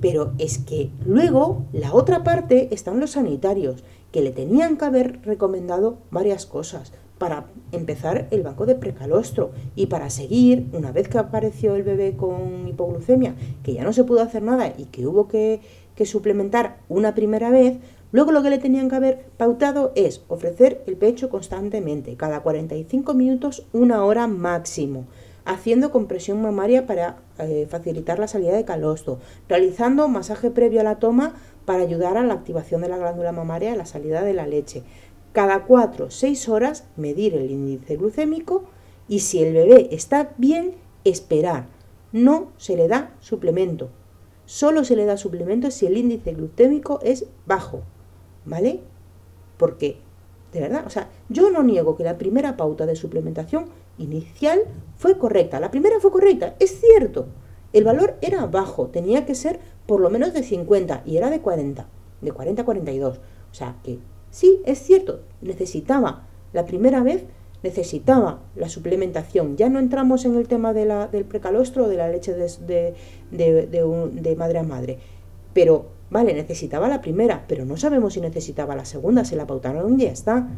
Pero 0.02 0.34
es 0.36 0.58
que 0.58 0.90
luego 1.06 1.64
la 1.72 1.94
otra 1.94 2.24
parte 2.24 2.68
están 2.74 3.00
los 3.00 3.12
sanitarios, 3.12 3.84
que 4.10 4.20
le 4.20 4.32
tenían 4.32 4.76
que 4.76 4.84
haber 4.84 5.22
recomendado 5.22 5.96
varias 6.10 6.44
cosas 6.44 6.92
para 7.18 7.46
empezar 7.70 8.26
el 8.32 8.42
banco 8.42 8.66
de 8.66 8.74
precalostro 8.74 9.52
y 9.76 9.86
para 9.86 10.10
seguir, 10.10 10.66
una 10.72 10.90
vez 10.90 11.08
que 11.08 11.18
apareció 11.18 11.76
el 11.76 11.84
bebé 11.84 12.16
con 12.16 12.66
hipoglucemia, 12.66 13.36
que 13.62 13.74
ya 13.74 13.84
no 13.84 13.92
se 13.92 14.02
pudo 14.02 14.22
hacer 14.22 14.42
nada 14.42 14.74
y 14.76 14.86
que 14.86 15.06
hubo 15.06 15.28
que, 15.28 15.60
suplementar 16.04 16.78
una 16.88 17.14
primera 17.14 17.50
vez, 17.50 17.76
luego 18.10 18.32
lo 18.32 18.42
que 18.42 18.50
le 18.50 18.58
tenían 18.58 18.88
que 18.88 18.96
haber 18.96 19.26
pautado 19.36 19.92
es 19.94 20.24
ofrecer 20.26 20.82
el 20.88 20.96
pecho 20.96 21.30
constantemente, 21.30 22.16
cada 22.16 22.40
45 22.40 23.14
minutos, 23.14 23.68
una 23.72 24.04
hora 24.04 24.26
máximo 24.26 25.06
haciendo 25.44 25.90
compresión 25.90 26.40
mamaria 26.40 26.86
para 26.86 27.16
eh, 27.38 27.66
facilitar 27.68 28.18
la 28.18 28.28
salida 28.28 28.54
de 28.54 28.64
calostro, 28.64 29.18
realizando 29.48 30.08
masaje 30.08 30.50
previo 30.50 30.80
a 30.80 30.84
la 30.84 30.98
toma 30.98 31.34
para 31.64 31.82
ayudar 31.82 32.16
a 32.16 32.22
la 32.22 32.34
activación 32.34 32.82
de 32.82 32.88
la 32.88 32.98
glándula 32.98 33.32
mamaria 33.32 33.72
a 33.72 33.76
la 33.76 33.86
salida 33.86 34.22
de 34.22 34.34
la 34.34 34.46
leche, 34.46 34.82
cada 35.32 35.64
4 35.64 36.06
o 36.06 36.10
6 36.10 36.48
horas 36.48 36.84
medir 36.96 37.34
el 37.34 37.50
índice 37.50 37.96
glucémico 37.96 38.64
y 39.08 39.20
si 39.20 39.42
el 39.42 39.54
bebé 39.54 39.88
está 39.90 40.32
bien, 40.36 40.74
esperar. 41.04 41.66
No 42.12 42.52
se 42.58 42.76
le 42.76 42.88
da 42.88 43.14
suplemento. 43.20 43.90
Solo 44.44 44.84
se 44.84 44.96
le 44.96 45.06
da 45.06 45.16
suplemento 45.16 45.70
si 45.70 45.86
el 45.86 45.96
índice 45.96 46.34
glucémico 46.34 47.00
es 47.02 47.26
bajo. 47.46 47.82
¿Vale? 48.44 48.80
Porque 49.56 49.98
de 50.52 50.60
verdad, 50.60 50.84
o 50.86 50.90
sea, 50.90 51.08
yo 51.28 51.50
no 51.50 51.62
niego 51.62 51.96
que 51.96 52.04
la 52.04 52.18
primera 52.18 52.56
pauta 52.56 52.84
de 52.84 52.94
suplementación 52.94 53.66
inicial 54.02 54.60
fue 54.96 55.18
correcta. 55.18 55.60
La 55.60 55.70
primera 55.70 56.00
fue 56.00 56.10
correcta, 56.10 56.54
es 56.58 56.80
cierto. 56.80 57.26
El 57.72 57.84
valor 57.84 58.16
era 58.20 58.46
bajo, 58.46 58.88
tenía 58.88 59.24
que 59.24 59.34
ser 59.34 59.60
por 59.86 60.00
lo 60.00 60.10
menos 60.10 60.34
de 60.34 60.42
50 60.42 61.02
y 61.06 61.16
era 61.16 61.30
de 61.30 61.40
40, 61.40 61.86
de 62.20 62.32
40 62.32 62.62
a 62.62 62.64
42. 62.64 63.18
O 63.18 63.54
sea 63.54 63.76
que 63.82 63.98
sí, 64.30 64.60
es 64.64 64.78
cierto, 64.78 65.20
necesitaba, 65.40 66.26
la 66.52 66.66
primera 66.66 67.02
vez 67.02 67.24
necesitaba 67.62 68.40
la 68.56 68.68
suplementación. 68.68 69.56
Ya 69.56 69.68
no 69.68 69.78
entramos 69.78 70.24
en 70.24 70.36
el 70.36 70.48
tema 70.48 70.72
de 70.72 70.84
la, 70.84 71.06
del 71.06 71.24
precalostro 71.24 71.84
o 71.84 71.88
de 71.88 71.96
la 71.96 72.08
leche 72.08 72.34
de, 72.34 72.94
de 73.30 74.36
madre 74.36 74.58
a 74.58 74.62
madre. 74.64 74.98
Pero, 75.54 75.86
vale, 76.10 76.34
necesitaba 76.34 76.88
la 76.88 77.00
primera, 77.00 77.44
pero 77.46 77.64
no 77.64 77.76
sabemos 77.76 78.14
si 78.14 78.20
necesitaba 78.20 78.74
la 78.74 78.84
segunda, 78.84 79.24
se 79.24 79.36
la 79.36 79.46
pautaron 79.46 79.98
y 80.00 80.04
ya 80.04 80.10
está. 80.10 80.48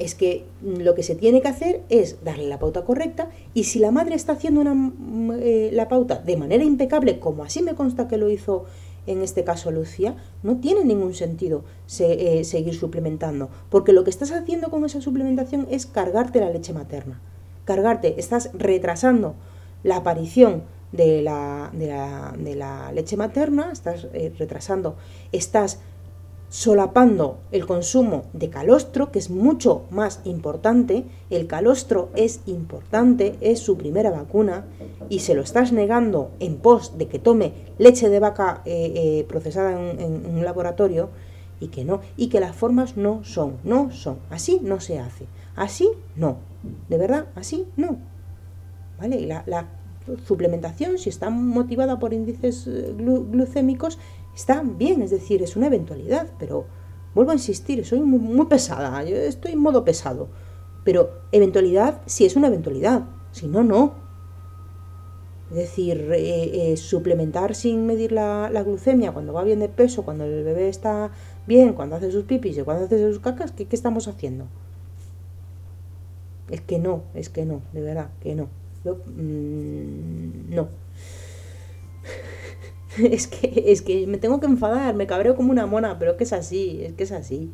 Es 0.00 0.14
que 0.14 0.44
lo 0.62 0.94
que 0.94 1.02
se 1.02 1.14
tiene 1.14 1.42
que 1.42 1.48
hacer 1.48 1.82
es 1.90 2.24
darle 2.24 2.48
la 2.48 2.58
pauta 2.58 2.84
correcta 2.84 3.30
y 3.54 3.64
si 3.64 3.78
la 3.78 3.90
madre 3.90 4.14
está 4.14 4.32
haciendo 4.32 4.62
una, 4.62 4.92
eh, 5.40 5.70
la 5.72 5.88
pauta 5.88 6.16
de 6.16 6.36
manera 6.36 6.64
impecable, 6.64 7.20
como 7.20 7.44
así 7.44 7.62
me 7.62 7.74
consta 7.74 8.08
que 8.08 8.16
lo 8.16 8.30
hizo 8.30 8.64
en 9.06 9.22
este 9.22 9.44
caso 9.44 9.70
Lucía, 9.70 10.16
no 10.42 10.56
tiene 10.56 10.84
ningún 10.84 11.14
sentido 11.14 11.64
eh, 12.00 12.44
seguir 12.44 12.74
suplementando, 12.74 13.48
porque 13.68 13.92
lo 13.92 14.04
que 14.04 14.10
estás 14.10 14.30
haciendo 14.32 14.70
con 14.70 14.84
esa 14.84 15.00
suplementación 15.00 15.66
es 15.70 15.86
cargarte 15.86 16.40
la 16.40 16.50
leche 16.50 16.72
materna, 16.72 17.20
cargarte, 17.64 18.14
estás 18.18 18.50
retrasando 18.54 19.34
la 19.82 19.96
aparición 19.96 20.64
de 20.92 21.22
la, 21.22 21.70
de 21.72 22.54
la, 22.56 22.92
leche 22.92 23.16
materna, 23.16 23.70
estás 23.72 24.06
eh, 24.12 24.32
retrasando, 24.38 24.96
estás 25.32 25.80
solapando 26.50 27.38
el 27.52 27.64
consumo 27.64 28.24
de 28.32 28.50
calostro, 28.50 29.12
que 29.12 29.20
es 29.20 29.30
mucho 29.30 29.84
más 29.90 30.20
importante. 30.24 31.04
El 31.30 31.46
calostro 31.46 32.10
es 32.16 32.40
importante, 32.44 33.38
es 33.40 33.60
su 33.60 33.78
primera 33.78 34.10
vacuna, 34.10 34.66
y 35.08 35.20
se 35.20 35.34
lo 35.34 35.42
estás 35.42 35.72
negando 35.72 36.32
en 36.40 36.56
pos 36.56 36.98
de 36.98 37.06
que 37.06 37.20
tome 37.20 37.52
leche 37.78 38.10
de 38.10 38.18
vaca 38.18 38.62
eh, 38.64 38.92
eh, 38.94 39.24
procesada 39.28 39.72
en, 39.92 40.26
un 40.26 40.44
laboratorio, 40.44 41.08
y 41.60 41.68
que 41.68 41.84
no, 41.84 42.00
y 42.16 42.28
que 42.28 42.40
las 42.40 42.56
formas 42.56 42.96
no 42.96 43.22
son, 43.22 43.58
no 43.62 43.92
son. 43.92 44.18
Así 44.28 44.58
no 44.60 44.80
se 44.80 44.98
hace. 44.98 45.26
Así 45.54 45.88
no. 46.16 46.38
De 46.88 46.98
verdad, 46.98 47.26
así 47.36 47.66
no. 47.76 47.98
¿Vale? 48.98 49.20
La, 49.20 49.44
la 49.46 49.68
suplementación, 50.26 50.98
si 50.98 51.10
está 51.10 51.30
motivada 51.30 51.98
por 51.98 52.12
índices 52.12 52.66
eh, 52.66 52.94
glucémicos, 52.96 53.98
está 54.40 54.62
bien, 54.62 55.02
es 55.02 55.10
decir, 55.10 55.42
es 55.42 55.56
una 55.56 55.66
eventualidad, 55.66 56.28
pero 56.38 56.64
vuelvo 57.14 57.30
a 57.30 57.34
insistir, 57.34 57.84
soy 57.84 58.00
muy, 58.00 58.46
pesada, 58.46 59.02
yo 59.04 59.16
estoy 59.16 59.52
en 59.52 59.58
modo 59.58 59.84
pesado. 59.84 60.28
Pero 60.82 61.10
eventualidad 61.30 62.00
si 62.06 62.24
es 62.24 62.36
una 62.36 62.46
eventualidad, 62.46 63.04
si 63.32 63.46
no, 63.46 63.62
no. 63.62 63.94
Es 65.50 65.56
decir, 65.56 66.10
eh, 66.12 66.72
eh, 66.72 66.76
suplementar 66.76 67.54
sin 67.54 67.86
medir 67.86 68.12
la, 68.12 68.48
glucemia 68.64 69.12
cuando 69.12 69.32
va 69.32 69.44
bien 69.44 69.60
de 69.60 69.68
peso, 69.68 70.04
cuando 70.04 70.24
el 70.24 70.44
bebé 70.44 70.68
está 70.68 71.10
bien, 71.46 71.74
cuando 71.74 71.96
hace 71.96 72.10
sus 72.10 72.24
pipis 72.24 72.56
y 72.56 72.62
cuando 72.62 72.84
hace 72.86 73.12
sus 73.12 73.20
cacas, 73.20 73.52
¿qué, 73.52 73.66
qué 73.66 73.76
estamos 73.76 74.08
haciendo? 74.08 74.46
Es 76.48 76.60
que 76.62 76.78
no, 76.78 77.02
es 77.14 77.28
que 77.28 77.44
no, 77.44 77.60
de 77.72 77.82
verdad, 77.82 78.10
que 78.20 78.34
no. 78.34 78.48
Mm, 78.84 80.54
no. 80.54 80.68
es, 83.10 83.26
que, 83.26 83.64
es 83.66 83.82
que 83.82 84.06
me 84.06 84.18
tengo 84.18 84.40
que 84.40 84.46
enfadar, 84.46 84.94
me 84.94 85.06
cabreo 85.06 85.36
como 85.36 85.50
una 85.50 85.66
mona, 85.66 85.98
pero 85.98 86.12
es 86.12 86.16
que 86.16 86.24
es 86.24 86.32
así, 86.32 86.82
es 86.84 86.92
que 86.92 87.04
es 87.04 87.12
así. 87.12 87.50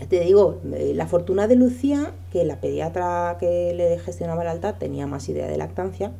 Ya 0.00 0.06
te 0.06 0.20
digo, 0.20 0.60
eh, 0.74 0.92
la 0.94 1.06
fortuna 1.06 1.48
de 1.48 1.56
Lucía, 1.56 2.12
que 2.30 2.44
la 2.44 2.60
pediatra 2.60 3.36
que 3.40 3.72
le 3.74 3.98
gestionaba 3.98 4.42
el 4.42 4.48
alta 4.48 4.78
tenía 4.78 5.06
más 5.06 5.28
idea 5.28 5.46
de 5.46 5.56
lactancia, 5.56 6.12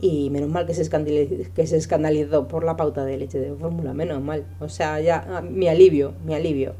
y 0.00 0.30
menos 0.30 0.48
mal 0.48 0.66
que 0.66 0.74
se, 0.74 0.82
escandalizó, 0.82 1.34
que 1.54 1.66
se 1.66 1.76
escandalizó 1.76 2.48
por 2.48 2.64
la 2.64 2.76
pauta 2.76 3.04
de 3.04 3.18
leche 3.18 3.38
de 3.38 3.52
fórmula, 3.54 3.92
menos 3.92 4.22
mal. 4.22 4.46
O 4.60 4.68
sea, 4.68 5.00
ya, 5.00 5.26
ah, 5.28 5.42
mi 5.42 5.68
alivio, 5.68 6.14
mi 6.24 6.34
alivio, 6.34 6.74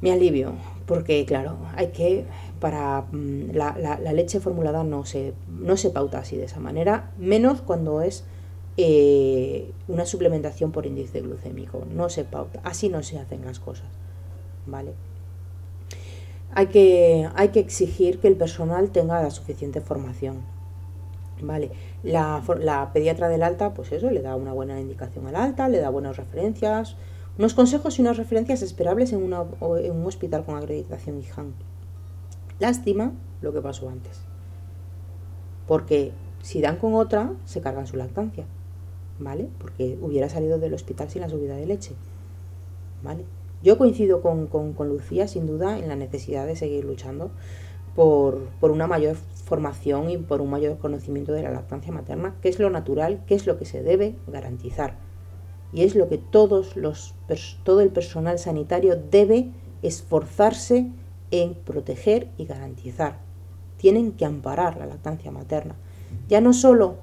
mi 0.00 0.10
alivio, 0.10 0.52
porque 0.86 1.24
claro, 1.24 1.56
hay 1.76 1.88
que, 1.88 2.24
para 2.60 3.02
mm, 3.12 3.52
la, 3.54 3.76
la, 3.78 4.12
leche 4.12 4.40
formulada 4.40 4.84
no 4.84 5.04
se, 5.04 5.32
no 5.48 5.76
se 5.76 5.90
pauta 5.90 6.18
así 6.18 6.36
de 6.36 6.44
esa 6.44 6.60
manera, 6.60 7.12
menos 7.18 7.62
cuando 7.62 8.02
es 8.02 8.24
eh, 8.76 9.70
una 9.88 10.06
suplementación 10.06 10.72
por 10.72 10.86
índice 10.86 11.20
glucémico. 11.20 11.84
No 11.94 12.08
se 12.08 12.24
pauta, 12.24 12.60
así 12.64 12.88
no 12.88 13.02
se 13.02 13.18
hacen 13.18 13.44
las 13.44 13.60
cosas. 13.60 13.88
¿Vale? 14.66 14.94
Hay 16.54 16.66
que, 16.66 17.28
hay 17.34 17.48
que 17.48 17.60
exigir 17.60 18.18
que 18.18 18.28
el 18.28 18.36
personal 18.36 18.90
tenga 18.90 19.22
la 19.22 19.30
suficiente 19.30 19.80
formación. 19.80 20.40
¿Vale? 21.40 21.70
La, 22.02 22.90
pediatra 22.92 23.28
del 23.28 23.42
alta, 23.42 23.74
pues 23.74 23.92
eso, 23.92 24.10
le 24.10 24.22
da 24.22 24.36
una 24.36 24.52
buena 24.52 24.80
indicación 24.80 25.26
al 25.26 25.36
alta, 25.36 25.68
le 25.68 25.78
da 25.78 25.90
buenas 25.90 26.16
referencias, 26.16 26.96
unos 27.36 27.54
consejos 27.54 27.98
y 27.98 28.02
unas 28.02 28.16
referencias 28.16 28.62
esperables 28.62 29.12
en 29.12 29.22
un 29.22 30.06
hospital 30.06 30.44
con 30.44 30.56
acreditación 30.56 31.18
IJAN. 31.18 31.54
Lástima 32.60 33.12
lo 33.40 33.52
que 33.52 33.60
pasó 33.60 33.88
antes. 33.88 34.20
Porque 35.66 36.12
si 36.42 36.60
dan 36.60 36.76
con 36.76 36.94
otra, 36.94 37.32
se 37.44 37.60
cargan 37.60 37.86
su 37.86 37.96
lactancia. 37.96 38.44
¿Vale? 39.22 39.48
Porque 39.58 39.98
hubiera 40.00 40.28
salido 40.28 40.58
del 40.58 40.74
hospital 40.74 41.10
sin 41.10 41.22
la 41.22 41.28
subida 41.28 41.56
de 41.56 41.66
leche, 41.66 41.94
¿vale? 43.02 43.24
Yo 43.62 43.78
coincido 43.78 44.22
con, 44.22 44.48
Lucía, 44.88 45.28
sin 45.28 45.46
duda, 45.46 45.78
en 45.78 45.88
la 45.88 45.94
necesidad 45.94 46.46
de 46.46 46.56
seguir 46.56 46.84
luchando 46.84 47.30
por, 47.94 48.48
una 48.60 48.88
mayor 48.88 49.16
formación 49.44 50.10
y 50.10 50.16
por 50.18 50.40
un 50.40 50.50
mayor 50.50 50.78
conocimiento 50.78 51.32
de 51.32 51.42
la 51.42 51.50
lactancia 51.50 51.92
materna, 51.92 52.34
que 52.42 52.48
es 52.48 52.58
lo 52.58 52.70
natural, 52.70 53.24
que 53.26 53.36
es 53.36 53.46
lo 53.46 53.58
que 53.58 53.64
se 53.64 53.82
debe 53.82 54.16
garantizar. 54.26 54.96
Y 55.72 55.84
es 55.84 55.94
lo 55.94 56.08
que 56.08 56.18
todos 56.18 56.76
los, 56.76 57.14
todo 57.62 57.80
el 57.80 57.90
personal 57.90 58.38
sanitario 58.38 58.96
debe 58.96 59.52
esforzarse 59.82 60.90
en 61.30 61.54
proteger 61.54 62.28
y 62.36 62.46
garantizar. 62.46 63.20
Tienen 63.76 64.12
que 64.12 64.24
amparar 64.24 64.76
la 64.76 64.86
lactancia 64.86 65.30
materna. 65.30 65.76
Ya 66.28 66.40
no 66.40 66.52
solo 66.52 66.96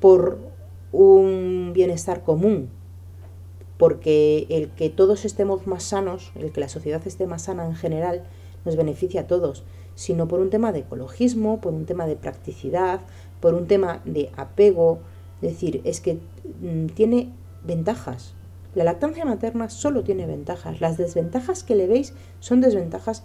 por 0.00 0.38
un 0.96 1.72
bienestar 1.74 2.22
común, 2.22 2.70
porque 3.76 4.46
el 4.48 4.70
que 4.70 4.88
todos 4.88 5.26
estemos 5.26 5.66
más 5.66 5.82
sanos, 5.82 6.32
el 6.34 6.52
que 6.52 6.60
la 6.60 6.70
sociedad 6.70 7.06
esté 7.06 7.26
más 7.26 7.42
sana 7.42 7.66
en 7.66 7.74
general, 7.74 8.24
nos 8.64 8.76
beneficia 8.76 9.22
a 9.22 9.26
todos, 9.26 9.64
sino 9.94 10.26
por 10.26 10.40
un 10.40 10.48
tema 10.48 10.72
de 10.72 10.80
ecologismo, 10.80 11.60
por 11.60 11.74
un 11.74 11.84
tema 11.84 12.06
de 12.06 12.16
practicidad, 12.16 13.00
por 13.40 13.52
un 13.52 13.66
tema 13.66 14.00
de 14.06 14.30
apego. 14.36 15.00
Es 15.42 15.52
decir, 15.52 15.82
es 15.84 16.00
que 16.00 16.18
mm, 16.60 16.86
tiene 16.94 17.32
ventajas. 17.62 18.34
La 18.74 18.84
lactancia 18.84 19.26
materna 19.26 19.68
solo 19.68 20.02
tiene 20.02 20.26
ventajas. 20.26 20.80
Las 20.80 20.96
desventajas 20.96 21.62
que 21.62 21.76
le 21.76 21.86
veis 21.86 22.14
son 22.40 22.62
desventajas 22.62 23.22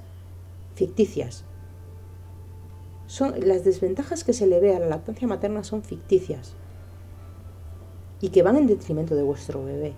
ficticias. 0.76 1.46
Son, 3.08 3.34
las 3.46 3.64
desventajas 3.64 4.24
que 4.26 4.34
se 4.34 4.48
le 4.48 4.60
ve 4.60 4.76
a 4.76 4.80
la 4.80 4.88
lactancia 4.88 5.28
materna 5.28 5.64
son 5.64 5.84
ficticias 5.84 6.56
y 8.22 8.30
que 8.30 8.44
van 8.44 8.56
en 8.56 8.68
detrimento 8.68 9.16
de 9.16 9.24
vuestro 9.24 9.64
bebé. 9.66 9.94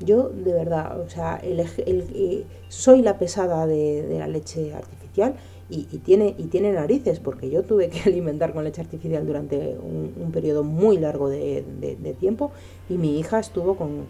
Yo, 0.00 0.28
de 0.28 0.52
verdad, 0.52 1.00
o 1.00 1.08
sea, 1.08 1.36
el, 1.36 1.60
eh, 1.60 2.44
soy 2.68 3.02
la 3.02 3.18
pesada 3.18 3.66
de, 3.66 4.16
la 4.18 4.28
leche 4.28 4.74
artificial 4.74 5.36
y, 5.68 5.84
tiene, 5.98 6.34
y 6.36 6.44
tiene 6.44 6.72
narices, 6.72 7.20
porque 7.20 7.50
yo 7.50 7.62
tuve 7.62 7.88
que 7.88 8.00
alimentar 8.08 8.52
con 8.52 8.64
leche 8.64 8.80
artificial 8.80 9.26
durante 9.26 9.76
un, 9.78 10.30
periodo 10.32 10.62
muy 10.62 10.98
largo 10.98 11.28
de, 11.28 12.16
tiempo 12.18 12.50
y 12.88 12.94
mi 12.94 13.18
hija 13.18 13.38
estuvo 13.38 13.76
con, 13.76 14.06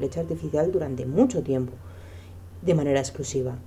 leche 0.00 0.20
artificial 0.20 0.70
durante 0.70 1.06
mucho 1.06 1.42
tiempo, 1.42 1.72
de 2.62 2.74
manera 2.74 3.00
exclusiva. 3.00 3.58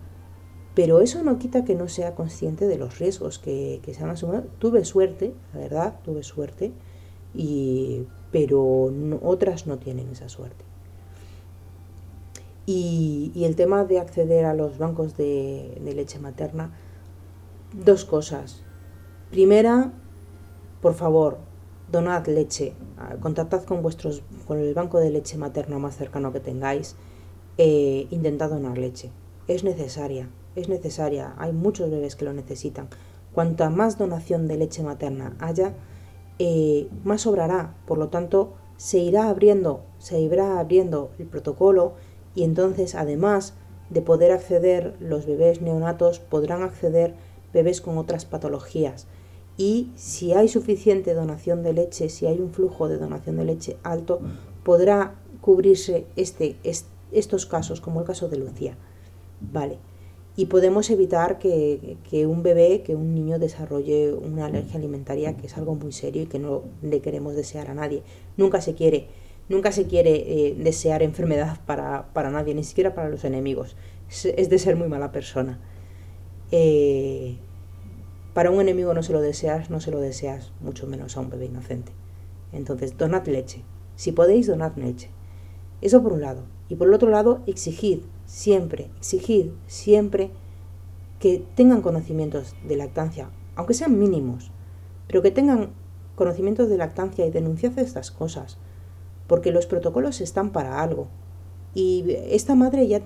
Pero 0.76 1.00
eso 1.00 1.24
no 1.24 1.40
quita 1.40 1.64
que 1.64 1.76
no 1.76 1.88
sea 1.88 2.16
consciente 2.16 2.68
de 2.68 2.78
los 2.78 3.00
riesgos 3.00 3.40
que, 3.40 3.80
que 3.82 3.94
se 3.94 4.04
han 4.04 4.10
asumido. 4.10 4.44
Tuve 4.60 4.84
suerte, 4.84 5.34
la 5.54 5.62
verdad, 5.62 6.00
tuve 6.04 6.22
suerte 6.22 6.74
y, 7.36 8.06
pero 8.32 8.92
otras 9.22 9.68
no 9.68 9.78
tienen 9.78 10.10
esa 10.10 10.30
suerte. 10.30 10.66
Y, 12.66 13.32
el 13.46 13.56
tema 13.56 13.86
de 13.86 14.00
acceder 14.00 14.46
a 14.46 14.54
los 14.54 14.78
bancos 14.78 15.16
de, 15.16 15.80
leche 15.84 16.20
materna, 16.20 16.72
dos 17.74 18.06
cosas. 18.06 18.64
Primera, 19.30 19.94
por 20.82 20.96
favor, 20.96 21.38
donad 21.92 22.26
leche, 22.28 22.74
contactad 23.22 23.64
con, 23.64 23.84
vuestros, 23.84 24.24
con 24.48 24.60
el 24.60 24.74
banco 24.74 25.00
de 25.00 25.12
leche 25.12 25.38
materna 25.38 25.78
más 25.78 25.96
cercano 25.96 26.34
que 26.34 26.40
tengáis, 26.40 26.96
eh, 27.58 28.08
intentad 28.10 28.50
donar 28.50 28.78
leche. 28.78 29.12
Es 29.48 29.64
necesaria, 29.64 30.30
es 30.56 30.70
necesaria, 30.70 31.36
hay 31.38 31.54
muchos 31.54 31.92
bebés 31.92 32.16
que 32.16 32.26
lo 32.26 32.34
necesitan. 32.34 32.88
Cuanta 33.34 33.70
más 33.70 33.98
donación 33.98 34.48
de 34.48 34.58
leche 34.58 34.82
materna 34.82 35.36
haya, 35.40 35.74
eh, 36.40 36.88
más 37.04 37.22
sobrará. 37.22 37.76
Por 37.86 37.98
lo 37.98 38.10
tanto, 38.10 38.54
se 38.78 39.00
irá 39.00 39.30
abriendo, 39.30 39.84
se 40.00 40.20
irá 40.20 40.60
abriendo 40.60 41.12
el 41.20 41.28
protocolo 41.28 41.94
y 42.34 42.44
entonces 42.44 42.96
además 42.96 43.54
de 43.90 44.02
poder 44.02 44.32
acceder 44.32 44.96
los 45.00 45.26
bebés 45.26 45.62
neonatos 45.62 46.20
podrán 46.20 46.64
acceder 46.64 47.14
bebés 47.54 47.82
con 47.82 47.98
otras 47.98 48.26
patologías 48.26 49.08
y 49.58 49.92
si 49.96 50.34
hay 50.34 50.48
suficiente 50.48 51.14
donación 51.14 51.64
de 51.64 51.74
leche, 51.74 52.10
si 52.10 52.26
hay 52.26 52.40
un 52.40 52.52
flujo 52.52 52.90
de 52.90 52.98
donación 52.98 53.38
de 53.38 53.46
leche 53.46 53.78
alto, 53.84 54.20
podrá 54.64 55.16
cubrirse 55.40 56.06
este, 56.16 56.58
estos 57.12 57.46
casos, 57.46 57.80
como 57.80 58.02
el 58.02 58.06
caso 58.06 58.28
de 58.28 58.38
Lucía. 58.38 58.78
Vale. 59.40 59.80
Y 60.38 60.48
podemos 60.48 60.90
evitar 60.90 61.40
que, 61.40 61.98
un 62.28 62.44
bebé, 62.44 62.84
que 62.84 62.96
un 62.96 63.16
niño 63.16 63.40
desarrolle 63.40 64.14
una 64.14 64.48
alergia 64.48 64.78
alimentaria, 64.78 65.38
que 65.38 65.48
es 65.48 65.58
algo 65.58 65.76
muy 65.76 65.94
serio 65.94 66.24
y 66.24 66.26
que 66.26 66.40
no 66.40 66.64
le 66.82 67.00
queremos 67.00 67.36
desear 67.36 67.70
a 67.70 67.74
nadie. 67.74 68.04
Nunca 68.36 68.60
se 68.60 68.74
quiere, 68.74 69.08
nunca 69.48 69.72
se 69.72 69.86
quiere 69.86 70.16
eh, 70.16 70.56
desear 70.58 71.04
enfermedad 71.04 71.60
para, 71.66 72.32
nadie, 72.32 72.54
ni 72.54 72.66
siquiera 72.66 72.94
para 72.94 73.10
los 73.10 73.24
enemigos. 73.24 73.78
Es, 74.10 74.50
de 74.50 74.60
ser 74.60 74.76
muy 74.76 74.90
mala 74.90 75.14
persona. 75.14 75.60
Eh, 76.52 77.38
para 78.34 78.52
un 78.52 78.60
enemigo 78.60 78.94
no 78.94 79.04
se 79.04 79.14
lo 79.14 79.22
deseas, 79.22 79.70
no 79.70 79.80
se 79.80 79.92
lo 79.92 80.02
deseas, 80.02 80.52
mucho 80.60 80.86
menos 80.86 81.16
a 81.16 81.22
un 81.22 81.30
bebé 81.30 81.46
inocente. 81.46 81.94
Entonces, 82.52 82.98
donad 82.98 83.26
leche. 83.26 83.62
Si 83.96 84.12
podéis, 84.12 84.48
donad 84.48 84.76
leche. 84.76 85.10
Eso 85.82 86.04
por 86.04 86.12
un 86.12 86.22
lado. 86.22 86.44
Y 86.68 86.76
por 86.76 86.90
el 86.90 86.94
otro 86.94 87.10
lado, 87.10 87.42
exigid 87.48 88.00
siempre, 88.26 88.90
exigid 88.98 89.52
siempre 89.68 90.32
que 91.20 91.44
tengan 91.56 91.82
conocimientos 91.82 92.56
de 92.68 92.76
lactancia, 92.76 93.30
aunque 93.56 93.74
sean 93.74 93.98
mínimos, 93.98 94.52
pero 95.08 95.22
que 95.22 95.32
tengan 95.32 95.72
conocimientos 96.16 96.70
de 96.70 96.78
lactancia 96.78 97.26
y 97.26 97.32
denunciad 97.32 97.78
estas 97.80 98.12
cosas, 98.12 98.58
porque 99.28 99.52
los 99.52 99.66
protocolos 99.66 100.22
están 100.22 100.52
para 100.52 100.82
algo. 100.82 101.08
Y 101.74 102.06
esta 102.30 102.56
madre 102.56 102.88
ya, 102.88 103.02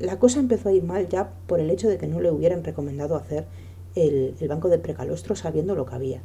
la 0.00 0.18
cosa 0.18 0.40
empezó 0.40 0.70
a 0.70 0.72
ir 0.72 0.82
mal 0.82 1.08
ya 1.08 1.32
por 1.46 1.60
el 1.60 1.70
hecho 1.70 1.88
de 1.88 1.98
que 1.98 2.06
no 2.06 2.20
le 2.20 2.30
hubieran 2.30 2.64
recomendado 2.64 3.14
hacer 3.16 3.46
el, 3.94 4.34
banco 4.48 4.68
de 4.68 4.78
precalostro 4.78 5.36
sabiendo 5.36 5.74
lo 5.74 5.86
que 5.86 5.94
había. 5.94 6.22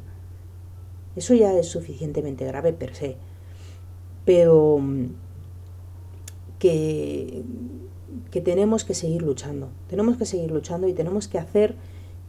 Eso 1.16 1.34
ya 1.34 1.52
es 1.52 1.68
suficientemente 1.68 2.44
grave 2.46 2.72
per 2.72 2.94
se. 2.94 3.16
Pero 4.24 4.78
mm, 4.78 5.06
que, 6.58 7.42
que 8.36 8.42
tenemos 8.42 8.84
que 8.84 8.92
seguir 8.92 9.22
luchando. 9.22 9.70
Tenemos 9.88 10.18
que 10.18 10.26
seguir 10.26 10.50
luchando 10.50 10.86
y 10.86 10.92
tenemos 10.92 11.26
que 11.26 11.38
hacer 11.38 11.74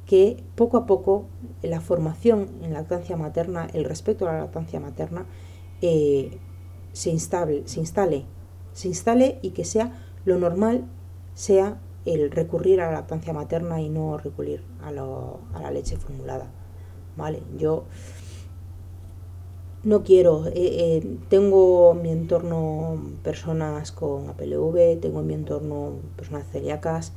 que 0.05 0.41
poco 0.55 0.77
a 0.77 0.85
poco 0.85 1.25
la 1.61 1.81
formación 1.81 2.47
en 2.63 2.71
lactancia 2.71 3.17
materna, 3.17 3.67
el 3.73 3.83
respeto 3.83 4.25
a 4.25 4.31
la 4.31 4.39
lactancia 4.39 4.79
materna, 4.79 5.25
eh, 5.81 6.37
se, 6.93 7.09
instable, 7.09 7.63
se 7.67 7.81
instale, 7.81 8.23
se 8.71 8.87
instale 8.87 9.37
y 9.41 9.49
que 9.49 9.65
sea 9.65 10.01
lo 10.23 10.39
normal, 10.39 10.85
sea 11.33 11.81
el 12.05 12.31
recurrir 12.31 12.79
a 12.79 12.85
la 12.85 12.93
lactancia 12.93 13.33
materna 13.33 13.81
y 13.81 13.89
no 13.89 14.17
recurrir 14.17 14.63
a, 14.81 14.93
la 14.93 15.71
leche 15.71 15.97
formulada. 15.97 16.49
¿Vale? 17.17 17.43
Yo 17.57 17.83
no 19.83 20.03
quiero, 20.03 20.47
eh, 20.47 20.53
eh, 20.55 21.17
tengo 21.29 21.93
en 21.93 22.01
mi 22.01 22.11
entorno 22.11 23.01
personas 23.23 23.91
con 23.91 24.29
APLV, 24.29 24.99
tengo 24.99 25.21
en 25.21 25.27
mi 25.27 25.33
entorno 25.33 25.93
personas 26.15 26.45
celíacas, 26.51 27.13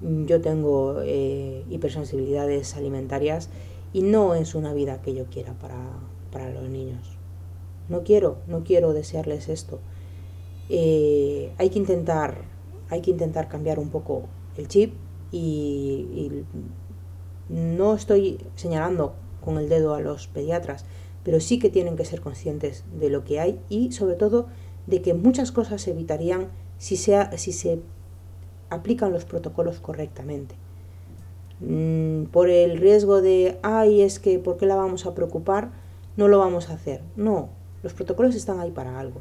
yo 0.00 0.40
tengo 0.40 1.00
eh, 1.02 1.64
hipersensibilidades 1.70 2.76
alimentarias 2.76 3.48
y 3.92 4.02
no 4.02 4.34
es 4.34 4.54
una 4.54 4.74
vida 4.74 5.00
que 5.02 5.14
yo 5.14 5.26
quiera 5.26 5.54
para, 5.54 5.78
para 6.32 6.50
los 6.50 6.68
niños. 6.68 7.16
No 7.88 8.02
quiero, 8.02 8.38
no 8.48 8.64
quiero 8.64 8.92
desearles 8.92 9.48
esto. 9.48 9.78
hay 10.68 11.70
que 11.70 11.78
intentar 11.78 12.54
hay 12.90 13.00
que 13.00 13.10
intentar 13.10 13.48
cambiar 13.48 13.78
un 13.78 13.90
poco 13.90 14.24
el 14.56 14.68
chip 14.68 14.94
y, 15.32 16.44
no 17.50 17.94
estoy 17.94 18.38
señalando 18.54 19.12
con 19.44 19.58
el 19.58 19.68
dedo 19.68 19.94
a 19.94 20.00
los 20.00 20.28
pediatras, 20.28 20.86
pero 21.24 21.40
sí 21.40 21.58
que 21.58 21.70
tienen 21.70 21.96
que 21.96 22.04
ser 22.04 22.20
conscientes 22.20 22.84
de 23.00 23.10
lo 23.10 23.24
que 23.24 23.40
hay 23.40 23.58
y 23.68 23.92
sobre 23.92 24.14
todo 24.14 24.46
de 24.86 25.02
que 25.02 25.14
muchas 25.14 25.50
cosas 25.50 25.82
se 25.82 25.90
evitarían 25.90 26.48
si, 26.78 26.96
si 26.96 27.52
se 27.52 27.80
aplican 28.70 29.12
los 29.12 29.24
protocolos 29.24 29.80
correctamente. 29.80 30.54
Mm, 31.60 32.24
por 32.24 32.50
el 32.50 32.78
riesgo 32.78 33.22
de, 33.22 33.58
ay, 33.62 34.02
es 34.02 34.18
que, 34.18 34.38
¿por 34.38 34.56
qué 34.56 34.66
la 34.66 34.76
vamos 34.76 35.06
a 35.06 35.14
preocupar? 35.14 35.70
No 36.16 36.28
lo 36.28 36.38
vamos 36.38 36.68
a 36.68 36.74
hacer. 36.74 37.02
No, 37.16 37.48
los 37.82 37.94
protocolos 37.94 38.34
están 38.34 38.60
ahí 38.60 38.70
para 38.70 38.98
algo. 38.98 39.20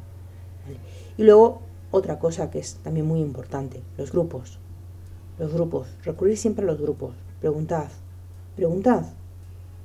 Y 1.18 1.24
luego 1.24 1.62
otra 1.92 2.20
cosa 2.20 2.50
que 2.50 2.60
es 2.60 2.76
también 2.84 3.06
muy 3.06 3.22
importante, 3.22 3.82
los 3.98 4.12
grupos. 4.12 4.60
Los 5.40 5.54
grupos, 5.54 5.88
recurrir 6.04 6.38
siempre 6.38 6.64
a 6.64 6.68
los 6.68 6.80
grupos. 6.80 7.16
Preguntad, 7.40 7.88
preguntad. 8.56 9.06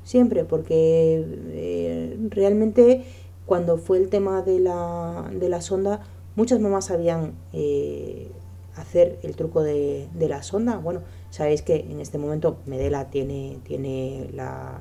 Siempre, 0.09 0.47
porque 0.47 1.23
eh, 1.51 2.17
realmente 2.31 3.05
cuando 3.45 3.77
fue 3.77 3.99
el 3.99 4.09
tema 4.09 4.41
de 4.41 4.59
la, 4.59 5.31
de 5.39 5.51
la 5.51 5.61
sonda, 5.61 6.01
muchas 6.35 6.61
mamás 6.61 6.87
sabían 6.87 7.35
eh, 7.53 8.31
hacer 8.75 9.19
el 9.23 9.37
truco 9.37 9.63
de, 9.63 10.09
la 10.19 10.43
sonda. 10.43 10.79
Bueno, 10.79 11.03
sabéis 11.29 11.61
que 11.61 11.81
en 11.91 12.01
este 12.01 12.17
momento 12.17 12.57
Medela 12.65 13.11
tiene, 13.11 13.59
tiene 13.65 14.31
la, 14.33 14.81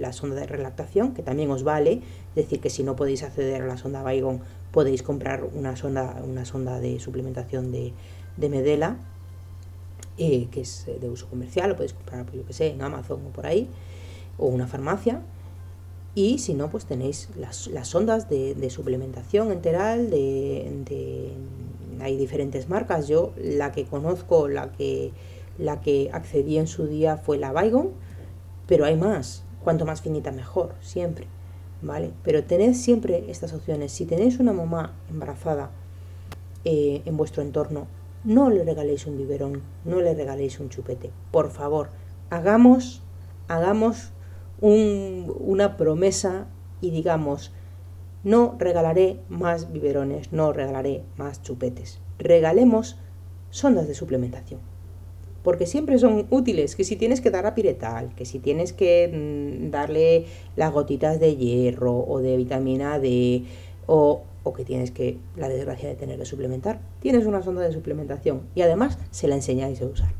la, 0.00 0.12
sonda 0.12 0.34
de 0.34 0.48
relactación, 0.48 1.14
que 1.14 1.22
también 1.22 1.48
os 1.52 1.62
vale. 1.62 2.02
Es 2.30 2.34
decir, 2.34 2.58
que 2.58 2.68
si 2.68 2.82
no 2.82 2.96
podéis 2.96 3.22
acceder 3.22 3.62
a 3.62 3.66
la 3.68 3.76
sonda 3.76 4.02
Baigon, 4.02 4.40
podéis 4.72 5.04
comprar 5.04 5.44
una 5.54 5.76
sonda, 5.76 6.20
una 6.28 6.44
sonda 6.44 6.80
de 6.80 6.98
suplementación 6.98 7.70
de, 7.70 7.92
Medela, 8.48 8.96
eh, 10.18 10.48
que 10.50 10.62
es 10.62 10.84
de 11.00 11.08
uso 11.08 11.28
comercial, 11.28 11.70
lo 11.70 11.76
podéis 11.76 11.92
comprar, 11.92 12.24
pues, 12.24 12.38
yo 12.38 12.44
que 12.44 12.52
sé, 12.52 12.70
en 12.70 12.82
Amazon 12.82 13.20
o 13.24 13.28
por 13.30 13.46
ahí, 13.46 13.68
o 14.38 14.46
una 14.46 14.66
farmacia. 14.66 15.22
Y 16.14 16.38
si 16.38 16.54
no, 16.54 16.68
pues 16.70 16.84
tenéis 16.84 17.28
las, 17.36 17.70
sondas 17.86 18.28
de, 18.28 18.70
suplementación 18.70 19.50
enteral, 19.50 20.10
de, 20.10 21.32
hay 22.00 22.16
diferentes 22.16 22.68
marcas. 22.68 23.08
Yo 23.08 23.32
la 23.36 23.72
que 23.72 23.84
conozco, 23.84 24.48
la 24.48 24.72
que, 24.72 25.12
la 25.58 25.80
que 25.80 26.10
accedí 26.12 26.58
en 26.58 26.66
su 26.66 26.86
día 26.86 27.16
fue 27.16 27.38
la 27.38 27.52
Baigon, 27.52 27.90
pero 28.66 28.84
hay 28.84 28.96
más. 28.96 29.44
Cuanto 29.64 29.86
más 29.86 30.02
finita 30.02 30.32
mejor, 30.32 30.74
siempre. 30.82 31.26
¿vale? 31.82 32.12
Pero 32.22 32.44
tened 32.44 32.74
siempre 32.74 33.24
estas 33.28 33.52
opciones. 33.52 33.92
Si 33.92 34.06
tenéis 34.06 34.38
una 34.38 34.52
mamá 34.52 34.94
embarazada 35.10 35.70
eh, 36.64 37.02
en 37.04 37.16
vuestro 37.16 37.42
entorno, 37.42 37.86
no 38.24 38.48
le 38.50 38.64
regaléis 38.64 39.06
un 39.06 39.18
biberón, 39.18 39.62
no 39.84 40.00
le 40.00 40.14
regaléis 40.14 40.60
un 40.60 40.70
chupete. 40.70 41.10
Por 41.32 41.50
favor, 41.50 41.90
hagamos, 42.30 43.02
hagamos 43.48 44.10
una 44.62 45.76
promesa 45.76 46.46
y 46.80 46.90
digamos, 46.90 47.52
no 48.24 48.56
regalaré 48.58 49.20
más 49.28 49.72
biberones, 49.72 50.32
no 50.32 50.52
regalaré 50.52 51.02
más 51.16 51.42
chupetes. 51.42 52.00
Regalemos 52.18 52.98
sondas 53.50 53.88
de 53.88 53.94
suplementación 53.94 54.60
porque 55.42 55.66
siempre 55.66 55.98
son 55.98 56.26
útiles, 56.30 56.76
que 56.76 56.84
si 56.84 56.96
tienes 56.96 57.20
que 57.20 57.30
dar 57.30 57.46
a 57.46 57.54
piretal, 57.54 58.14
que 58.14 58.24
si 58.24 58.38
tienes 58.38 58.72
que 58.72 59.08
mm, 59.08 59.70
darle 59.70 60.26
las 60.56 60.72
gotitas 60.72 61.18
de 61.18 61.36
hierro 61.36 61.98
o 61.98 62.20
de 62.20 62.36
vitamina 62.36 62.98
D, 62.98 63.44
o, 63.86 64.22
o, 64.44 64.52
que 64.52 64.64
tienes 64.64 64.92
que, 64.92 65.18
la 65.36 65.48
desgracia 65.48 65.88
de 65.88 65.96
tener 65.96 66.18
que 66.18 66.24
suplementar, 66.24 66.80
tienes 67.00 67.26
una 67.26 67.42
sonda 67.42 67.62
de 67.62 67.72
suplementación 67.72 68.42
y 68.54 68.62
además 68.62 68.98
se 69.10 69.26
la 69.26 69.34
enseñáis 69.34 69.82
a 69.82 69.86
usar. 69.86 70.14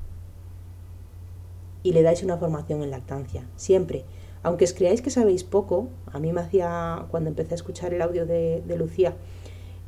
Y 1.84 1.92
le 1.92 2.02
dais 2.02 2.22
una 2.22 2.36
formación 2.36 2.82
en 2.82 2.90
lactancia, 2.90 3.46
siempre. 3.56 4.04
Aunque 4.42 4.64
os 4.64 4.72
creáis 4.72 5.02
que 5.02 5.10
sabéis 5.10 5.44
poco, 5.44 5.88
a 6.12 6.18
mí 6.18 6.32
me 6.32 6.40
hacía, 6.40 7.06
cuando 7.10 7.30
empecé 7.30 7.54
a 7.54 7.56
escuchar 7.56 7.94
el 7.94 8.02
audio 8.02 8.26
de, 8.26 8.62
Lucía, 8.76 9.14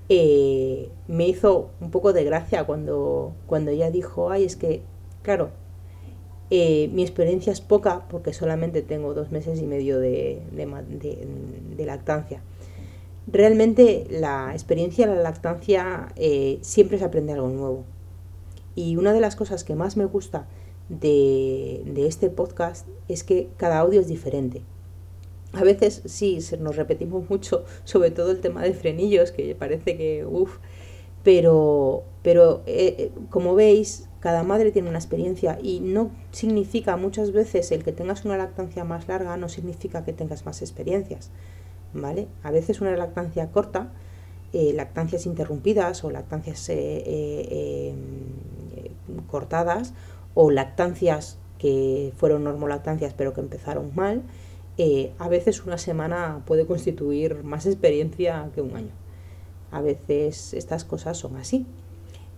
eh, 0.09 0.91
me 1.09 1.27
hizo 1.27 1.71
un 1.81 1.91
poco 1.91 2.13
de 2.13 2.25
gracia 2.25 2.65
cuando, 2.65 3.33
cuando 3.47 3.71
ella 3.71 3.91
dijo, 3.91 4.31
ay, 4.31 4.45
es 4.45 4.55
que 4.57 4.83
Claro, 5.25 5.49
eh, 6.51 6.91
mi 6.93 7.01
experiencia 7.01 7.51
es 7.51 7.63
poca 7.63 8.07
porque 8.11 8.35
solamente 8.35 8.83
tengo 8.83 9.15
dos 9.15 9.33
meses 9.33 9.59
y 9.59 9.65
medio 9.65 9.99
de, 9.99 10.43
lactancia. 11.79 12.43
Realmente 13.27 14.07
la 14.11 14.51
experiencia 14.53 15.07
de 15.07 15.17
la 15.17 15.23
lactancia 15.23 16.13
eh, 16.17 16.59
siempre 16.61 16.99
se 16.99 17.07
aprende 17.07 17.33
algo 17.33 17.49
nuevo. 17.49 17.85
Y 18.75 18.97
una 18.97 19.15
de 19.15 19.21
las 19.21 19.35
cosas 19.35 19.65
que 19.65 19.77
más 19.77 19.97
me 19.97 20.05
gusta 20.05 20.47
de, 20.89 21.83
este 22.07 22.31
podcast 22.31 22.87
es 23.09 23.25
que 23.25 23.49
cada 23.57 23.79
audio 23.79 24.01
es 24.01 24.09
diferente. 24.09 24.63
A 25.53 25.63
veces 25.63 26.03
sí, 26.07 26.39
nos 26.59 26.77
repetimos 26.77 27.29
mucho, 27.31 27.65
sobre 27.85 28.11
todo 28.11 28.31
el 28.31 28.41
tema 28.41 28.63
de 28.63 28.75
frenillos, 28.75 29.33
que 29.33 29.55
parece 29.55 29.97
que, 29.97 30.27
uff, 30.27 30.59
pero, 31.23 32.05
pero 32.23 32.63
eh, 32.67 33.13
como 33.31 33.55
veis, 33.55 34.09
cada 34.21 34.43
madre 34.43 34.73
tiene 34.73 34.89
una 34.89 34.99
experiencia 34.99 35.59
y 35.63 35.81
no 35.81 36.11
significa 36.33 36.97
muchas 36.97 37.33
veces 37.33 37.71
el 37.73 37.85
que 37.85 37.93
tengas 37.93 38.25
una 38.25 38.37
lactancia 38.37 38.85
más 38.85 39.09
larga, 39.09 39.37
no 39.37 39.49
significa 39.49 40.05
que 40.05 40.13
tengas 40.13 40.45
más 40.47 40.63
experiencias. 40.63 41.31
¿vale? 41.95 42.29
A 42.43 42.51
veces 42.51 42.81
una 42.81 42.95
lactancia 42.97 43.51
corta, 43.51 43.93
eh, 44.53 44.73
lactancias 44.75 45.27
interrumpidas 45.27 46.05
o 46.05 46.11
lactancias 46.11 46.69
eh, 46.69 47.93
em, 47.93 49.25
cortadas 49.27 49.95
o 50.35 50.51
lactancias 50.51 51.39
que 51.59 52.13
fueron 52.17 52.45
normolactancias 52.45 53.15
pero 53.15 53.33
que 53.33 53.41
empezaron 53.41 53.93
mal, 53.95 54.23
a 55.19 55.29
veces 55.29 55.65
una 55.65 55.79
semana 55.79 56.43
puede 56.47 56.67
constituir 56.67 57.45
más 57.45 57.67
experiencia 57.67 58.51
que 58.55 58.61
un 58.61 58.77
año. 58.77 58.93
A 59.71 59.81
veces 59.81 60.53
estas 60.55 60.85
cosas 60.85 61.17
son 61.17 61.37
así. 61.37 61.67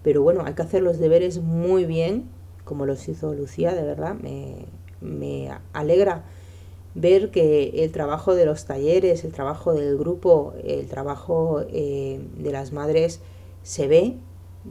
Pero 0.02 0.22
bueno, 0.22 0.42
hay 0.44 0.54
que 0.54 0.62
hacer 0.62 0.82
los 0.82 0.98
deberes 0.98 1.40
muy 1.40 1.84
bien, 1.84 2.24
como 2.64 2.86
los 2.86 3.08
hizo 3.08 3.34
Lucía, 3.34 3.74
de 3.74 3.82
verdad. 3.82 4.14
Me, 4.14 4.66
me 5.00 5.50
alegra 5.72 6.24
ver 6.94 7.30
que 7.30 7.84
el 7.84 7.92
trabajo 7.92 8.34
de 8.34 8.46
los 8.46 8.64
talleres, 8.64 9.24
el 9.24 9.32
trabajo 9.32 9.74
del 9.74 9.98
grupo, 9.98 10.54
el 10.64 10.86
trabajo 10.86 11.62
eh, 11.68 12.20
de 12.38 12.52
las 12.52 12.72
madres 12.72 13.20
se 13.62 13.86
ve. 13.88 14.16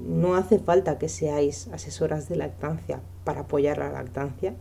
No 0.03 0.35
hace 0.35 0.59
falta 0.59 0.97
que 0.97 1.09
seáis 1.09 1.67
asesoras 1.69 2.27
de 2.29 2.35
lactancia 2.35 3.01
para 3.23 3.41
apoyar 3.41 3.77
la 3.77 3.91
lactancia. 3.91 4.55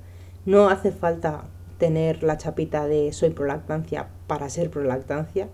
No 0.46 0.68
hace 0.68 0.92
falta 0.92 1.48
tener 1.78 2.22
la 2.22 2.38
chapita 2.38 2.86
de 2.86 3.12
soy 3.12 3.30
pro 3.30 3.46
lactancia 3.46 4.08
para 4.26 4.48
ser 4.48 4.70
pro 4.70 4.84
lactancia. 4.84 5.48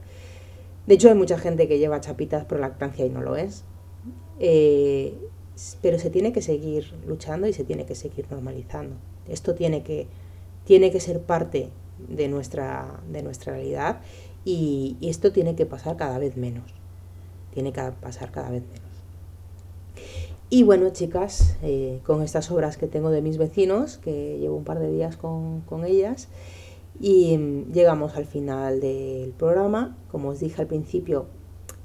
De 0.87 0.95
hecho, 0.95 1.09
hay 1.09 1.15
mucha 1.15 1.39
gente 1.39 1.69
que 1.69 1.79
lleva 1.79 2.01
chapitas 2.01 2.45
pro 2.45 2.59
lactancia 2.59 3.07
y 3.07 3.11
no 3.11 3.23
lo 3.23 3.37
es. 3.37 3.65
Eh, 4.39 5.15
pero 5.83 5.99
se 5.99 6.11
tiene 6.11 6.33
que 6.33 6.43
seguir 6.43 6.95
luchando 7.07 7.47
y 7.47 7.53
se 7.53 7.65
tiene 7.65 7.87
que 7.87 7.95
seguir 7.95 8.27
normalizando. 8.31 8.97
Esto 9.29 9.55
tiene 9.55 9.83
que, 9.83 10.07
tiene 10.65 10.91
que 10.91 11.01
ser 11.01 11.21
parte 11.21 11.71
de 12.09 12.29
nuestra, 12.29 13.01
de 13.11 13.23
nuestra 13.23 13.53
realidad 13.53 14.01
y, 14.45 14.97
esto 15.03 15.33
tiene 15.33 15.55
que 15.55 15.67
pasar 15.67 15.97
cada 15.97 16.19
vez 16.19 16.37
menos. 16.37 16.65
Tiene 17.53 17.73
que 17.73 17.83
pasar 18.01 18.31
cada 18.31 18.51
vez 18.51 18.63
menos. 18.63 18.90
Y 20.53 20.65
bueno, 20.65 20.91
chicas, 20.91 21.57
eh, 21.63 22.01
con 22.05 22.23
estas 22.23 22.51
obras 22.51 22.77
que 22.77 22.89
tengo 22.89 23.11
de 23.11 23.23
mis 23.23 23.39
vecinos, 23.39 23.99
que 23.99 24.37
llevo 24.41 24.57
un 24.57 24.65
par 24.65 24.81
de 24.81 24.91
días 24.91 25.17
con, 25.17 25.61
con 25.61 25.85
ellas, 25.85 26.27
y 26.99 27.39
mm, 27.39 27.73
llegamos 27.73 28.17
al 28.17 28.27
final 28.27 28.81
del 28.81 29.31
programa. 29.31 29.97
Como 30.11 30.31
os 30.31 30.41
dije 30.41 30.61
al 30.61 30.67
principio, 30.67 31.27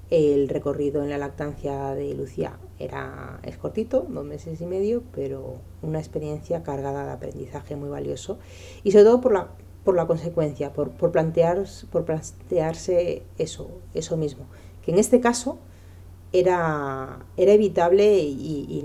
el 0.10 0.50
recorrido 0.50 1.04
en 1.04 1.12
la 1.12 1.20
lactancia 1.20 1.94
de 1.94 2.16
Lucía 2.16 2.58
era, 2.80 3.40
es 3.44 3.56
cortito, 3.58 4.08
dos 4.10 4.26
meses 4.26 4.60
y 4.60 4.66
medio, 4.66 5.04
pero 5.14 5.58
una 5.84 6.00
experiencia 6.00 6.64
cargada 6.64 7.06
de 7.06 7.12
aprendizaje 7.12 7.76
muy 7.76 7.90
valioso 7.90 8.40
y 8.84 8.92
sobre 8.92 9.04
todo 9.04 9.22
por 9.22 9.34
la, 9.34 9.50
por 9.84 9.96
la 9.96 10.08
consecuencia, 10.08 10.74
por, 10.74 10.90
por, 10.90 11.12
plantear, 11.12 11.66
por 11.92 12.06
plantearse 12.06 13.22
eso, 13.38 13.70
eso 13.94 14.18
mismo, 14.18 14.46
que 14.84 14.92
en 14.92 14.98
este 14.98 15.22
caso 15.22 15.60
era, 16.40 17.26
era 17.38 17.54
evitable 17.54 18.20
y, 18.20 18.84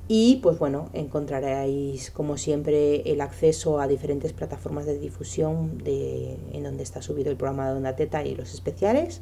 y 0.07 0.37
pues 0.43 0.59
bueno, 0.59 0.89
encontraréis 0.93 2.11
como 2.11 2.37
siempre 2.37 3.01
el 3.11 3.21
acceso 3.21 3.79
a 3.79 3.87
diferentes 3.87 4.33
plataformas 4.33 4.85
de 4.85 4.99
difusión 4.99 5.79
de, 5.79 6.37
en 6.51 6.63
donde 6.63 6.83
está 6.83 7.01
subido 7.01 7.31
el 7.31 7.37
programa 7.37 7.67
de 7.67 7.77
Onda 7.77 7.95
Teta 7.95 8.23
y 8.23 8.35
los 8.35 8.53
especiales. 8.53 9.21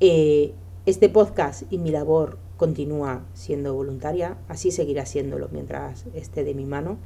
Eh, 0.00 0.52
este 0.84 1.08
podcast 1.08 1.62
y 1.70 1.78
mi 1.78 1.90
labor 1.90 2.38
continúa 2.58 3.24
siendo 3.32 3.74
voluntaria, 3.74 4.36
así 4.48 4.70
seguirá 4.70 5.06
siéndolo 5.06 5.48
mientras 5.50 6.04
esté 6.14 6.44
de 6.44 6.54
mi 6.54 6.66
mano. 6.66 6.98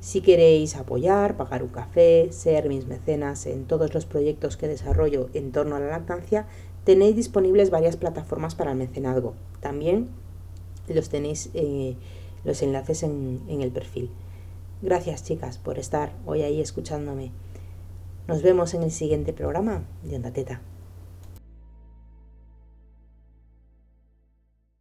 Si 0.00 0.22
queréis 0.22 0.76
apoyar, 0.76 1.36
pagar 1.36 1.62
un 1.62 1.68
café, 1.68 2.32
ser 2.32 2.68
mis 2.68 2.86
mecenas 2.86 3.44
en 3.44 3.66
todos 3.66 3.92
los 3.92 4.06
proyectos 4.06 4.56
que 4.56 4.66
desarrollo 4.66 5.28
en 5.34 5.52
torno 5.52 5.76
a 5.76 5.80
la 5.80 5.88
lactancia, 5.88 6.46
tenéis 6.84 7.16
disponibles 7.16 7.70
varias 7.70 7.96
plataformas 7.96 8.54
para 8.54 8.72
el 8.72 8.78
mecenazgo. 8.78 9.34
También 9.60 10.08
los 10.88 11.10
tenéis 11.10 11.50
eh, 11.52 11.96
los 12.44 12.62
enlaces 12.62 13.02
en, 13.02 13.42
en 13.48 13.60
el 13.60 13.70
perfil. 13.70 14.10
Gracias 14.80 15.22
chicas 15.22 15.58
por 15.58 15.78
estar 15.78 16.12
hoy 16.24 16.42
ahí 16.42 16.62
escuchándome. 16.62 17.30
Nos 18.26 18.42
vemos 18.42 18.72
en 18.72 18.82
el 18.82 18.90
siguiente 18.90 19.34
programa 19.34 19.84
de 20.02 20.16
Onda 20.16 20.32
Teta. 20.32 20.62